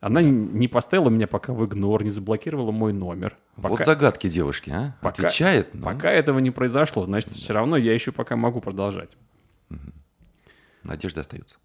Она 0.02 0.22
не 0.22 0.68
поставила 0.68 1.10
меня 1.10 1.28
пока 1.28 1.54
в 1.54 1.64
игнор, 1.66 2.04
не 2.04 2.10
заблокировала 2.10 2.72
мой 2.72 2.92
номер. 2.92 3.38
Пока, 3.56 3.70
Вот 3.70 3.86
загадки 3.86 4.30
девушки, 4.30 4.72
а? 4.72 4.96
пока- 5.02 5.28
Отвечает, 5.28 5.74
но 5.74 5.82
пока 5.84 6.12
этого 6.12 6.40
не 6.40 6.52
произошло, 6.52 7.04
значит, 7.04 7.32
все 7.32 7.54
равно 7.54 7.78
я 7.78 7.94
еще 7.94 8.12
пока 8.12 8.36
могу 8.36 8.62
продолжать. 8.62 9.16
надежда 10.84 11.22
остается. 11.22 11.58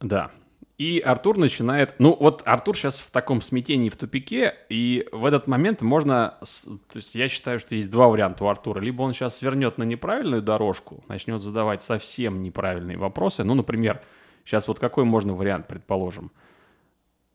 Да. 0.00 0.30
И 0.76 0.98
Артур 0.98 1.38
начинает... 1.38 1.94
Ну, 2.00 2.16
вот 2.18 2.42
Артур 2.44 2.76
сейчас 2.76 2.98
в 2.98 3.10
таком 3.12 3.42
смятении, 3.42 3.88
в 3.88 3.96
тупике, 3.96 4.56
и 4.68 5.06
в 5.12 5.24
этот 5.24 5.46
момент 5.46 5.82
можно... 5.82 6.36
То 6.40 6.96
есть 6.96 7.14
я 7.14 7.28
считаю, 7.28 7.60
что 7.60 7.76
есть 7.76 7.90
два 7.90 8.08
варианта 8.08 8.44
у 8.44 8.48
Артура. 8.48 8.80
Либо 8.80 9.02
он 9.02 9.12
сейчас 9.12 9.36
свернет 9.36 9.78
на 9.78 9.84
неправильную 9.84 10.42
дорожку, 10.42 11.04
начнет 11.08 11.42
задавать 11.42 11.80
совсем 11.80 12.42
неправильные 12.42 12.98
вопросы. 12.98 13.44
Ну, 13.44 13.54
например, 13.54 14.02
сейчас 14.44 14.66
вот 14.66 14.80
какой 14.80 15.04
можно 15.04 15.32
вариант, 15.34 15.68
предположим? 15.68 16.32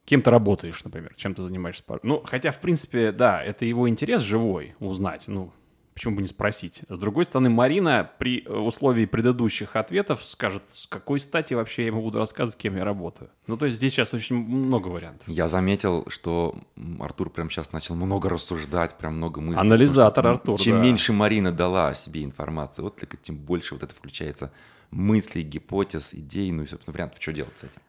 Кем 0.03 0.21
ты 0.21 0.31
работаешь, 0.31 0.83
например, 0.83 1.13
чем 1.15 1.33
ты 1.33 1.43
занимаешься? 1.43 1.83
Ну, 2.03 2.21
хотя, 2.25 2.51
в 2.51 2.59
принципе, 2.59 3.13
да, 3.13 3.41
это 3.41 3.63
его 3.63 3.87
интерес 3.87 4.21
живой 4.21 4.75
узнать. 4.79 5.25
Ну, 5.27 5.53
Почему 5.99 6.15
бы 6.15 6.21
не 6.21 6.29
спросить? 6.29 6.83
С 6.87 6.97
другой 6.97 7.25
стороны, 7.25 7.49
Марина 7.49 8.09
при 8.19 8.45
э, 8.45 8.53
условии 8.53 9.03
предыдущих 9.05 9.75
ответов 9.75 10.23
скажет, 10.23 10.63
с 10.71 10.87
какой 10.87 11.19
стати 11.19 11.55
вообще 11.55 11.81
я 11.81 11.87
ему 11.87 12.01
буду 12.01 12.19
рассказывать, 12.19 12.57
кем 12.57 12.77
я 12.77 12.85
работаю. 12.85 13.29
Ну, 13.47 13.57
то 13.57 13.65
есть 13.65 13.79
здесь 13.79 13.91
сейчас 13.91 14.13
очень 14.13 14.37
много 14.37 14.87
вариантов. 14.87 15.27
Я 15.27 15.49
заметил, 15.49 16.05
что 16.07 16.57
Артур 17.01 17.29
прямо 17.29 17.49
сейчас 17.49 17.73
начал 17.73 17.95
много 17.95 18.29
рассуждать, 18.29 18.97
прям 18.97 19.17
много 19.17 19.41
мыслей. 19.41 19.59
Анализатор 19.59 20.25
Артур, 20.25 20.57
Чем 20.57 20.77
да. 20.77 20.83
меньше 20.83 21.11
Марина 21.11 21.51
дала 21.51 21.89
о 21.89 21.95
себе 21.95 22.23
информации, 22.23 22.81
вот 22.81 22.97
тем 23.21 23.35
больше 23.35 23.73
вот 23.73 23.83
это 23.83 23.93
включается 23.93 24.53
мыслей, 24.91 25.43
гипотез, 25.43 26.13
идей, 26.13 26.49
ну 26.53 26.63
и, 26.63 26.67
собственно, 26.67 26.93
вариантов, 26.93 27.21
что 27.21 27.33
делать 27.33 27.57
с 27.57 27.65
этим. 27.65 27.81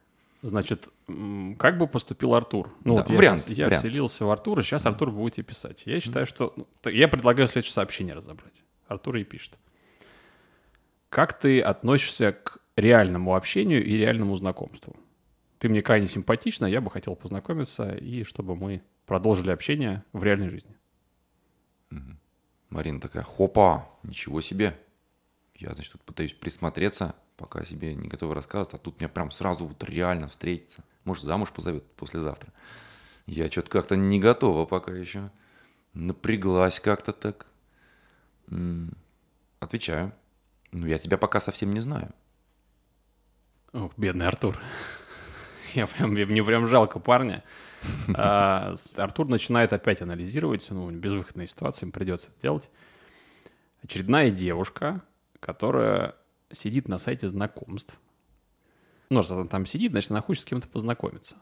Значит, 0.43 0.89
как 1.59 1.77
бы 1.77 1.87
поступил 1.87 2.35
Артур? 2.35 2.75
Ну, 2.85 2.97
да, 2.97 3.03
вот 3.03 3.11
я, 3.11 3.17
вариант, 3.17 3.49
я 3.49 3.67
вариант. 3.67 3.85
вселился 3.85 4.25
в 4.25 4.31
Артура, 4.31 4.63
сейчас 4.63 4.87
Артур 4.87 5.11
будете 5.11 5.43
писать. 5.43 5.83
Я 5.87 6.01
считаю, 6.01 6.25
что... 6.25 6.55
ну, 6.57 6.67
Я 6.91 7.09
предлагаю 7.09 7.47
следующее 7.49 7.75
сообщение 7.75 8.15
разобрать. 8.15 8.63
Артур 8.87 9.17
и 9.17 9.25
пишет. 9.25 9.59
Как 11.11 11.39
ты 11.39 11.61
относишься 11.61 12.33
к 12.33 12.59
реальному 12.77 13.37
общению 13.37 13.85
и 13.85 13.97
реальному 13.97 14.35
знакомству? 14.37 14.97
Ты 15.59 15.69
мне 15.69 15.83
крайне 15.83 16.07
симпатична, 16.07 16.65
я 16.65 16.81
бы 16.81 16.91
хотел 16.91 17.17
познакомиться, 17.17 17.91
и 17.93 18.25
чтобы 18.25 18.57
мы 18.57 18.83
продолжили 19.05 19.51
общение 19.51 20.05
в 20.13 20.25
реальной 20.25 20.49
жизни. 20.49 20.75
Марина 22.71 23.01
такая, 23.01 23.25
хопа, 23.25 23.89
ничего 24.05 24.41
себе. 24.41 24.79
Я, 25.57 25.75
значит, 25.75 25.93
тут 25.93 26.03
пытаюсь 26.03 26.33
присмотреться, 26.33 27.15
пока 27.41 27.65
себе 27.65 27.95
не 27.95 28.07
готова 28.07 28.35
рассказывать, 28.35 28.75
а 28.75 28.79
тут 28.79 29.01
меня 29.01 29.09
прям 29.09 29.31
сразу 29.31 29.67
вот 29.67 29.83
реально 29.83 30.29
встретиться. 30.29 30.85
Может, 31.05 31.25
замуж 31.25 31.51
позовет 31.51 31.91
послезавтра. 31.93 32.53
Я 33.27 33.51
что-то 33.51 33.71
как-то 33.71 33.97
не 33.97 34.21
готова 34.21 34.67
пока 34.67 34.93
еще. 34.93 35.31
Напряглась 35.95 36.81
как-то 36.81 37.13
так. 37.13 37.47
Отвечаю. 39.59 40.13
Ну, 40.73 40.87
я 40.87 40.99
тебя 40.99 41.17
пока 41.17 41.41
совсем 41.41 41.73
не 41.73 41.81
знаю. 41.81 42.11
Ох, 43.73 43.93
бедный 43.97 44.27
Артур. 44.27 44.59
Я 45.75 45.87
прям, 45.87 46.11
мне 46.11 46.45
прям 46.45 46.67
жалко 46.67 47.01
парня. 47.01 47.43
А, 48.15 48.75
Артур 48.97 49.29
начинает 49.29 49.73
опять 49.73 50.03
анализировать, 50.03 50.67
ну, 50.71 50.91
безвыходная 50.91 51.47
ситуация, 51.47 51.87
им 51.87 51.93
придется 51.93 52.29
это 52.29 52.43
делать. 52.43 52.69
Очередная 53.83 54.31
девушка, 54.31 55.01
которая 55.41 56.15
сидит 56.53 56.89
на 56.89 56.99
сайте 56.99 57.29
знакомств. 57.29 57.99
Ну, 59.11 59.19
раз 59.19 59.31
она 59.31 59.47
там 59.47 59.67
сидит, 59.67 59.93
значит, 59.93 60.11
она 60.11 60.21
хочет 60.21 60.43
с 60.43 60.47
кем-то 60.47 60.69
познакомиться. 60.69 61.37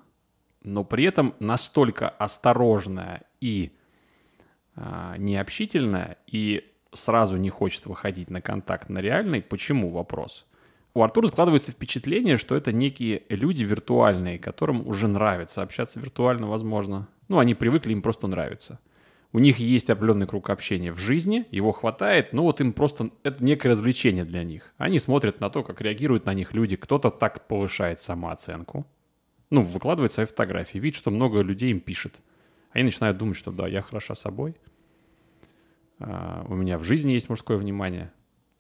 Но 0.63 0.85
при 0.85 1.05
этом 1.05 1.35
настолько 1.39 2.09
осторожная 2.09 3.23
и 3.41 3.73
а, 4.75 5.17
необщительная, 5.19 6.19
и 6.27 6.65
сразу 6.93 7.37
не 7.37 7.51
хочет 7.51 7.87
выходить 7.87 8.31
на 8.31 8.41
контакт 8.41 8.89
на 8.89 9.01
реальный. 9.01 9.43
Почему? 9.43 9.91
Вопрос. 9.91 10.47
У 10.95 11.03
Артура 11.03 11.27
складывается 11.27 11.73
впечатление, 11.73 12.37
что 12.37 12.57
это 12.57 12.73
некие 12.73 13.23
люди 13.29 13.63
виртуальные, 13.63 14.39
которым 14.39 14.87
уже 14.87 15.07
нравится 15.07 15.63
общаться 15.63 16.01
виртуально, 16.01 16.49
возможно. 16.49 17.09
Ну, 17.29 17.39
они 17.39 17.55
привыкли, 17.55 17.93
им 17.93 18.03
просто 18.03 18.27
нравится. 18.27 18.81
У 19.33 19.39
них 19.41 19.59
есть 19.59 19.91
определенный 19.91 20.27
круг 20.27 20.49
общения 20.49 20.93
в 20.93 20.99
жизни, 20.99 21.47
его 21.51 21.71
хватает, 21.71 22.33
но 22.33 22.45
вот 22.45 22.61
им 22.63 22.73
просто 22.73 23.11
это 23.25 23.45
некое 23.45 23.71
развлечение 23.71 24.25
для 24.25 24.43
них. 24.43 24.73
Они 24.79 24.99
смотрят 24.99 25.41
на 25.41 25.51
то, 25.51 25.63
как 25.63 25.83
реагируют 25.83 26.25
на 26.25 26.33
них 26.33 26.55
люди. 26.55 26.77
Кто-то 26.77 27.11
так 27.11 27.47
повышает 27.47 28.01
самооценку, 28.01 28.87
ну, 29.51 29.61
выкладывает 29.61 30.13
свои 30.13 30.25
фотографии, 30.25 30.79
видит, 30.79 30.97
что 30.97 31.11
много 31.11 31.43
людей 31.43 31.71
им 31.71 31.81
пишет. 31.81 32.23
Они 32.71 32.85
начинают 32.85 33.19
думать, 33.19 33.37
что 33.37 33.51
да, 33.51 33.69
я 33.69 33.83
хороша 33.83 34.15
собой, 34.15 34.57
а, 36.01 36.47
у 36.49 36.55
меня 36.55 36.79
в 36.79 36.85
жизни 36.85 37.13
есть 37.13 37.29
мужское 37.29 37.57
внимание, 37.57 38.13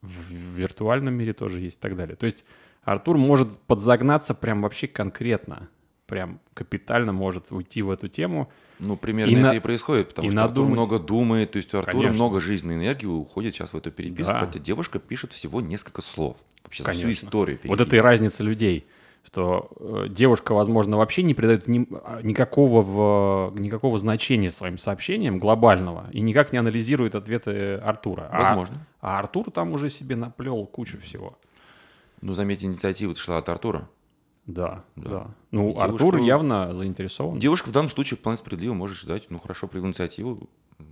в 0.03 0.33
виртуальном 0.33 1.15
мире 1.15 1.33
тоже 1.33 1.61
есть 1.61 1.79
и 1.79 1.81
так 1.81 1.97
далее. 1.97 2.17
То 2.17 2.27
есть 2.27 2.45
Артур 2.83 3.17
может 3.17 3.59
подзагнаться 3.61 4.35
прям 4.35 4.63
вообще 4.63 4.87
конкретно, 4.87 5.69
прям 6.09 6.41
капитально 6.55 7.13
может 7.13 7.53
уйти 7.53 7.83
в 7.83 7.91
эту 7.91 8.09
тему. 8.09 8.49
Ну, 8.81 8.97
примерно 8.97 9.31
И 9.31 9.35
это 9.35 9.43
на- 9.49 9.55
и 9.55 9.61
происходит, 9.61 10.09
потому 10.09 10.29
и 10.29 10.31
что 10.31 10.41
Артур 10.43 10.65
надумать. 10.65 10.73
много 10.73 10.99
думает, 10.99 11.53
то 11.53 11.59
есть 11.59 11.73
у 11.75 11.79
Артура 11.79 11.93
Конечно. 11.97 12.15
много 12.25 12.41
жизненной 12.41 12.77
энергии 12.77 13.07
уходит 13.07 13.55
сейчас 13.55 13.73
в 13.73 13.77
эту 13.77 13.91
переписку, 13.93 14.33
Да. 14.33 14.41
хотя 14.41 14.59
девушка 14.59 14.99
пишет 14.99 15.33
всего 15.33 15.61
несколько 15.61 16.01
слов. 16.03 16.37
Вообще 16.65 16.83
за 16.83 16.93
всю 16.93 17.03
Конечно. 17.03 17.27
историю 17.27 17.59
Вот 17.65 17.75
это 17.75 17.83
и 17.83 17.87
переписки. 17.91 18.05
разница 18.07 18.43
людей, 18.43 18.87
что 19.25 19.69
э, 19.81 20.07
девушка, 20.09 20.55
возможно, 20.55 20.97
вообще 20.97 21.23
не 21.23 21.35
придает 21.35 21.67
ни- 21.69 21.87
а, 21.91 22.23
никакого, 22.23 22.81
в, 22.83 23.61
никакого 23.61 23.99
значения 23.99 24.51
своим 24.51 24.79
сообщениям 24.79 25.39
глобального 25.39 26.09
и 26.13 26.21
никак 26.21 26.53
не 26.53 26.59
анализирует 26.59 27.15
ответы 27.17 27.75
Артура. 27.75 28.29
А- 28.33 28.39
Возможно. 28.39 28.87
А, 29.03 29.19
Артур 29.19 29.51
там 29.51 29.73
уже 29.73 29.91
себе 29.91 30.17
наплел 30.17 30.65
кучу 30.67 30.99
всего. 30.99 31.37
Ну, 32.23 32.33
заметь, 32.33 32.65
инициатива 32.65 33.15
шла 33.15 33.39
от 33.39 33.49
Артура. 33.49 33.89
Да, 34.49 34.83
Да. 34.97 35.11
да. 35.11 35.35
Ну, 35.51 35.69
Девушку- 35.75 35.81
Артур 35.83 36.17
явно 36.23 36.75
заинтересован. 36.75 37.39
Девушка 37.39 37.69
в 37.69 37.73
данном 37.73 37.91
случае 37.91 38.17
вполне 38.19 38.39
справедливо 38.39 38.73
может 38.75 38.97
ждать, 38.97 39.27
ну, 39.31 39.39
хорошо, 39.39 39.69
привел 39.69 39.87
инициативу, 39.87 40.49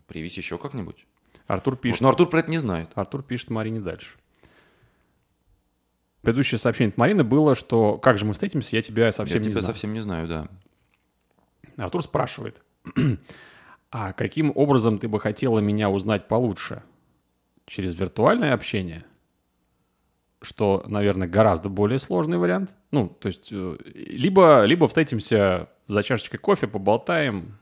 проявись 0.06 0.36
еще 0.36 0.58
как-нибудь. 0.58 1.06
Артур 1.46 1.76
пишет. 1.76 2.02
Но 2.02 2.10
Артур 2.10 2.28
про 2.28 2.40
это 2.40 2.50
не 2.50 2.58
знает. 2.58 2.90
Артур 2.94 3.22
пишет 3.22 3.48
Марине 3.50 3.80
дальше. 3.80 4.16
Предыдущее 6.22 6.58
сообщение 6.58 6.90
от 6.90 6.98
Марины 6.98 7.24
было, 7.24 7.54
что 7.54 7.98
как 7.98 8.18
же 8.18 8.24
мы 8.26 8.32
встретимся, 8.34 8.76
я 8.76 8.82
тебя 8.82 9.10
совсем 9.12 9.38
Я 9.38 9.44
не 9.46 9.50
тебя 9.52 9.62
знаю. 9.62 9.74
совсем 9.74 9.92
не 9.94 10.00
знаю, 10.00 10.28
да. 10.28 10.48
Артур 11.76 12.02
спрашивает, 12.02 12.62
а 13.90 14.12
каким 14.12 14.52
образом 14.54 14.98
ты 14.98 15.08
бы 15.08 15.20
хотела 15.20 15.60
меня 15.60 15.88
узнать 15.88 16.26
получше? 16.28 16.82
Через 17.64 17.98
виртуальное 17.98 18.54
общение? 18.54 19.04
Что, 20.42 20.84
наверное, 20.86 21.28
гораздо 21.28 21.68
более 21.68 21.98
сложный 21.98 22.38
вариант. 22.38 22.74
Ну, 22.90 23.08
то 23.08 23.28
есть, 23.28 23.50
э, 23.52 23.76
либо, 23.84 24.64
либо 24.64 24.86
встретимся 24.86 25.70
за 25.88 26.02
чашечкой 26.02 26.38
кофе, 26.38 26.66
поболтаем, 26.66 27.58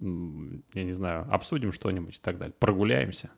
я 0.00 0.84
не 0.84 0.92
знаю, 0.92 1.26
обсудим 1.30 1.72
что-нибудь 1.72 2.16
и 2.16 2.20
так 2.20 2.38
далее, 2.38 2.54
прогуляемся. 2.58 3.30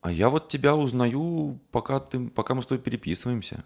А 0.00 0.12
я 0.12 0.28
вот 0.28 0.48
тебя 0.48 0.76
узнаю, 0.76 1.58
пока, 1.72 1.98
ты, 1.98 2.28
пока 2.28 2.54
мы 2.54 2.62
с 2.62 2.66
тобой 2.66 2.82
переписываемся. 2.82 3.64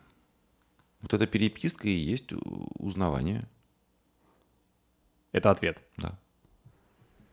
Вот 1.03 1.13
эта 1.13 1.27
переписка 1.27 1.89
и 1.89 1.93
есть 1.93 2.33
узнавание. 2.79 3.47
Это 5.33 5.51
ответ. 5.51 5.83
Да. 5.99 6.19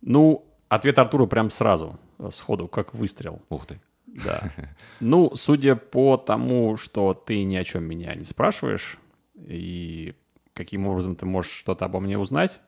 Ну, 0.02 0.46
ответ 0.70 1.00
Артура 1.00 1.26
прям 1.26 1.50
сразу, 1.50 2.00
э, 2.20 2.30
сходу, 2.32 2.68
как 2.68 2.94
выстрел. 2.94 3.42
Ух 3.50 3.66
ты. 3.66 3.80
Да. 4.24 4.52
Ну, 5.00 5.36
судя 5.36 5.76
по 5.76 6.18
тому, 6.18 6.76
что 6.76 7.14
ты 7.14 7.44
ни 7.44 7.56
о 7.56 7.64
чем 7.64 7.84
меня 7.84 8.16
не 8.16 8.26
спрашиваешь, 8.26 8.98
и 9.36 10.16
каким 10.54 10.88
образом 10.88 11.16
ты 11.16 11.28
можешь 11.28 11.52
что-то 11.52 11.86
обо 11.86 12.00
мне 12.00 12.18
узнать, 12.18 12.60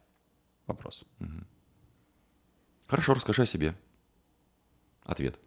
вопрос. 0.67 1.05
Хорошо, 2.87 3.15
расскажи 3.15 3.41
о 3.41 3.45
себе. 3.47 3.73
Ответ. 5.03 5.39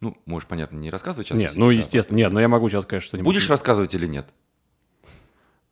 Ну, 0.00 0.18
можешь, 0.26 0.46
понятно, 0.46 0.76
не 0.76 0.90
рассказывать 0.90 1.28
сейчас. 1.28 1.40
нет, 1.40 1.54
ну, 1.54 1.70
естественно, 1.70 2.18
нет, 2.18 2.30
но 2.30 2.40
я 2.40 2.48
могу 2.48 2.68
сейчас 2.68 2.84
сказать 2.84 3.02
что-нибудь. 3.02 3.24
Будешь 3.24 3.48
рассказывать 3.48 3.94
или 3.94 4.06
нет? 4.06 4.28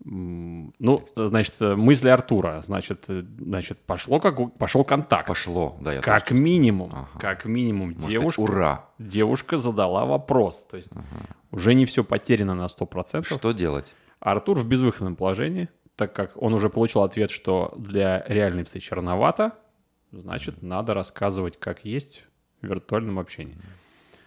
Ну, 0.07 1.03
значит, 1.17 1.55
э, 1.61 1.75
мысли 1.77 2.11
Артура, 2.11 2.61
значит, 2.63 3.07
э, 3.09 3.23
значит, 3.39 3.79
пошло 3.79 4.21
как, 4.21 4.55
пошел 4.59 4.85
контакт. 4.85 5.27
Пошло, 5.27 5.79
да, 5.81 5.95
я 5.95 6.01
Как 6.03 6.29
тоже 6.29 6.43
минимум, 6.43 6.91
Ага. 6.93 7.19
как 7.19 7.47
минимум. 7.47 7.93
Можно 7.95 8.11
девушка, 8.11 8.41
Ура! 8.41 8.85
девушка 8.99 9.57
задала 9.57 10.05
вопрос. 10.05 10.67
То 10.71 10.77
есть 10.77 10.91
уже 11.51 11.73
не 11.75 11.87
все 11.87 12.05
потеряно 12.05 12.55
на 12.55 12.67
100%. 12.69 13.25
Что 13.25 13.53
делать? 13.53 13.95
Артур 14.21 14.59
в 14.59 14.69
безвыходном 14.69 15.17
положении, 15.17 15.71
так 15.97 16.15
как 16.15 16.33
он 16.37 16.53
уже 16.53 16.69
получил 16.69 17.03
ответ, 17.03 17.31
что 17.31 17.73
для 17.79 18.25
реальной 18.29 18.65
встречи 18.65 18.93
рановато, 18.93 19.53
значит, 20.13 20.63
надо 20.63 20.93
рассказывать, 20.93 21.59
как 21.59 21.85
есть 21.87 22.27
в 22.61 22.67
виртуальном 22.67 23.19
общении. 23.19 23.57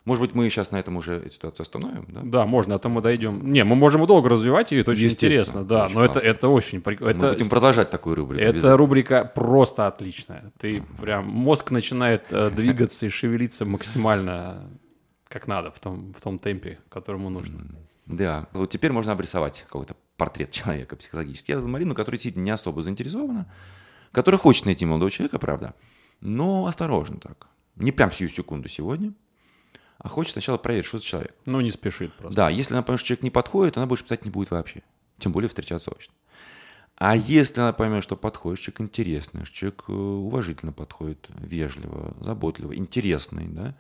Может 0.08 0.22
быть, 0.22 0.34
мы 0.34 0.50
сейчас 0.50 0.72
на 0.72 0.78
этом 0.78 0.96
уже 0.96 1.16
эту 1.18 1.32
ситуацию 1.32 1.66
остановим, 1.66 2.06
да? 2.08 2.22
Да, 2.24 2.46
можно, 2.46 2.76
а 2.76 2.80
то 2.80 2.88
мы 2.88 3.02
дойдем. 3.02 3.52
Не, 3.52 3.66
мы 3.66 3.76
можем 3.76 4.08
долго 4.08 4.30
развивать 4.30 4.72
ее, 4.72 4.80
это 4.80 4.92
очень 4.92 5.08
интересно, 5.08 5.66
да, 5.66 5.84
очень 5.84 5.96
но 5.96 6.04
это, 6.06 6.14
классно. 6.14 6.28
это 6.30 6.48
очень 6.48 6.80
прикольно. 6.80 7.28
Мы 7.28 7.34
будем 7.34 7.50
продолжать 7.50 7.90
такую 7.90 8.16
рубрику. 8.16 8.40
Это 8.40 8.52
обязательно. 8.52 8.78
рубрика 8.78 9.26
просто 9.36 9.86
отличная. 9.86 10.54
Ты 10.60 10.82
прям 11.02 11.28
мозг 11.28 11.72
начинает 11.72 12.24
э, 12.32 12.50
двигаться 12.52 13.06
и 13.06 13.10
шевелиться 13.10 13.66
максимально 13.66 14.70
как 15.28 15.46
надо, 15.46 15.72
в 15.72 15.80
том, 15.82 16.14
в 16.14 16.22
том 16.22 16.40
темпе, 16.40 16.80
которому 16.88 17.30
нужно. 17.30 17.66
Да, 18.06 18.48
вот 18.54 18.70
теперь 18.70 18.94
можно 18.94 19.12
обрисовать 19.12 19.66
какой-то 19.68 19.98
портрет 20.16 20.52
человека 20.52 20.96
психологически. 20.96 21.52
Я 21.52 21.60
за 21.60 21.68
Марину, 21.68 21.94
которая 21.94 22.18
действительно 22.18 22.46
не 22.46 22.52
особо 22.52 22.82
заинтересована, 22.82 23.52
которая 24.14 24.40
хочет 24.40 24.68
найти 24.68 24.86
молодого 24.86 25.12
человека, 25.12 25.38
правда, 25.38 25.74
но 26.22 26.66
осторожно 26.66 27.18
так. 27.18 27.48
Не 27.76 27.92
прям 27.92 28.14
сию 28.14 28.30
секунду 28.30 28.70
сегодня, 28.70 29.12
а 30.00 30.10
хочет 30.10 30.34
сначала 30.34 30.58
проверить, 30.58 30.86
что 30.86 31.00
за 31.00 31.06
человек. 31.06 31.36
Ну, 31.46 31.62
не 31.62 31.72
спешит 31.72 32.14
просто. 32.14 32.36
Да, 32.36 32.50
если 32.50 32.74
она 32.74 32.84
поймет, 32.84 33.00
что 33.00 33.08
человек 33.08 33.24
не 33.24 33.32
подходит, 33.32 33.78
она 33.78 33.86
больше 33.86 34.04
писать 34.04 34.26
не 34.26 34.32
будет 34.32 34.52
вообще. 34.52 34.84
Тем 35.18 35.32
более 35.32 35.50
встречаться 35.50 35.92
очно. 35.92 36.14
А 36.98 37.16
если 37.16 37.62
она 37.62 37.74
поймет, 37.74 38.04
что 38.04 38.16
подходит, 38.16 38.60
человек 38.60 38.82
интересный, 38.82 39.46
что 39.46 39.56
человек 39.56 39.84
э, 39.88 39.92
уважительно 39.94 40.72
подходит, 40.72 41.30
вежливо, 41.40 42.16
заботливо, 42.20 42.76
интересный, 42.76 43.48
да, 43.48 43.76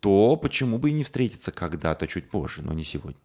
то 0.00 0.36
почему 0.36 0.78
бы 0.78 0.90
и 0.90 0.92
не 0.92 1.04
встретиться 1.04 1.52
когда-то 1.52 2.06
чуть 2.06 2.28
позже, 2.28 2.62
но 2.62 2.74
не 2.74 2.84
сегодня. 2.84 3.20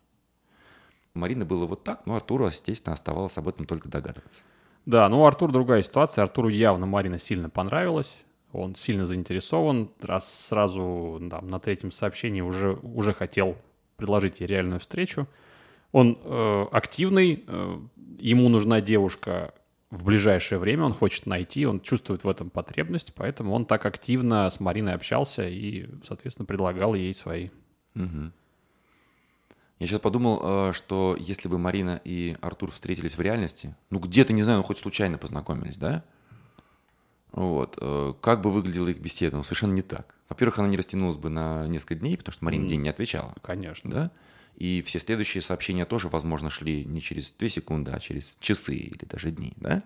У 1.14 1.20
Марины 1.20 1.44
было 1.44 1.66
вот 1.66 1.84
так, 1.84 2.06
но 2.06 2.16
Артуру, 2.16 2.48
естественно, 2.48 2.94
оставалось 2.94 3.38
об 3.38 3.50
этом 3.50 3.66
только 3.66 3.90
догадываться. 3.90 4.42
Да, 4.86 5.10
ну 5.10 5.22
у 5.22 5.26
Артура 5.26 5.52
другая 5.52 5.82
ситуация. 5.82 6.24
Артуру 6.24 6.48
явно 6.48 6.86
Марина 6.86 7.20
сильно 7.20 7.50
понравилась. 7.50 8.24
Он 8.52 8.76
сильно 8.76 9.06
заинтересован, 9.06 9.92
раз 10.02 10.48
сразу 10.48 11.22
там, 11.30 11.48
на 11.48 11.60
третьем 11.60 11.92
сообщении 11.92 12.42
уже, 12.42 12.74
уже 12.82 13.14
хотел 13.14 13.56
предложить 13.96 14.40
ей 14.40 14.48
реальную 14.48 14.80
встречу. 14.80 15.28
Он 15.92 16.18
э, 16.24 16.66
активный, 16.72 17.44
э, 17.46 17.80
ему 18.20 18.50
нужна 18.50 18.82
девушка 18.82 19.54
в 19.92 20.06
ближайшее 20.06 20.60
время, 20.60 20.84
он 20.84 20.94
хочет 20.94 21.26
найти, 21.26 21.66
он 21.66 21.82
чувствует 21.82 22.24
в 22.24 22.30
этом 22.30 22.50
потребность, 22.50 23.14
поэтому 23.16 23.54
он 23.54 23.66
так 23.66 23.86
активно 23.86 24.50
с 24.50 24.60
Мариной 24.60 24.94
общался 24.94 25.48
и, 25.48 25.88
соответственно, 26.04 26.46
предлагал 26.46 26.94
ей 26.94 27.14
свои. 27.14 27.50
Угу. 27.96 28.32
Я 29.80 29.88
сейчас 29.88 30.00
подумал, 30.00 30.42
э, 30.44 30.74
что 30.74 31.16
если 31.20 31.48
бы 31.48 31.58
Марина 31.58 32.02
и 32.04 32.36
Артур 32.42 32.72
встретились 32.72 33.18
в 33.18 33.22
реальности, 33.22 33.76
ну 33.90 34.00
где-то, 34.00 34.34
не 34.34 34.44
знаю, 34.44 34.60
ну 34.60 34.64
хоть 34.64 34.78
случайно 34.78 35.18
познакомились, 35.18 35.78
да? 35.78 36.04
Вот. 37.32 37.78
э, 37.80 38.14
Как 38.22 38.42
бы 38.42 38.52
выглядела 38.52 38.90
их 38.90 39.00
беседа? 39.00 39.38
Ну, 39.38 39.44
совершенно 39.44 39.74
не 39.74 39.82
так. 39.82 40.16
Во-первых, 40.30 40.60
она 40.60 40.68
не 40.68 40.78
растянулась 40.78 41.18
бы 41.18 41.30
на 41.30 41.68
несколько 41.68 41.96
дней, 41.96 42.18
потому 42.18 42.34
что 42.34 42.46
Марина 42.46 42.64
М. 42.64 42.68
день 42.70 42.82
не 42.82 42.90
отвечала. 42.90 43.36
Конечно. 43.42 43.90
Да? 43.90 44.12
И 44.56 44.82
все 44.86 45.00
следующие 45.00 45.42
сообщения 45.42 45.86
тоже, 45.86 46.10
возможно, 46.10 46.50
шли 46.50 46.84
не 46.86 47.02
через 47.02 47.32
2 47.32 47.50
секунды, 47.50 47.92
а 47.92 48.00
через 48.00 48.38
часы 48.40 48.76
или 48.76 49.06
даже 49.06 49.32
дни, 49.32 49.54
да? 49.58 49.84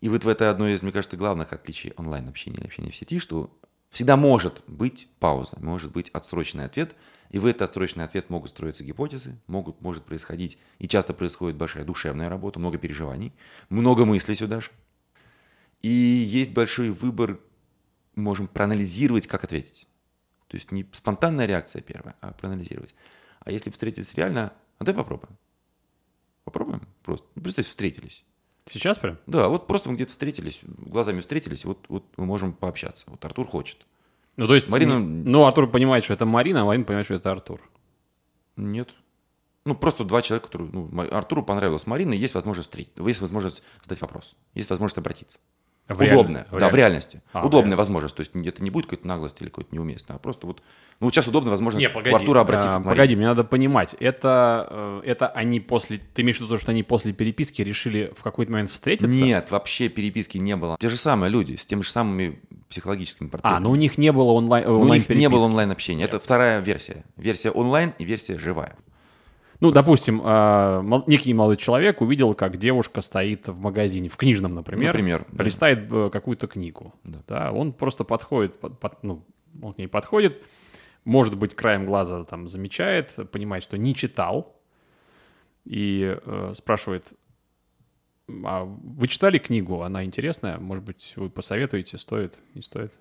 И 0.00 0.08
вот 0.08 0.24
в 0.24 0.28
это 0.28 0.50
одно 0.50 0.68
из, 0.68 0.82
мне 0.82 0.90
кажется, 0.92 1.16
главных 1.16 1.52
отличий 1.52 1.92
онлайн-общения 1.96 2.56
или 2.56 2.66
общения 2.66 2.90
в 2.90 2.96
сети, 2.96 3.18
что 3.20 3.56
всегда 3.90 4.16
может 4.16 4.62
быть 4.66 5.06
пауза, 5.20 5.58
может 5.60 5.92
быть 5.92 6.08
отсроченный 6.10 6.64
ответ, 6.64 6.96
и 7.30 7.38
в 7.38 7.46
этот 7.46 7.62
отсроченный 7.62 8.04
ответ 8.04 8.30
могут 8.30 8.50
строиться 8.50 8.82
гипотезы, 8.82 9.38
могут, 9.46 9.80
может 9.80 10.04
происходить, 10.04 10.58
и 10.78 10.88
часто 10.88 11.12
происходит 11.12 11.56
большая 11.56 11.84
душевная 11.84 12.28
работа, 12.28 12.58
много 12.58 12.78
переживаний, 12.78 13.32
много 13.68 14.04
мыслей 14.04 14.34
сюда 14.34 14.60
же. 14.60 14.70
И 15.82 15.88
есть 15.88 16.52
большой 16.52 16.90
выбор, 16.90 17.40
можем 18.14 18.46
проанализировать, 18.46 19.26
как 19.26 19.44
ответить. 19.44 19.88
То 20.48 20.56
есть 20.56 20.70
не 20.70 20.86
спонтанная 20.92 21.46
реакция 21.46 21.82
первая, 21.82 22.14
а 22.20 22.32
проанализировать. 22.32 22.94
А 23.40 23.50
если 23.50 23.70
встретиться 23.70 24.14
реально, 24.16 24.52
а 24.78 24.84
давай 24.84 25.02
попробуем. 25.02 25.36
Попробуем 26.44 26.82
просто. 27.02 27.26
Ну, 27.34 27.42
Представь, 27.42 27.66
встретились. 27.66 28.24
Сейчас 28.66 28.98
прям? 28.98 29.18
Да, 29.26 29.48
вот 29.48 29.66
просто 29.66 29.88
мы 29.88 29.96
где-то 29.96 30.12
встретились, 30.12 30.60
глазами 30.62 31.20
встретились, 31.20 31.64
вот, 31.64 31.84
вот 31.88 32.04
мы 32.16 32.26
можем 32.26 32.52
пообщаться. 32.52 33.04
Вот 33.08 33.24
Артур 33.24 33.46
хочет. 33.46 33.86
Ну, 34.36 34.46
то 34.46 34.54
есть, 34.54 34.70
Марина- 34.70 35.00
ну, 35.00 35.44
Артур 35.46 35.70
понимает, 35.70 36.04
что 36.04 36.14
это 36.14 36.26
Марина, 36.26 36.62
а 36.62 36.64
Марина 36.64 36.84
понимает, 36.84 37.06
что 37.06 37.14
это 37.14 37.32
Артур. 37.32 37.60
Нет. 38.56 38.90
Ну, 39.64 39.74
просто 39.74 40.04
два 40.04 40.22
человека, 40.22 40.46
которые... 40.46 40.70
Ну, 40.70 40.90
Артуру 41.10 41.44
понравилась 41.44 41.86
Марина, 41.86 42.12
есть 42.14 42.34
возможность 42.34 42.68
встретить. 42.68 42.92
Есть 42.96 43.20
возможность 43.20 43.62
задать 43.82 44.00
вопрос. 44.00 44.36
Есть 44.54 44.70
возможность 44.70 44.98
обратиться. 44.98 45.38
В 45.88 46.00
реаль- 46.00 46.14
Удобная. 46.14 46.46
в 46.50 46.58
да, 46.58 46.68
в 46.68 46.70
реаль- 46.70 46.76
реальности. 46.76 47.20
А, 47.32 47.42
в 47.42 47.46
Удобная 47.46 47.60
реальности. 47.70 47.78
возможность. 47.78 48.14
То 48.16 48.20
есть 48.20 48.32
это 48.34 48.62
не 48.62 48.70
будет 48.70 48.86
какой-то 48.86 49.06
наглость 49.06 49.40
или 49.40 49.48
какой-то 49.48 49.74
неуместно, 49.74 50.14
а 50.14 50.18
просто 50.18 50.46
вот... 50.46 50.62
Ну, 51.00 51.10
сейчас 51.10 51.26
удобная 51.26 51.50
возможность 51.50 51.84
Не, 51.84 51.92
погоди. 51.92 52.12
у 52.14 52.16
Артура 52.16 52.40
обратиться 52.40 52.76
а, 52.76 52.80
к. 52.80 52.84
Погоди, 52.84 53.16
мне 53.16 53.26
надо 53.26 53.42
понимать, 53.42 53.94
это, 53.98 54.68
э, 54.70 55.02
это 55.04 55.26
они 55.28 55.58
после... 55.58 55.98
Ты 56.14 56.22
имеешь 56.22 56.38
в 56.38 56.42
виду, 56.42 56.56
что 56.56 56.70
они 56.70 56.84
после 56.84 57.12
переписки 57.12 57.60
решили 57.62 58.12
в 58.16 58.22
какой-то 58.22 58.52
момент 58.52 58.70
встретиться? 58.70 59.20
Нет, 59.22 59.50
вообще 59.50 59.88
переписки 59.88 60.38
не 60.38 60.54
было. 60.54 60.76
Те 60.78 60.88
же 60.88 60.96
самые 60.96 61.30
люди, 61.30 61.56
с 61.56 61.66
теми 61.66 61.82
же 61.82 61.90
самыми 61.90 62.40
психологическими 62.68 63.28
А, 63.28 63.30
портретами. 63.32 63.62
ну 63.64 63.70
у 63.72 63.74
них 63.76 63.98
не 63.98 64.12
было 64.12 64.32
онлайн, 64.32 64.66
у 64.68 64.80
онлайн 64.80 65.00
них 65.00 65.08
не 65.08 65.28
было 65.28 65.44
онлайн-общения. 65.44 66.04
Это 66.04 66.20
вторая 66.20 66.60
версия. 66.60 67.04
Версия 67.16 67.50
онлайн 67.50 67.92
и 67.98 68.04
версия 68.04 68.38
живая. 68.38 68.76
Ну, 69.62 69.70
допустим, 69.70 70.16
мол- 70.16 71.04
некий 71.06 71.32
молодой 71.32 71.56
человек 71.56 72.00
увидел, 72.00 72.34
как 72.34 72.56
девушка 72.56 73.00
стоит 73.00 73.46
в 73.46 73.60
магазине, 73.60 74.08
в 74.08 74.16
книжном, 74.16 74.56
например, 74.56 74.88
Например, 74.88 75.24
да. 75.30 75.44
листает 75.44 75.86
э, 75.92 76.10
какую-то 76.10 76.48
книгу. 76.48 76.92
Да. 77.04 77.22
Да. 77.28 77.52
он 77.52 77.72
просто 77.72 78.02
подходит, 78.02 78.58
под- 78.58 78.80
под- 78.80 79.02
ну, 79.04 79.24
он 79.62 79.72
к 79.72 79.78
ней 79.78 79.86
подходит, 79.86 80.42
может 81.04 81.36
быть, 81.38 81.54
краем 81.54 81.86
глаза 81.86 82.24
там 82.24 82.48
замечает, 82.48 83.14
понимает, 83.30 83.62
что 83.62 83.78
не 83.78 83.94
читал, 83.94 84.60
и 85.64 86.18
э, 86.20 86.52
спрашивает, 86.56 87.12
а 88.44 88.64
вы 88.64 89.06
читали 89.06 89.38
книгу, 89.38 89.82
она 89.82 90.04
интересная, 90.04 90.58
может 90.58 90.82
быть, 90.84 91.12
вы 91.14 91.30
посоветуете, 91.30 91.98
стоит, 91.98 92.40
не 92.54 92.62
стоит? 92.62 92.92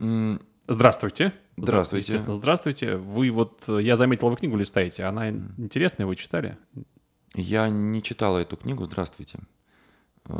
М, 0.00 0.40
Здравствуйте. 0.66 1.32
Здравствуйте. 1.56 2.06
Естественно, 2.06 2.36
здравствуйте. 2.36 2.96
Вы 2.96 3.30
вот, 3.30 3.64
э, 3.68 3.80
я 3.82 3.96
заметил, 3.96 4.30
вы 4.30 4.36
книгу 4.36 4.56
листаете, 4.56 5.04
она 5.04 5.28
интересная, 5.30 6.06
вы 6.06 6.16
читали? 6.16 6.56
Я 7.34 7.68
не 7.68 8.02
читала 8.02 8.38
эту 8.38 8.56
книгу. 8.56 8.84
Здравствуйте. 8.84 9.38
Э, 10.28 10.34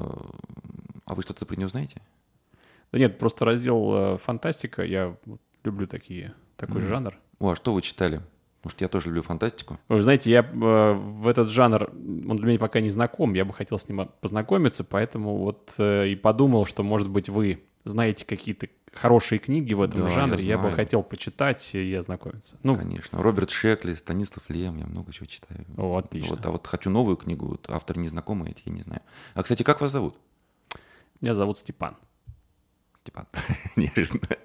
А 1.04 1.14
вы 1.14 1.22
что-то 1.22 1.44
про 1.46 1.56
нее 1.56 1.68
знаете? 1.68 2.00
Да 2.92 2.98
нет, 2.98 3.18
просто 3.18 3.44
раздел 3.44 3.92
э, 3.94 4.18
фантастика, 4.18 4.82
я 4.84 5.16
люблю 5.64 5.86
такие, 5.86 6.34
такой 6.56 6.80
Мгм. 6.80 6.88
жанр. 6.88 7.18
О, 7.40 7.50
а 7.50 7.56
что 7.56 7.72
вы 7.72 7.82
читали? 7.82 8.20
Может, 8.64 8.80
я 8.80 8.88
тоже 8.88 9.06
люблю 9.08 9.22
фантастику? 9.22 9.78
Вы 9.88 10.02
знаете, 10.02 10.30
я 10.30 10.40
э, 10.40 10.92
в 10.94 11.26
этот 11.26 11.48
жанр, 11.50 11.90
он 11.90 12.36
для 12.36 12.46
меня 12.46 12.58
пока 12.58 12.80
не 12.80 12.90
знаком, 12.90 13.34
я 13.34 13.44
бы 13.44 13.52
хотел 13.52 13.78
с 13.78 13.88
ним 13.88 14.08
познакомиться, 14.20 14.84
поэтому 14.84 15.38
вот 15.38 15.74
э, 15.78 16.08
и 16.08 16.14
подумал, 16.16 16.64
что, 16.66 16.82
может 16.84 17.08
быть, 17.08 17.28
вы 17.28 17.64
знаете 17.84 18.24
какие-то 18.24 18.68
хорошие 18.92 19.38
книги 19.38 19.72
в 19.74 19.80
этом 19.82 20.02
Да, 20.02 20.08
я 20.08 20.14
жанре, 20.14 20.44
я, 20.44 20.56
бы 20.56 20.62
знаю. 20.64 20.76
хотел 20.76 21.02
почитать 21.02 21.74
и 21.74 21.94
ознакомиться. 21.94 22.58
Ну, 22.62 22.76
Конечно. 22.76 23.22
Роберт 23.22 23.50
Шекли, 23.50 23.94
Станислав 23.94 24.44
Лем, 24.48 24.76
я 24.76 24.86
много 24.86 25.12
чего 25.12 25.26
читаю. 25.26 25.64
о, 25.76 25.96
отлично. 25.96 26.36
Вот, 26.36 26.46
а 26.46 26.50
вот 26.50 26.66
хочу 26.66 26.90
новую 26.90 27.16
книгу, 27.16 27.46
вот 27.46 27.66
автор 27.70 27.96
незнакомый, 27.98 28.50
эти 28.50 28.62
я 28.66 28.72
не 28.72 28.82
знаю. 28.82 29.00
А, 29.34 29.42
кстати, 29.42 29.62
как 29.62 29.80
вас 29.80 29.90
зовут? 29.92 30.16
Меня 31.20 31.34
зовут 31.34 31.58
Степан. 31.58 31.96
Степан. 33.02 33.26
Неожиданно. 33.76 34.36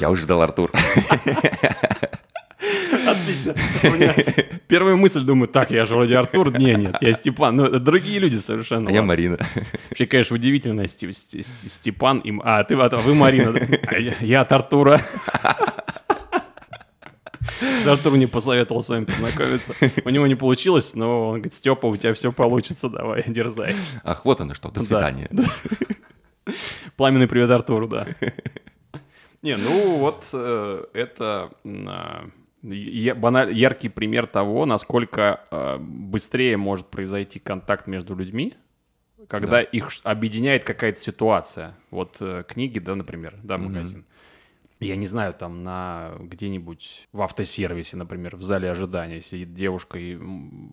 Я 0.00 0.10
уже 0.10 0.22
ждал 0.22 0.40
Артур. 0.42 0.70
Отлично. 3.30 3.54
Меня 3.82 4.14
первая 4.68 4.96
мысль, 4.96 5.22
думаю, 5.22 5.48
так, 5.48 5.70
я 5.70 5.84
же 5.84 5.94
вроде 5.94 6.16
Артур. 6.16 6.58
Не, 6.58 6.74
нет, 6.74 6.96
я 7.00 7.12
Степан. 7.12 7.56
Ну, 7.56 7.64
это 7.64 7.78
другие 7.80 8.18
люди 8.18 8.36
совершенно. 8.36 8.90
А 8.90 8.92
я. 8.92 9.02
Марина. 9.02 9.38
Вообще, 9.88 10.06
конечно, 10.06 10.36
удивительно, 10.36 10.86
Степан 10.86 12.18
им... 12.20 12.42
А, 12.44 12.62
ты, 12.64 12.74
а 12.74 12.88
вы 12.88 13.14
Марина. 13.14 13.54
А 13.86 13.98
я, 13.98 14.14
я 14.20 14.40
от 14.42 14.52
Артура. 14.52 15.00
Артур 17.86 18.12
мне 18.12 18.28
посоветовал 18.28 18.82
с 18.82 18.88
вами 18.88 19.04
познакомиться. 19.04 19.74
У 20.04 20.10
него 20.10 20.26
не 20.26 20.34
получилось, 20.34 20.94
но 20.94 21.28
он 21.28 21.34
говорит, 21.36 21.54
Степа, 21.54 21.86
у 21.86 21.96
тебя 21.96 22.14
все 22.14 22.32
получится, 22.32 22.88
давай, 22.88 23.24
дерзай. 23.26 23.74
Ах, 24.04 24.24
вот 24.24 24.40
оно 24.40 24.54
что, 24.54 24.70
до 24.70 24.80
свидания. 24.80 25.28
Да. 25.30 25.44
Пламенный 26.96 27.28
привет 27.28 27.50
Артуру, 27.50 27.88
да. 27.88 28.06
Не, 29.42 29.56
ну 29.56 29.96
вот 29.96 30.26
э, 30.32 30.84
это 30.92 31.50
я- 31.64 32.24
баналь- 32.62 33.52
яркий 33.52 33.88
пример 33.88 34.26
того, 34.26 34.66
насколько 34.66 35.40
э, 35.50 35.78
быстрее 35.78 36.56
может 36.56 36.86
произойти 36.88 37.38
контакт 37.38 37.86
между 37.86 38.14
людьми, 38.14 38.54
когда 39.28 39.48
Да. 39.58 39.62
их 39.62 39.88
объединяет 40.04 40.64
какая-то 40.64 41.00
ситуация. 41.00 41.74
Вот 41.90 42.16
э, 42.20 42.44
книги, 42.46 42.78
да, 42.78 42.94
например, 42.94 43.34
да, 43.42 43.58
магазин. 43.58 44.04
Я 44.80 44.96
не 44.96 45.06
знаю, 45.06 45.34
там 45.34 45.62
на 45.62 46.12
где-нибудь 46.18 47.08
в 47.12 47.20
автосервисе, 47.20 47.98
например, 47.98 48.36
в 48.36 48.42
зале 48.42 48.70
ожидания 48.70 49.20
сидит 49.20 49.52
девушка 49.52 49.98
и 49.98 50.18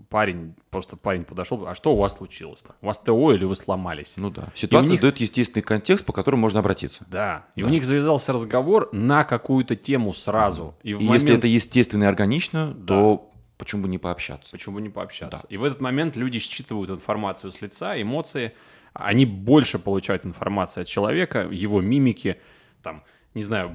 парень, 0.09 0.55
просто 0.69 0.95
парень 0.95 1.25
подошел, 1.25 1.67
а 1.67 1.75
что 1.75 1.93
у 1.93 1.97
вас 1.97 2.15
случилось 2.15 2.61
там? 2.63 2.75
У 2.81 2.85
вас 2.87 2.99
ТО 2.99 3.33
или 3.33 3.43
вы 3.43 3.55
сломались? 3.57 4.13
Ну 4.15 4.29
да. 4.29 4.47
Ситуация 4.55 4.91
них- 4.91 5.01
дает 5.01 5.17
естественный 5.17 5.61
контекст, 5.61 6.05
по 6.05 6.13
которому 6.13 6.41
можно 6.41 6.61
обратиться. 6.61 7.05
Да. 7.09 7.47
И 7.55 7.61
Да. 7.61 7.67
у 7.67 7.69
них 7.69 7.83
завязался 7.83 8.31
разговор 8.31 8.87
на 8.93 9.25
какую-то 9.25 9.75
тему 9.75 10.13
сразу. 10.13 10.77
И, 10.83 10.93
в 10.93 11.01
И 11.01 11.03
если 11.03 11.27
момент- 11.27 11.39
это 11.39 11.47
естественно 11.47 12.05
и 12.05 12.07
органично, 12.07 12.73
то 12.87 13.29
почему 13.57 13.83
бы 13.83 13.89
не 13.89 13.97
пообщаться? 13.97 14.51
Почему 14.53 14.75
бы 14.75 14.81
не 14.81 14.89
пообщаться? 14.89 15.45
И 15.49 15.57
в 15.57 15.65
этот 15.65 15.81
момент 15.81 16.15
люди 16.15 16.39
считывают 16.39 16.89
информацию 16.91 17.51
с 17.51 17.61
лица, 17.61 18.01
эмоции. 18.01 18.53
Они 18.93 19.25
больше 19.25 19.79
получают 19.79 20.25
информации 20.25 20.81
от 20.81 20.87
человека, 20.87 21.45
его 21.51 21.81
мимики, 21.81 22.39
там, 22.81 23.03
не 23.37 23.43
знаю, 23.43 23.71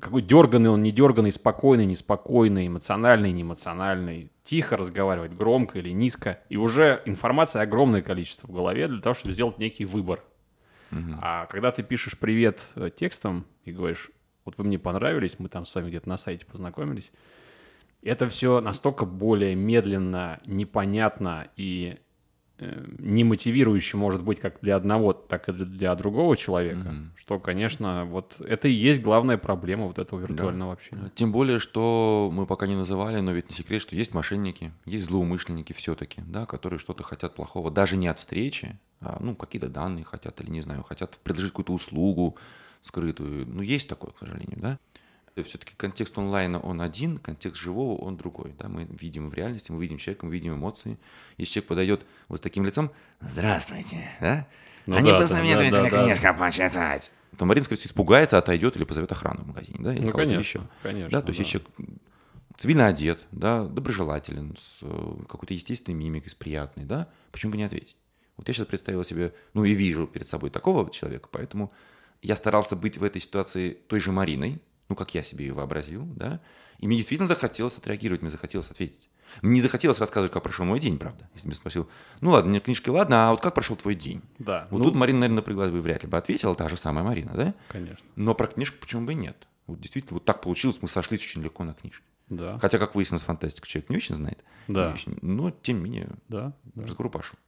какой 0.00 0.22
дерганный 0.22 0.70
он, 0.70 0.82
не 0.82 0.90
дерганный, 0.90 1.32
спокойный, 1.32 1.86
неспокойный, 1.86 2.66
эмоциональный, 2.66 3.32
неэмоциональный, 3.32 4.30
тихо 4.42 4.76
разговаривать, 4.76 5.32
громко 5.32 5.78
или 5.78 5.90
низко. 5.90 6.40
И 6.48 6.56
уже 6.56 7.00
информации 7.06 7.60
огромное 7.60 8.02
количество 8.02 8.48
в 8.48 8.52
голове 8.52 8.88
для 8.88 9.00
того, 9.00 9.14
чтобы 9.14 9.32
сделать 9.32 9.58
некий 9.58 9.84
выбор. 9.84 10.22
А 11.20 11.46
когда 11.46 11.72
ты 11.72 11.82
пишешь 11.82 12.18
привет 12.18 12.72
э, 12.76 12.90
текстом 12.94 13.46
и 13.64 13.72
говоришь, 13.72 14.10
вот 14.44 14.58
вы 14.58 14.64
мне 14.64 14.78
понравились, 14.78 15.38
мы 15.38 15.48
там 15.48 15.64
с 15.64 15.74
вами 15.74 15.88
где-то 15.88 16.08
на 16.08 16.16
сайте 16.16 16.46
познакомились, 16.46 17.10
это 18.02 18.28
все 18.28 18.60
настолько 18.60 19.04
более 19.04 19.54
медленно, 19.54 20.40
непонятно 20.46 21.48
и 21.56 21.98
не 22.58 23.24
мотивирующий 23.24 23.98
может 23.98 24.22
быть 24.22 24.38
как 24.38 24.60
для 24.60 24.76
одного, 24.76 25.12
так 25.12 25.48
и 25.48 25.52
для 25.52 25.94
другого 25.96 26.36
человека, 26.36 26.88
Мгм. 26.88 27.12
что, 27.16 27.40
конечно, 27.40 28.04
вот 28.04 28.40
это 28.40 28.68
и 28.68 28.72
есть 28.72 29.02
главная 29.02 29.38
проблема 29.38 29.86
вот 29.86 29.98
этого 29.98 30.20
виртуального 30.20 30.72
общения. 30.72 31.10
Тем 31.14 31.32
более, 31.32 31.58
что 31.58 32.30
мы 32.32 32.46
пока 32.46 32.66
не 32.66 32.76
называли, 32.76 33.20
но 33.20 33.32
ведь 33.32 33.50
не 33.50 33.56
секрет, 33.56 33.82
что 33.82 33.96
есть 33.96 34.14
мошенники, 34.14 34.72
есть 34.84 35.06
злоумышленники 35.06 35.72
все-таки, 35.72 36.22
да, 36.26 36.46
которые 36.46 36.78
что-то 36.78 37.02
хотят 37.02 37.34
плохого, 37.34 37.70
даже 37.70 37.96
не 37.96 38.06
от 38.06 38.18
встречи, 38.20 38.78
а, 39.00 39.18
ну, 39.20 39.34
какие-то 39.34 39.68
данные 39.68 40.04
хотят 40.04 40.40
или, 40.40 40.50
не 40.50 40.60
знаю, 40.60 40.84
хотят 40.84 41.18
предложить 41.24 41.50
какую-то 41.50 41.72
услугу 41.72 42.36
скрытую. 42.82 43.46
Ну, 43.48 43.62
есть 43.62 43.88
такое, 43.88 44.12
к 44.12 44.18
сожалению, 44.18 44.58
да. 44.60 44.78
Все-таки 45.42 45.74
контекст 45.76 46.16
онлайна 46.16 46.60
он 46.60 46.80
один, 46.80 47.16
контекст 47.16 47.60
живого 47.60 48.00
он 48.00 48.16
другой. 48.16 48.54
Да? 48.58 48.68
Мы 48.68 48.84
видим 48.84 49.30
в 49.30 49.34
реальности, 49.34 49.72
мы 49.72 49.80
видим 49.82 49.98
человека, 49.98 50.26
мы 50.26 50.32
видим 50.32 50.54
эмоции. 50.54 50.96
Если 51.38 51.54
человек 51.54 51.68
подойдет 51.68 52.06
вот 52.28 52.38
с 52.38 52.40
таким 52.40 52.64
лицом, 52.64 52.92
здравствуйте, 53.20 54.08
да? 54.20 54.46
Ну 54.86 54.96
не 55.00 55.10
да, 55.10 55.18
да, 55.18 55.20
посоветуете 55.22 55.70
да, 55.70 55.82
да, 55.82 55.90
да. 55.90 56.04
книжка 56.04 56.34
почитать? 56.34 57.10
То 57.36 57.46
Марина, 57.46 57.64
скорее 57.64 57.80
всего, 57.80 57.90
испугается, 57.90 58.38
отойдет 58.38 58.76
или 58.76 58.84
позовет 58.84 59.10
охрану 59.10 59.42
в 59.42 59.46
магазине, 59.48 59.78
да? 59.80 59.92
или 59.92 60.04
Ну, 60.04 60.12
конечно, 60.12 60.38
еще. 60.38 60.60
конечно. 60.82 61.10
Да, 61.10 61.20
то 61.20 61.30
есть 61.30 61.40
если 61.40 61.52
человек 61.52 61.70
цивильно 62.56 62.86
одет, 62.86 63.26
да, 63.32 63.64
доброжелателен, 63.64 64.56
с 64.56 64.78
э, 64.82 65.16
какой-то 65.28 65.54
естественной 65.54 65.98
мимикой, 65.98 66.30
с 66.30 66.34
приятной, 66.34 66.84
да, 66.84 67.08
почему 67.32 67.52
бы 67.52 67.58
не 67.58 67.64
ответить? 67.64 67.96
Вот 68.36 68.46
я 68.46 68.54
сейчас 68.54 68.66
представил 68.66 69.02
себе, 69.04 69.34
ну 69.52 69.64
и 69.64 69.72
вижу 69.72 70.06
перед 70.06 70.28
собой 70.28 70.50
такого 70.50 70.88
человека, 70.90 71.28
поэтому 71.30 71.72
я 72.22 72.36
старался 72.36 72.76
быть 72.76 72.98
в 72.98 73.04
этой 73.04 73.20
ситуации 73.20 73.70
той 73.88 74.00
же 74.00 74.12
Мариной, 74.12 74.60
ну, 74.88 74.96
как 74.96 75.14
я 75.14 75.22
себе 75.22 75.46
ее 75.46 75.52
вообразил, 75.54 76.04
да, 76.04 76.40
и 76.78 76.86
мне 76.86 76.96
действительно 76.96 77.26
захотелось 77.26 77.76
отреагировать, 77.78 78.20
мне 78.22 78.30
захотелось 78.30 78.70
ответить. 78.70 79.08
Мне 79.40 79.54
не 79.54 79.60
захотелось 79.62 79.98
рассказывать, 79.98 80.32
как 80.32 80.42
прошел 80.42 80.66
мой 80.66 80.80
день, 80.80 80.98
правда. 80.98 81.28
Если 81.34 81.48
бы 81.48 81.54
спросил, 81.54 81.88
ну 82.20 82.30
ладно, 82.30 82.50
мне 82.50 82.60
книжки, 82.60 82.90
ладно, 82.90 83.28
а 83.28 83.30
вот 83.30 83.40
как 83.40 83.54
прошел 83.54 83.76
твой 83.76 83.94
день? 83.94 84.20
Да, 84.38 84.68
Вот 84.70 84.78
ну, 84.80 84.84
тут 84.86 84.94
Марина, 84.94 85.20
наверное, 85.20 85.36
напряглась 85.36 85.70
бы 85.70 85.80
вряд 85.80 86.02
ли 86.02 86.08
бы 86.08 86.18
ответила, 86.18 86.54
та 86.54 86.68
же 86.68 86.76
самая 86.76 87.04
Марина, 87.04 87.32
да? 87.34 87.54
конечно, 87.68 88.04
Но 88.16 88.34
про 88.34 88.48
книжку 88.48 88.76
почему 88.80 89.06
бы 89.06 89.12
и 89.12 89.16
нет? 89.16 89.48
Вот 89.66 89.80
действительно, 89.80 90.14
вот 90.14 90.24
так 90.26 90.42
получилось, 90.42 90.78
мы 90.82 90.88
сошлись 90.88 91.22
очень 91.22 91.42
легко 91.42 91.64
на 91.64 91.72
книжке. 91.72 92.04
да, 92.28 92.58
Хотя, 92.58 92.78
как 92.78 92.94
выяснилось, 92.94 93.22
фантастику 93.22 93.66
человек 93.66 93.88
не 93.88 93.96
очень 93.96 94.16
знает. 94.16 94.44
Да. 94.68 94.92
Очень- 94.92 95.16
но, 95.22 95.50
тем 95.50 95.78
не 95.78 95.84
менее, 95.84 96.10
да, 96.28 96.52
да. 96.74 96.82
разговор 96.82 97.10
пошел. 97.10 97.38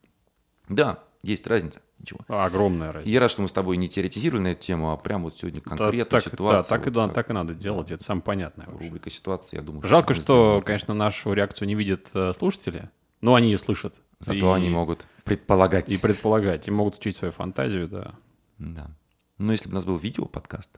Да, 0.69 1.03
есть 1.23 1.47
разница. 1.47 1.81
Ничего. 1.99 2.21
Огромная 2.29 2.91
И 2.91 2.93
разница. 2.93 3.11
я 3.11 3.21
рад, 3.21 3.31
что 3.31 3.43
мы 3.43 3.49
с 3.49 3.53
тобой 3.53 3.77
не 3.79 3.89
теоретизировали 3.89 4.43
на 4.43 4.49
эту 4.49 4.61
тему, 4.62 4.93
а 4.93 4.97
прям 4.97 5.23
вот 5.23 5.37
сегодня 5.39 5.61
Да, 5.62 5.71
конкретно 5.77 6.05
так, 6.21 6.25
ситуация. 6.25 6.62
да, 6.62 6.69
так, 6.69 6.81
и, 6.87 6.91
вот 6.91 6.95
да, 6.95 7.05
как 7.07 7.14
так 7.14 7.31
и 7.31 7.33
надо 7.33 7.55
делать, 7.55 7.91
это 7.91 8.03
самое 8.05 8.23
понятное. 8.23 8.67
Рубрика 8.67 9.11
ситуации, 9.11 9.57
я 9.57 9.62
думаю. 9.62 9.83
Жалко, 9.87 10.12
что, 10.14 10.23
сделаем. 10.23 10.62
конечно, 10.62 10.95
нашу 10.95 11.33
реакцию 11.33 11.69
не 11.69 11.75
видят 11.75 12.11
э, 12.14 12.33
слушатели, 12.33 12.91
но 13.21 13.35
они 13.35 13.51
ее 13.51 13.59
слышат. 13.59 14.01
Зато 14.21 14.37
И- 14.57 14.57
они 14.59 14.69
могут 14.71 15.07
предполагать. 15.25 15.91
И 15.91 15.99
предполагать, 15.99 16.69
и 16.69 16.71
могут 16.71 16.97
учить 16.97 17.17
свою 17.17 17.33
фантазию, 17.33 17.89
да. 17.89 18.14
Да. 18.59 18.91
Но 19.39 19.53
если 19.53 19.69
бы 19.69 19.73
у 19.73 19.75
нас 19.77 19.85
был 19.85 19.97
видео-подкаст, 19.97 20.71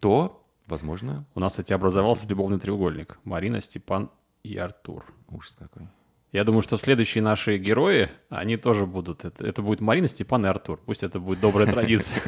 то, 0.00 0.46
возможно, 0.66 1.26
У 1.34 1.40
нас, 1.40 1.52
кстати, 1.52 1.72
образовался 1.72 2.28
любовный 2.28 2.58
треугольник. 2.58 3.18
Марина, 3.24 3.60
Степан 3.60 4.10
и 4.42 4.56
Артур. 4.56 5.04
ужас 5.28 5.56
какой. 5.58 5.88
Я 6.32 6.44
думаю, 6.44 6.62
что 6.62 6.76
следующие 6.76 7.22
наши 7.24 7.58
герои, 7.58 8.08
они 8.28 8.56
тоже 8.56 8.86
будут. 8.86 9.24
Это, 9.24 9.44
это 9.44 9.62
будет 9.62 9.80
Марина, 9.80 10.06
Степан 10.06 10.46
и 10.46 10.48
Артур. 10.48 10.80
Пусть 10.86 11.02
это 11.02 11.18
будет 11.18 11.40
добрая 11.40 11.66
традиция. 11.72 12.22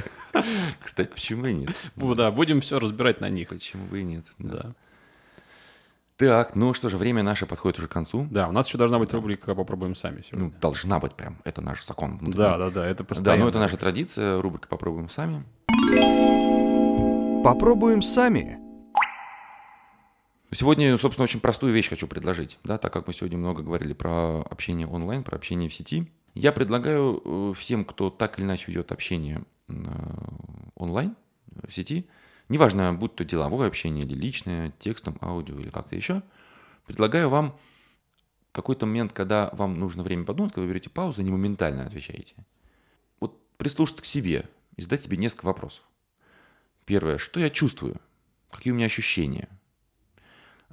Кстати, 0.81 1.09
почему 1.09 1.47
и 1.47 1.55
нет? 1.55 1.71
Да, 2.17 2.31
будем 2.33 2.61
все 2.61 2.81
разбирать 2.81 3.21
на 3.21 3.29
них. 3.29 3.49
Почему 3.51 3.87
бы 3.87 4.01
и 4.01 4.03
нет? 4.03 4.27
Да. 4.39 4.53
Да. 4.59 4.75
Так, 6.17 6.55
ну 6.57 6.75
что 6.75 6.89
же, 6.89 6.97
время 6.99 7.23
наше 7.23 7.47
подходит 7.47 7.79
уже 7.79 7.89
к 7.89 7.93
концу. 7.93 8.27
Да, 8.31 8.49
у 8.49 8.53
нас 8.53 8.67
еще 8.69 8.77
должна 8.79 8.99
быть 8.99 9.13
рубрика 9.13 9.55
«Попробуем 9.55 9.95
сами» 9.97 10.17
Ну, 10.17 10.23
сегодня. 10.23 10.53
должна 10.61 11.01
быть 11.01 11.15
прям. 11.15 11.39
Это 11.45 11.61
наш 11.63 11.85
закон. 11.85 12.13
внутренний. 12.19 12.37
Да, 12.37 12.59
да, 12.59 12.71
да, 12.71 12.87
это 12.87 13.03
Да, 13.03 13.09
постоянно. 13.09 13.45
ну 13.45 13.49
это 13.51 13.59
наша 13.59 13.77
традиция. 13.77 14.41
Рубрика 14.41 14.69
«Попробуем 14.69 15.09
сами». 15.09 15.45
Попробуем 17.43 18.03
сами. 18.03 18.59
Сегодня, 20.55 20.99
собственно, 20.99 21.25
очень 21.25 21.41
простую 21.41 21.73
вещь 21.73 21.89
хочу 21.89 22.07
предложить, 22.07 22.59
да, 22.63 22.77
так 22.77 22.93
как 22.93 23.07
мы 23.07 23.15
сегодня 23.15 23.39
много 23.39 23.63
говорили 23.63 23.95
про 23.95 24.43
общение 24.43 24.87
онлайн, 24.87 25.25
про 25.25 25.37
общение 25.37 25.71
в 25.71 25.75
сети. 25.75 26.13
Я 26.35 26.53
предлагаю 26.53 27.23
э, 27.25 27.55
всем, 27.55 27.87
кто 27.87 28.11
так 28.11 28.39
или 28.39 28.45
иначе 28.45 28.67
ведет 28.69 28.93
общение 28.93 29.45
э, 29.69 29.75
онлайн, 30.75 31.17
э, 31.55 31.67
в 31.67 31.73
сети, 31.73 32.07
неважно, 32.51 32.93
будь 32.93 33.15
то 33.15 33.25
деловое 33.25 33.69
общение 33.69 34.05
или 34.05 34.15
личное, 34.15 34.75
текстом, 34.79 35.17
аудио 35.23 35.59
или 35.59 35.71
как-то 35.71 35.97
еще, 35.97 36.23
предлагаю 36.87 37.31
вам 37.31 37.59
какой-то 38.53 38.85
момент, 38.85 39.15
когда 39.15 39.49
вам 39.55 39.81
нужно 39.81 40.03
время 40.03 40.25
подумать, 40.25 40.53
когда 40.53 40.67
вы 40.67 40.69
берете 40.69 40.91
паузу, 40.91 41.23
не 41.23 41.31
моментально 41.31 41.87
отвечаете. 41.87 42.35
Вот 43.21 43.41
прислушаться 43.57 44.03
к 44.03 44.07
себе 44.07 44.51
и 44.77 44.83
задать 44.83 45.01
себе 45.01 45.17
несколько 45.17 45.47
вопросов. 45.47 45.85
Первое, 46.85 47.17
что 47.17 47.41
я 47.41 47.49
чувствую? 47.49 47.99
Какие 48.51 48.73
у 48.73 48.77
меня 48.77 48.87
ощущения? 48.87 49.49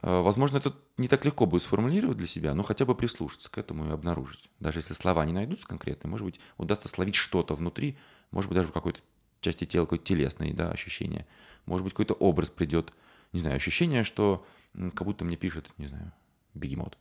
Э, 0.02 0.22
Возможно, 0.22 0.58
это 0.58 0.76
не 0.98 1.08
так 1.08 1.26
легко 1.26 1.46
будет 1.46 1.64
сформулировать 1.64 2.18
для 2.18 2.28
себя, 2.28 2.54
но 2.54 2.64
хотя 2.64 2.86
бы 2.86 2.96
прислушаться 2.96 3.50
к 3.52 3.58
этому 3.58 3.88
и 3.88 3.92
обнаружить. 3.92 4.50
Даже 4.60 4.80
если 4.80 4.94
слова 4.94 5.26
не 5.26 5.34
найдутся 5.34 5.68
конкретные, 5.68 6.10
может 6.10 6.26
быть, 6.26 6.40
удастся 6.58 6.88
словить 6.88 7.16
что-то 7.16 7.56
внутри, 7.56 7.98
может 8.32 8.50
быть, 8.50 8.58
даже 8.58 8.70
в 8.70 8.74
какой-то 8.74 9.02
части 9.42 9.66
тела 9.66 9.86
какое-то 9.86 10.06
телесное 10.06 10.54
да, 10.54 10.72
ощущение. 10.72 11.26
Может 11.66 11.84
быть, 11.84 11.94
какой-то 11.94 12.14
образ 12.14 12.50
придет. 12.50 12.94
Не 13.32 13.40
знаю, 13.40 13.56
ощущение, 13.56 14.04
что 14.04 14.46
как 14.74 15.04
будто 15.04 15.24
мне 15.26 15.38
пишет, 15.38 15.70
не 15.78 15.88
знаю, 15.88 16.12
бегемот. 16.54 16.98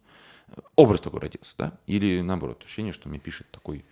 Образ 0.77 1.01
такой 1.01 1.21
родился, 1.21 1.55
да? 1.59 1.79
Или 1.87 2.21
наоборот, 2.21 2.63
ощущение, 2.65 2.93
что 2.93 3.09
мне 3.09 3.19
пишет 3.19 3.51
такой 3.51 3.85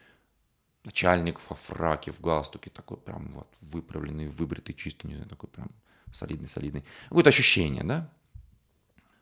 начальник 0.85 1.39
во 1.51 1.57
фраке, 1.57 2.13
в 2.13 2.21
галстуке, 2.21 2.71
такой 2.71 2.97
прям 2.97 3.33
вот 3.33 3.49
выправленный, 3.61 4.29
выбритый, 4.29 4.75
чистый, 4.75 5.09
не 5.09 5.15
знаю, 5.15 5.29
такой 5.29 5.49
прям 5.51 5.71
солидный-солидный. 6.13 6.85
Какое-то 7.09 7.29
ощущение, 7.29 7.85
да? 7.85 8.11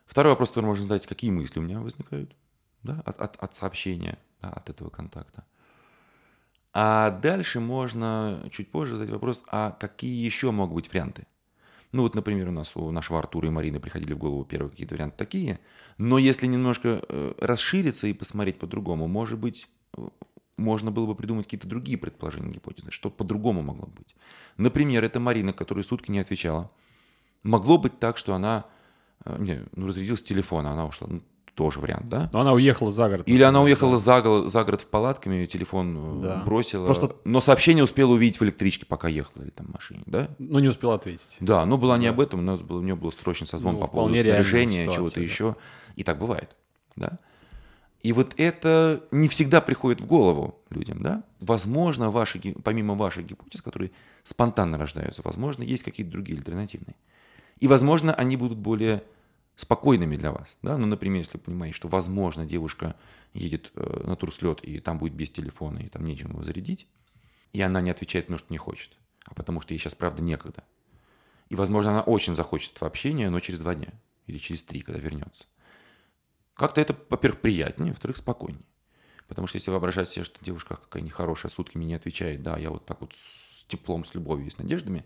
Второй 0.07 0.33
вопрос, 0.33 0.51
который 0.51 0.67
можно 0.67 0.83
задать, 0.85 1.07
какие 1.07 1.31
мысли 1.31 1.59
у 1.59 1.63
меня 1.63 1.81
возникают 1.81 2.35
да, 2.83 3.03
от, 3.05 3.21
от, 3.21 3.37
от 3.37 3.55
сообщения, 3.55 4.19
да, 4.41 4.51
от 4.51 4.71
этого 4.71 4.91
контакта. 4.91 5.45
А 6.73 7.11
дальше 7.11 7.61
можно 7.61 8.47
чуть 8.51 8.71
позже 8.71 8.97
задать 8.97 9.11
вопрос, 9.11 9.43
а 9.47 9.71
какие 9.71 10.25
еще 10.25 10.51
могут 10.51 10.75
быть 10.75 10.89
варианты? 10.93 11.27
Ну 11.93 12.03
вот, 12.03 12.17
например, 12.17 12.49
у 12.49 12.53
нас 12.53 12.75
у 12.75 12.91
нашего 12.91 13.21
Артура 13.21 13.47
и 13.47 13.53
Марины 13.53 13.79
приходили 13.79 14.15
в 14.15 14.19
голову 14.19 14.45
первые 14.45 14.73
какие-то 14.73 14.97
варианты 14.97 15.17
такие. 15.17 15.61
Но 15.97 16.19
если 16.19 16.49
немножко 16.49 17.01
э, 17.09 17.35
расшириться 17.41 18.09
и 18.09 18.13
посмотреть 18.13 18.59
по-другому, 18.59 19.07
может 19.07 19.39
быть, 19.39 19.69
э, 19.97 20.09
можно 20.57 20.91
было 20.91 21.07
бы 21.07 21.15
придумать 21.15 21.47
какие-то 21.47 21.69
другие 21.69 21.97
предположения, 21.97 22.51
гипотезы, 22.51 22.91
что 22.91 23.11
по-другому 23.11 23.63
могло 23.63 23.87
быть. 23.87 24.17
Например, 24.57 25.05
это 25.05 25.21
Марина, 25.21 25.53
которая 25.53 25.85
сутки 25.85 26.11
не 26.11 26.19
отвечала. 26.19 26.73
Могло 27.45 27.79
быть 27.79 28.01
так, 28.01 28.17
что 28.17 28.35
она 28.35 28.67
не, 29.39 29.65
ну, 29.75 29.87
разрядилась 29.87 30.21
с 30.21 30.23
телефона, 30.23 30.73
она 30.73 30.87
ушла. 30.87 31.09
Ну, 31.11 31.23
тоже 31.55 31.79
вариант, 31.79 32.07
да? 32.07 32.29
Но 32.33 32.41
она 32.41 32.53
уехала 32.53 32.91
за 32.91 33.09
город. 33.09 33.23
Или 33.27 33.43
она 33.43 33.63
уехала 33.63 33.93
да. 33.93 33.97
за, 33.99 34.49
за 34.49 34.65
город 34.65 34.81
в 34.81 34.89
палатками, 34.89 35.47
телефон 35.47 36.19
э, 36.19 36.23
Да. 36.23 36.43
бросила. 36.45 36.85
Просто- 36.85 37.15
Но 37.25 37.39
сообщение 37.39 37.85
успела 37.85 38.11
увидеть 38.11 38.41
в 38.41 38.45
электричке, 38.45 38.87
пока 38.87 39.07
ехала 39.07 39.45
или 39.45 39.51
там 39.51 39.67
в 39.69 39.73
машине, 39.73 40.03
да? 40.07 40.31
Ну, 40.41 40.59
не 40.59 40.67
успел 40.69 40.91
ответить. 40.91 41.37
Да, 41.39 41.65
но 41.65 41.79
была 41.79 41.97
не 41.97 42.07
Да. 42.07 42.11
об 42.13 42.21
этом, 42.21 42.41
у 42.41 42.43
нас 42.43 42.61
было, 42.61 42.79
у 42.79 42.83
нее 42.83 42.97
был 42.97 43.13
срочный 43.13 43.47
созвон 43.47 43.75
Ну, 43.75 43.81
по 43.83 43.87
поводу 43.87 44.19
снаряжения, 44.19 44.89
чего-то 44.91 45.15
да. 45.15 45.21
еще. 45.21 45.55
И 45.95 46.03
так 46.03 46.19
бывает, 46.19 46.57
да? 46.97 47.21
И 48.03 48.13
вот 48.13 48.35
это 48.37 49.05
не 49.13 49.29
всегда 49.29 49.61
приходит 49.61 50.01
в 50.01 50.07
голову 50.07 50.59
людям, 50.71 51.01
да? 51.03 51.23
Возможно, 51.41 52.11
ваши, 52.11 52.41
помимо 52.65 52.95
ваших 52.97 53.27
гипотез, 53.27 53.63
которые 53.63 53.93
спонтанно 54.25 54.77
рождаются, 54.77 55.23
возможно, 55.25 55.63
есть 55.63 55.85
какие-то 55.85 56.11
другие 56.11 56.37
альтернативные. 56.37 56.97
И, 57.61 57.69
возможно, 57.69 58.13
они 58.13 58.37
будут 58.37 58.59
более 58.59 59.05
спокойными 59.57 60.17
для 60.17 60.33
вас. 60.33 60.57
Да? 60.63 60.77
Ну, 60.77 60.87
например, 60.87 61.19
если 61.19 61.37
вы 61.39 61.45
понимаете, 61.45 61.77
что, 61.77 61.89
возможно, 61.89 62.45
девушка 62.45 62.97
едет 63.33 63.73
э, 63.75 64.03
на 64.07 64.17
турслет, 64.17 64.61
и 64.63 64.81
там 64.81 64.99
будет 64.99 65.15
без 65.15 65.31
телефона, 65.31 65.79
и 65.79 65.89
там 65.89 66.05
нечем 66.05 66.31
его 66.31 66.43
зарядить, 66.43 66.87
и 67.53 67.61
она 67.61 67.81
не 67.81 67.91
отвечает, 67.91 68.27
потому 68.27 68.39
что 68.39 68.53
не 68.53 68.59
хочет, 68.59 68.93
а 69.25 69.35
потому 69.35 69.61
что 69.61 69.75
ей 69.75 69.79
сейчас, 69.79 69.95
правда, 69.95 70.23
некогда. 70.23 70.65
И, 71.49 71.55
возможно, 71.55 71.93
она 71.93 72.03
очень 72.03 72.35
захочет 72.35 72.75
этого 72.75 72.89
общения, 72.89 73.31
но 73.31 73.41
через 73.41 73.61
два 73.61 73.75
дня 73.75 73.93
или 74.27 74.39
через 74.39 74.63
три, 74.63 74.81
когда 74.81 74.99
вернется. 74.99 75.45
Как-то 76.55 76.81
это, 76.81 76.97
во-первых, 77.11 77.41
приятнее, 77.41 77.93
во-вторых, 77.93 78.17
спокойнее. 78.17 78.65
Потому 79.29 79.47
что 79.47 79.57
если 79.57 79.71
воображать 79.71 80.09
себе, 80.09 80.25
что 80.25 80.45
девушка 80.45 80.77
какая 80.77 81.03
нехорошая, 81.03 81.51
сутками 81.51 81.85
не 81.85 81.95
отвечает, 81.95 82.43
да, 82.43 82.57
я 82.59 82.71
вот 82.71 82.87
так 82.87 83.01
вот 83.01 83.15
с 83.15 83.65
теплом, 83.65 84.05
с 84.05 84.15
любовью 84.15 84.47
и 84.47 84.51
с 84.51 84.59
надеждами, 84.59 85.05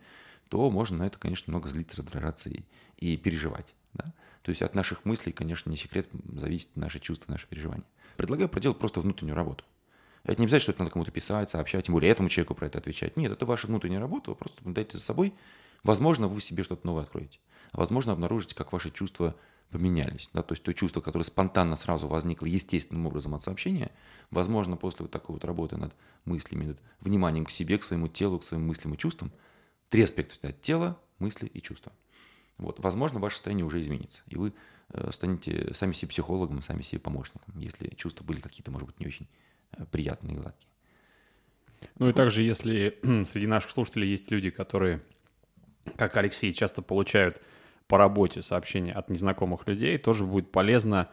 то 0.49 0.71
можно 0.71 0.99
на 0.99 1.07
это, 1.07 1.19
конечно, 1.19 1.51
много 1.51 1.69
злиться, 1.69 1.99
раздражаться 1.99 2.49
и, 2.49 2.65
и 2.97 3.17
переживать. 3.17 3.75
Да? 3.95 4.13
То 4.43 4.51
есть 4.51 4.63
от 4.63 4.75
наших 4.75 5.05
мыслей, 5.05 5.33
конечно, 5.33 5.71
не 5.71 5.77
секрет, 5.77 6.09
зависит 6.35 6.75
наши 6.77 7.01
чувства, 7.01 7.33
наши 7.33 7.47
переживания. 7.47 7.85
Предлагаю 8.17 8.49
проделать 8.49 8.79
просто 8.79 9.01
внутреннюю 9.01 9.37
работу. 9.37 9.65
Это 10.25 10.41
не 10.41 10.45
обязательно, 10.45 10.61
что 10.61 10.73
это 10.73 10.81
надо 10.81 10.91
кому-то 10.93 11.11
писать, 11.11 11.51
сообщать, 11.51 11.87
тем 11.87 11.95
более 11.95 12.11
этому 12.11 12.29
человеку 12.29 12.55
про 12.55 12.67
это 12.67 12.79
отвечать. 12.79 13.17
Нет, 13.17 13.33
это 13.33 13.47
ваша 13.47 13.67
внутренняя 13.67 14.01
работа, 14.01 14.31
вы 14.31 14.37
просто 14.37 14.59
наблюдаете 14.59 14.99
за 14.99 15.05
собой. 15.05 15.33
Возможно, 15.85 16.29
вы 16.29 16.41
себе 16.41 16.65
что-то 16.65 16.87
новое 16.87 17.05
откроете. 17.05 17.39
Возможно, 17.73 18.13
обнаружите, 18.13 18.55
как 18.55 18.73
ваши 18.73 18.91
чувства 18.91 19.35
поменялись. 19.71 20.29
Да? 20.33 20.43
То 20.43 20.53
есть 20.53 20.63
то 20.63 20.73
чувство, 20.75 21.01
которое 21.01 21.25
спонтанно 21.25 21.77
сразу 21.77 22.09
возникло 22.09 22.47
естественным 22.47 23.07
образом 23.07 23.35
от 23.35 23.43
сообщения, 23.43 23.91
возможно, 24.31 24.77
после 24.77 25.05
вот 25.05 25.11
такой 25.11 25.35
вот 25.35 25.45
работы 25.45 25.77
над 25.77 25.95
мыслями, 26.25 26.67
над 26.67 26.79
вниманием 27.01 27.45
к 27.45 27.51
себе, 27.51 27.79
к 27.79 27.85
своему 27.85 28.09
телу, 28.09 28.39
к 28.39 28.45
своим 28.45 28.67
мыслям 28.67 28.95
и 28.95 28.99
чувствам, 28.99 29.33
три 29.89 30.03
аспекта 30.03 30.53
тело, 30.53 30.99
мысли 31.19 31.47
и 31.47 31.61
чувства. 31.61 31.93
Вот, 32.59 32.81
возможно, 32.81 33.21
ваше 33.21 33.37
состояние 33.37 33.65
уже 33.65 33.81
изменится, 33.81 34.21
и 34.27 34.37
вы 34.37 34.53
э, 34.93 35.11
станете 35.13 35.73
сами 35.75 35.93
себе 35.93 36.09
психологом, 36.09 36.61
сами 36.61 36.83
себе 36.83 37.01
помощником, 37.01 37.59
если 37.59 37.89
чувства 37.95 38.25
были 38.25 38.41
какие-то, 38.41 38.71
может 38.71 38.87
быть, 38.87 38.99
не 38.99 39.07
очень 39.07 39.29
э, 39.73 39.85
приятные 39.91 40.35
и 40.35 40.39
гладкие. 40.39 40.69
Ну 41.99 42.09
и 42.09 42.13
также, 42.13 42.43
если 42.43 42.99
среди 43.25 43.47
наших 43.47 43.71
слушателей 43.71 44.09
есть 44.09 44.31
люди, 44.31 44.51
которые, 44.51 45.03
как 45.97 46.17
Алексей, 46.17 46.53
часто 46.53 46.83
получают 46.83 47.41
по 47.87 47.97
работе 47.97 48.43
сообщения 48.43 48.93
от 48.93 49.09
незнакомых 49.09 49.67
людей, 49.67 49.97
тоже 49.97 50.27
будет 50.27 50.51
полезно 50.51 51.09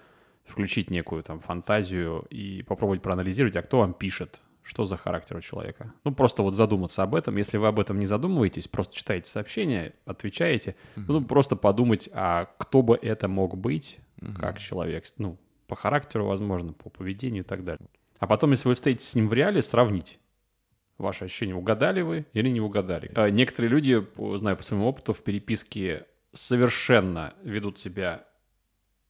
включить 0.46 0.89
некую 0.89 1.24
там 1.24 1.39
фантазию 1.39 2.26
и 2.30 2.64
попробовать 2.64 3.02
проанализировать, 3.02 3.56
а 3.56 3.62
кто 3.62 3.80
вам 3.80 3.93
пишет, 3.93 4.41
что 4.66 4.84
за 4.84 4.97
характер 4.97 5.38
у 5.38 5.41
человека. 5.41 5.93
Ну, 6.03 6.13
просто 6.13 6.41
вот 6.41 6.55
задуматься 6.55 7.03
об 7.03 7.13
этом. 7.13 7.38
Если 7.38 7.57
вы 7.57 7.68
об 7.68 7.80
этом 7.80 7.99
не 7.99 8.07
задумываетесь, 8.07 8.68
просто 8.68 8.95
читаете 8.95 9.30
сообщения, 9.30 9.93
отвечаете, 10.05 10.76
mm-hmm. 10.95 11.05
ну, 11.07 11.24
просто 11.24 11.55
подумать, 11.55 12.09
а 12.11 12.49
кто 12.57 12.82
бы 12.82 12.97
это 12.99 13.28
мог 13.28 13.55
быть, 13.55 13.99
mm-hmm. 14.18 14.36
как 14.39 14.57
человек, 14.59 15.05
ну, 15.20 15.38
по 15.68 15.76
характеру, 15.76 16.26
возможно, 16.26 16.74
по 16.74 16.89
поведению 16.89 17.43
и 17.43 17.45
так 17.45 17.63
далее. 17.63 17.88
А 18.20 18.26
потом, 18.26 18.51
если 18.51 18.68
вы 18.68 18.76
встретитесь 18.76 19.09
с 19.09 19.16
ним 19.16 19.30
в 19.30 19.34
реале, 19.34 19.61
сравнить 19.61 20.20
ваши 20.97 21.26
ощущения, 21.26 21.53
угадали 21.53 22.01
вы 22.01 22.26
или 22.34 22.49
не 22.49 22.61
угадали. 22.61 23.11
А 23.16 23.30
некоторые 23.30 23.70
люди, 23.70 24.03
знаю 24.38 24.57
по 24.57 24.63
своему 24.63 24.88
опыту, 24.88 25.13
в 25.13 25.24
переписке 25.24 26.07
совершенно 26.32 27.34
ведут 27.43 27.78
себя 27.78 28.26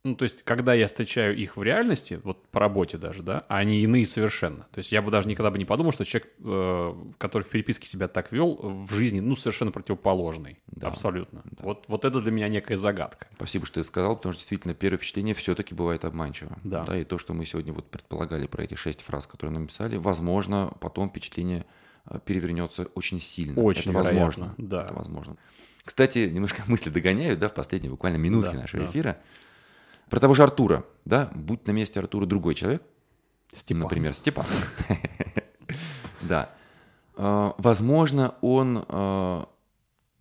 ну, 0.05 0.15
то 0.15 0.23
есть, 0.23 0.43
когда 0.43 0.75
я 0.75 0.87
встречаю 0.87 1.35
их 1.35 1.57
в 1.57 1.63
реальности, 1.63 2.21
вот 2.23 2.47
по 2.49 2.59
работе 2.59 2.99
даже, 2.99 3.23
да, 3.23 3.43
они 3.49 3.81
иные 3.81 4.05
совершенно. 4.05 4.67
То 4.71 4.77
есть, 4.77 4.91
я 4.91 5.01
бы 5.01 5.09
даже 5.09 5.27
никогда 5.27 5.49
бы 5.49 5.57
не 5.57 5.65
подумал, 5.65 5.91
что 5.91 6.05
человек, 6.05 6.31
э, 6.39 6.93
который 7.17 7.41
в 7.41 7.49
переписке 7.49 7.87
себя 7.87 8.07
так 8.07 8.31
вел, 8.31 8.55
в 8.61 8.93
жизни, 8.93 9.19
ну, 9.19 9.35
совершенно 9.35 9.71
противоположный. 9.71 10.59
Да, 10.67 10.89
Абсолютно. 10.89 11.41
Да. 11.45 11.63
Вот, 11.63 11.85
вот 11.87 12.05
это 12.05 12.21
для 12.21 12.31
меня 12.31 12.47
некая 12.49 12.77
загадка. 12.77 13.27
Спасибо, 13.35 13.65
что 13.65 13.81
ты 13.81 13.83
сказал, 13.83 14.15
потому 14.15 14.33
что 14.33 14.41
действительно 14.41 14.75
первое 14.75 14.99
впечатление 14.99 15.33
все-таки 15.33 15.73
бывает 15.73 16.05
обманчиво. 16.05 16.55
Да. 16.63 16.83
да. 16.83 16.99
И 16.99 17.03
то, 17.03 17.17
что 17.17 17.33
мы 17.33 17.47
сегодня 17.47 17.73
вот 17.73 17.89
предполагали 17.89 18.45
про 18.45 18.63
эти 18.63 18.75
шесть 18.75 19.01
фраз, 19.01 19.25
которые 19.25 19.59
написали, 19.59 19.97
возможно, 19.97 20.71
потом 20.81 21.09
впечатление 21.09 21.65
э, 22.05 22.19
перевернется 22.23 22.83
очень 22.93 23.19
сильно. 23.19 23.59
Очень 23.59 23.89
это 23.89 23.93
возможно. 23.93 24.53
Да. 24.59 24.83
Это 24.83 24.93
возможно. 24.93 25.35
Кстати, 25.83 26.29
немножко 26.31 26.63
мысли 26.67 26.89
догоняют, 26.91 27.39
да, 27.39 27.47
в 27.49 27.55
последние 27.55 27.89
буквально 27.89 28.17
минутки 28.17 28.53
да, 28.53 28.61
нашего 28.61 28.83
да. 28.83 28.91
эфира. 28.91 29.17
Про 30.09 30.19
того 30.19 30.33
же 30.33 30.43
Артура, 30.43 30.85
да, 31.03 31.31
будь 31.33 31.65
на 31.67 31.71
месте 31.71 31.99
Артура 31.99 32.25
другой 32.25 32.55
человек, 32.55 32.83
Степан. 33.53 33.83
например, 33.83 34.13
Степан, 34.13 34.45
да, 36.21 36.49
а, 37.15 37.55
возможно, 37.57 38.35
он 38.41 38.85
а, 38.87 39.47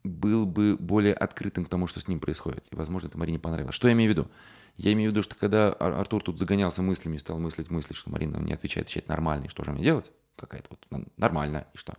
был 0.05 0.47
бы 0.47 0.76
более 0.78 1.14
открытым 1.14 1.64
к 1.64 1.68
тому, 1.68 1.87
что 1.87 2.01
с 2.01 2.09
ним 2.09 2.20
происходит. 2.20 2.64
И, 2.70 2.76
возможно, 2.76 3.09
это 3.09 3.18
Марине 3.18 3.39
понравилось. 3.39 3.74
Что 3.74 3.89
я 3.89 3.95
имею 3.95 4.11
в 4.11 4.16
виду? 4.16 4.28
Я 4.76 4.93
имею 4.93 5.11
в 5.11 5.12
виду, 5.12 5.22
что 5.22 5.37
когда 5.37 5.72
Артур 5.72 6.22
тут 6.22 6.39
загонялся 6.39 6.82
мыслями 6.82 7.16
и 7.16 7.20
стал 7.20 7.39
мыслить 7.39 7.70
мысли, 7.70 7.95
что 7.95 8.11
Марина 8.11 8.39
не 8.39 8.53
отвечает, 8.53 8.87
отвечает 8.87 9.09
нормально, 9.09 9.45
и 9.45 9.49
что 9.49 9.62
же 9.62 9.70
мне 9.72 9.82
делать? 9.82 10.11
Какая-то 10.37 10.68
вот 10.70 11.09
нормально, 11.16 11.66
и 11.74 11.76
что? 11.76 11.95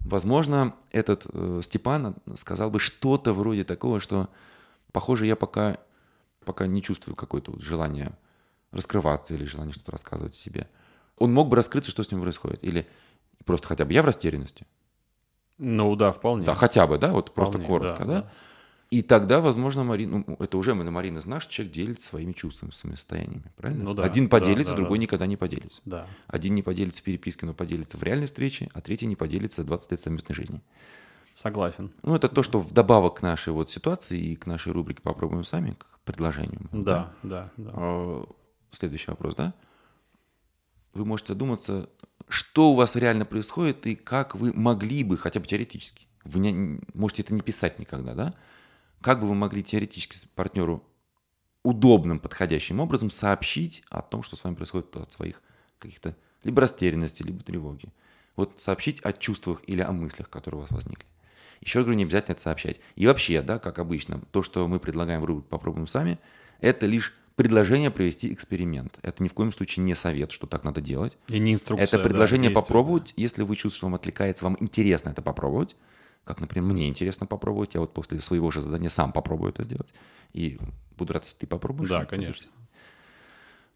Возможно, 0.00 0.74
этот 0.90 1.26
э, 1.32 1.60
Степан 1.62 2.16
сказал 2.34 2.70
бы 2.70 2.80
что-то 2.80 3.32
вроде 3.32 3.64
такого, 3.64 4.00
что, 4.00 4.28
похоже, 4.92 5.26
я 5.26 5.36
пока 5.36 5.78
пока 6.46 6.66
не 6.66 6.82
чувствую 6.82 7.16
какое-то 7.16 7.50
вот 7.50 7.60
желание 7.60 8.16
раскрываться 8.70 9.34
или 9.34 9.44
желание 9.44 9.74
что-то 9.74 9.92
рассказывать 9.92 10.34
о 10.34 10.38
себе. 10.38 10.68
Он 11.18 11.32
мог 11.32 11.48
бы 11.48 11.56
раскрыться, 11.56 11.90
что 11.90 12.02
с 12.02 12.10
ним 12.10 12.22
происходит. 12.22 12.62
Или 12.64 12.86
просто 13.44 13.68
хотя 13.68 13.84
бы 13.84 13.92
я 13.92 14.02
в 14.02 14.06
растерянности. 14.06 14.66
Ну 15.58 15.96
да, 15.96 16.12
вполне. 16.12 16.44
Да, 16.44 16.54
хотя 16.54 16.86
бы, 16.86 16.98
да, 16.98 17.12
вот 17.12 17.30
вполне, 17.30 17.52
просто 17.52 17.66
коротко, 17.66 18.04
да, 18.04 18.12
да? 18.12 18.20
да. 18.22 18.32
И 18.90 19.02
тогда, 19.02 19.40
возможно, 19.40 19.82
Марина, 19.82 20.24
ну, 20.24 20.36
это 20.38 20.56
уже 20.58 20.74
мы 20.74 20.84
на 20.84 20.92
Марина 20.92 21.20
знаешь, 21.20 21.46
человек 21.46 21.74
делится 21.74 22.06
своими 22.06 22.32
чувствами, 22.32 22.70
своими 22.70 22.94
состояниями, 22.94 23.52
правильно? 23.56 23.82
Ну, 23.82 23.94
да, 23.94 24.04
Один 24.04 24.28
поделится, 24.28 24.72
да, 24.72 24.76
да, 24.76 24.82
другой 24.82 24.98
да. 24.98 25.02
никогда 25.02 25.26
не 25.26 25.36
поделится. 25.36 25.80
Да. 25.84 26.06
Один 26.28 26.54
не 26.54 26.62
поделится 26.62 27.00
в 27.00 27.04
переписке, 27.04 27.46
но 27.46 27.54
поделится 27.54 27.96
в 27.96 28.02
реальной 28.04 28.26
встрече, 28.26 28.68
а 28.74 28.80
третий 28.80 29.06
не 29.06 29.16
поделится 29.16 29.64
20 29.64 29.90
лет 29.90 30.00
совместной 30.00 30.36
жизни. 30.36 30.60
Согласен. 31.36 31.92
Ну, 32.02 32.16
это 32.16 32.30
то, 32.30 32.42
что 32.42 32.58
вдобавок 32.58 33.18
к 33.18 33.22
нашей 33.22 33.52
вот 33.52 33.68
ситуации 33.68 34.18
и 34.18 34.36
к 34.36 34.46
нашей 34.46 34.72
рубрике 34.72 35.02
«Попробуем 35.02 35.44
сами», 35.44 35.72
к 35.72 36.00
предложению. 36.02 36.66
Да, 36.72 37.12
да, 37.22 37.50
да. 37.58 37.64
да. 37.64 37.72
А, 37.74 38.24
следующий 38.70 39.10
вопрос, 39.10 39.34
да? 39.34 39.52
Вы 40.94 41.04
можете 41.04 41.34
задуматься, 41.34 41.90
что 42.26 42.70
у 42.70 42.74
вас 42.74 42.96
реально 42.96 43.26
происходит 43.26 43.86
и 43.86 43.96
как 43.96 44.34
вы 44.34 44.54
могли 44.54 45.04
бы, 45.04 45.18
хотя 45.18 45.38
бы 45.38 45.46
теоретически, 45.46 46.06
вы 46.24 46.40
не, 46.40 46.80
можете 46.94 47.20
это 47.20 47.34
не 47.34 47.42
писать 47.42 47.78
никогда, 47.78 48.14
да? 48.14 48.34
Как 49.02 49.20
бы 49.20 49.28
вы 49.28 49.34
могли 49.34 49.62
теоретически 49.62 50.26
партнеру 50.34 50.82
удобным, 51.62 52.18
подходящим 52.18 52.80
образом 52.80 53.10
сообщить 53.10 53.82
о 53.90 54.00
том, 54.00 54.22
что 54.22 54.36
с 54.36 54.44
вами 54.44 54.54
происходит 54.54 54.96
от 54.96 55.12
своих 55.12 55.42
каких-то 55.80 56.16
либо 56.44 56.62
растерянности, 56.62 57.22
либо 57.22 57.44
тревоги. 57.44 57.92
Вот 58.36 58.54
сообщить 58.56 59.00
о 59.02 59.12
чувствах 59.12 59.60
или 59.66 59.82
о 59.82 59.92
мыслях, 59.92 60.30
которые 60.30 60.60
у 60.60 60.62
вас 60.62 60.70
возникли. 60.70 61.06
Еще 61.60 61.78
раз 61.78 61.86
говорю, 61.86 61.98
не 61.98 62.04
обязательно 62.04 62.32
это 62.32 62.42
сообщать. 62.42 62.80
И 62.94 63.06
вообще, 63.06 63.42
да, 63.42 63.58
как 63.58 63.78
обычно, 63.78 64.20
то, 64.30 64.42
что 64.42 64.66
мы 64.68 64.78
предлагаем 64.78 65.20
в 65.20 65.24
рубрике 65.24 65.48
«Попробуем 65.48 65.86
сами», 65.86 66.18
это 66.60 66.86
лишь 66.86 67.14
предложение 67.36 67.90
провести 67.90 68.32
эксперимент. 68.32 68.98
Это 69.02 69.22
ни 69.22 69.28
в 69.28 69.34
коем 69.34 69.52
случае 69.52 69.84
не 69.84 69.94
совет, 69.94 70.32
что 70.32 70.46
так 70.46 70.64
надо 70.64 70.80
делать. 70.80 71.16
И 71.28 71.38
не 71.38 71.54
инструкция. 71.54 71.84
Это 71.84 71.98
предложение 71.98 72.50
да, 72.50 72.60
попробовать, 72.60 73.12
если 73.16 73.42
вы 73.42 73.54
чувствуете, 73.54 73.76
что 73.76 73.86
вам 73.86 73.94
отвлекается, 73.94 74.44
вам 74.44 74.56
интересно 74.60 75.10
это 75.10 75.22
попробовать. 75.22 75.76
Как, 76.24 76.40
например, 76.40 76.72
мне 76.72 76.88
интересно 76.88 77.26
попробовать, 77.26 77.74
я 77.74 77.80
вот 77.80 77.94
после 77.94 78.20
своего 78.20 78.50
же 78.50 78.60
задания 78.60 78.88
сам 78.88 79.12
попробую 79.12 79.52
это 79.52 79.62
сделать. 79.62 79.94
И 80.32 80.58
буду 80.96 81.12
рад, 81.12 81.24
если 81.24 81.38
ты 81.38 81.46
попробуешь. 81.46 81.90
Да, 81.90 82.04
конечно. 82.04 82.48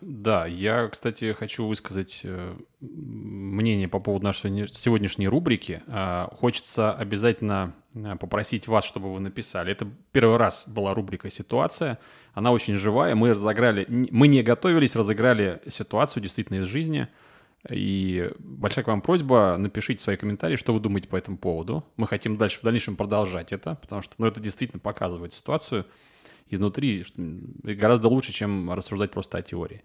Да, 0.01 0.47
я, 0.47 0.89
кстати, 0.89 1.33
хочу 1.33 1.67
высказать 1.67 2.23
э, 2.25 2.55
мнение 2.81 3.89
по 3.89 4.01
поводу 4.01 4.25
нашей 4.25 4.67
сегодняшней 4.69 5.29
рубрики. 5.29 5.83
А, 5.87 6.31
хочется 6.35 6.93
обязательно 6.93 7.75
э, 7.95 8.17
попросить 8.17 8.67
вас, 8.67 8.85
чтобы 8.85 9.13
вы 9.13 9.21
написали. 9.21 9.73
Это 9.73 9.87
первый 10.13 10.37
раз 10.37 10.67
была 10.67 10.95
рубрика 10.95 11.29
«Ситуация». 11.29 11.99
Она 12.33 12.53
очень 12.53 12.75
живая. 12.75 13.15
Мы 13.15 13.31
разыграли, 13.31 13.87
мы 13.89 14.29
не 14.29 14.43
готовились, 14.43 14.97
разыграли 14.97 15.61
ситуацию 15.69 16.23
действительно 16.23 16.61
из 16.61 16.67
жизни. 16.67 17.09
И 17.69 18.31
большая 18.39 18.85
к 18.85 18.89
вам 18.89 19.03
просьба, 19.03 19.57
напишите 19.59 20.03
свои 20.03 20.17
комментарии, 20.17 20.57
что 20.57 20.73
вы 20.73 20.81
думаете 20.81 21.09
по 21.09 21.17
этому 21.17 21.37
поводу. 21.37 21.85
Мы 21.97 22.07
хотим 22.07 22.39
дальше 22.39 22.61
в 22.61 22.63
дальнейшем 22.63 22.97
продолжать 22.97 23.53
это, 23.53 23.75
потому 23.75 24.01
что 24.01 24.15
ну, 24.17 24.27
это 24.27 24.41
действительно 24.41 24.81
показывает 24.81 25.35
ситуацию– 25.35 25.85
изнутри 26.51 27.05
гораздо 27.63 28.09
лучше, 28.09 28.33
чем 28.33 28.71
рассуждать 28.73 29.11
просто 29.11 29.39
о 29.39 29.43
теории. 29.43 29.83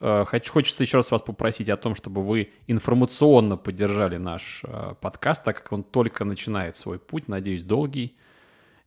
Э, 0.00 0.24
хочу, 0.26 0.52
хочется 0.52 0.82
еще 0.82 0.98
раз 0.98 1.10
вас 1.10 1.22
попросить 1.22 1.68
о 1.68 1.76
том, 1.76 1.94
чтобы 1.94 2.22
вы 2.22 2.52
информационно 2.66 3.56
поддержали 3.56 4.16
наш 4.16 4.62
э, 4.64 4.94
подкаст, 5.00 5.44
так 5.44 5.62
как 5.62 5.72
он 5.72 5.82
только 5.82 6.24
начинает 6.24 6.76
свой 6.76 6.98
путь, 6.98 7.28
надеюсь, 7.28 7.62
долгий. 7.62 8.16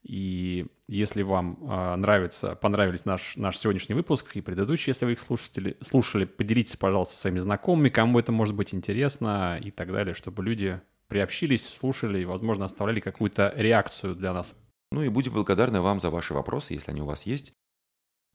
И 0.03 0.65
если 0.87 1.21
вам 1.21 1.57
э, 1.61 1.95
нравится, 1.95 2.55
понравились 2.55 3.05
наш, 3.05 3.37
наш 3.37 3.57
сегодняшний 3.57 3.95
выпуск 3.95 4.35
и 4.35 4.41
предыдущий, 4.41 4.89
если 4.89 5.05
вы 5.05 5.13
их 5.13 5.19
слушали, 5.19 5.77
слушали, 5.79 6.25
поделитесь, 6.25 6.75
пожалуйста, 6.75 7.15
своими 7.15 7.39
знакомыми, 7.39 7.89
кому 7.89 8.19
это 8.19 8.31
может 8.31 8.55
быть 8.55 8.73
интересно 8.73 9.59
и 9.63 9.71
так 9.71 9.91
далее, 9.91 10.13
чтобы 10.13 10.43
люди 10.43 10.81
приобщились, 11.07 11.67
слушали 11.67 12.21
и, 12.21 12.25
возможно, 12.25 12.65
оставляли 12.65 12.99
какую-то 12.99 13.53
реакцию 13.55 14.15
для 14.15 14.33
нас. 14.33 14.55
Ну 14.93 15.01
и 15.01 15.09
будем 15.09 15.33
благодарны 15.33 15.81
вам 15.81 15.99
за 15.99 16.11
ваши 16.11 16.35
вопросы, 16.35 16.73
если 16.73 16.91
они 16.91 17.01
у 17.01 17.05
вас 17.05 17.23
есть. 17.23 17.53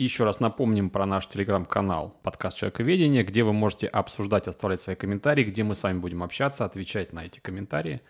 Еще 0.00 0.24
раз 0.24 0.40
напомним 0.40 0.90
про 0.90 1.06
наш 1.06 1.28
телеграм-канал 1.28 2.18
«Подкаст 2.24 2.58
Человековедения», 2.58 3.22
где 3.22 3.44
вы 3.44 3.52
можете 3.52 3.86
обсуждать, 3.86 4.48
оставлять 4.48 4.80
свои 4.80 4.96
комментарии, 4.96 5.44
где 5.44 5.62
мы 5.62 5.76
с 5.76 5.84
вами 5.84 6.00
будем 6.00 6.24
общаться, 6.24 6.64
отвечать 6.64 7.12
на 7.12 7.24
эти 7.24 7.38
комментарии. 7.38 8.00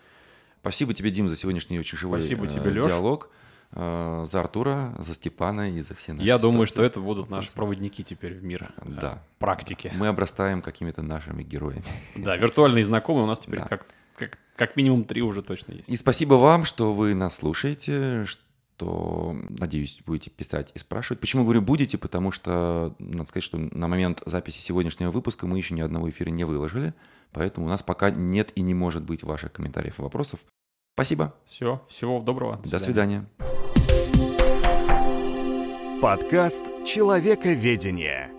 Спасибо 0.61 0.94
тебе, 0.94 1.11
Дим, 1.11 1.28
за 1.28 1.36
сегодняшний 1.36 1.78
очень 1.78 1.99
живой 1.99 2.22
Спасибо 2.22 2.46
э, 2.46 2.49
тебе, 2.49 2.70
Леш. 2.70 2.86
диалог. 2.86 3.28
Э, 3.72 4.24
за 4.26 4.40
Артура, 4.40 4.94
за 4.99 5.12
Степана 5.12 5.70
и 5.70 5.82
за 5.82 5.94
все 5.94 6.14
наши 6.14 6.26
Я 6.26 6.38
ситуации. 6.38 6.51
думаю, 6.51 6.66
что 6.66 6.82
это 6.82 7.01
будут 7.01 7.28
наши 7.28 7.53
проводники 7.53 8.03
теперь 8.03 8.32
в 8.32 8.42
мир 8.42 8.72
э, 8.78 8.82
да. 8.86 9.22
практики. 9.38 9.92
Мы 9.94 10.07
обрастаем 10.09 10.62
какими-то 10.62 11.03
нашими 11.03 11.42
героями. 11.42 11.84
Да, 12.16 12.34
виртуальные 12.36 12.84
знакомые 12.84 13.24
у 13.24 13.26
нас 13.26 13.40
теперь 13.40 13.61
да. 13.61 13.66
как 13.66 13.86
как, 14.19 14.39
как 14.57 14.77
минимум 14.77 15.05
три 15.05 15.23
уже 15.23 15.43
точно 15.43 15.73
есть. 15.73 15.89
И 15.89 15.97
спасибо 15.97 16.35
вам, 16.35 16.64
что 16.64 16.93
вы 16.93 17.14
нас 17.14 17.37
слушаете, 17.37 18.25
что, 18.25 19.37
надеюсь, 19.49 20.03
будете 20.05 20.31
писать 20.31 20.73
и 20.75 20.79
спрашивать. 20.79 21.21
Почему 21.21 21.45
говорю 21.45 21.62
будете? 21.62 21.97
Потому 21.99 22.31
что, 22.33 22.95
надо 22.99 23.25
сказать, 23.27 23.45
что 23.45 23.59
на 23.59 23.89
момент 23.89 24.23
записи 24.27 24.61
сегодняшнего 24.61 25.11
выпуска 25.11 25.47
мы 25.47 25.57
еще 25.57 25.75
ни 25.75 25.81
одного 25.81 26.11
эфира 26.11 26.31
не 26.31 26.45
выложили, 26.45 26.95
поэтому 27.33 27.66
у 27.66 27.69
нас 27.69 27.83
пока 27.83 28.11
нет 28.11 28.53
и 28.57 28.61
не 28.61 28.75
может 28.75 29.05
быть 29.05 29.23
ваших 29.23 29.53
комментариев 29.53 29.99
и 29.99 30.03
вопросов. 30.03 30.41
Спасибо. 30.95 31.35
Все, 31.47 31.81
всего 31.89 32.21
доброго. 32.21 32.57
До, 32.57 32.71
До 32.71 32.79
свидания. 32.79 33.27
свидания. 33.39 33.79
Подкаст 36.01 36.64
«Человековедение». 36.85 38.38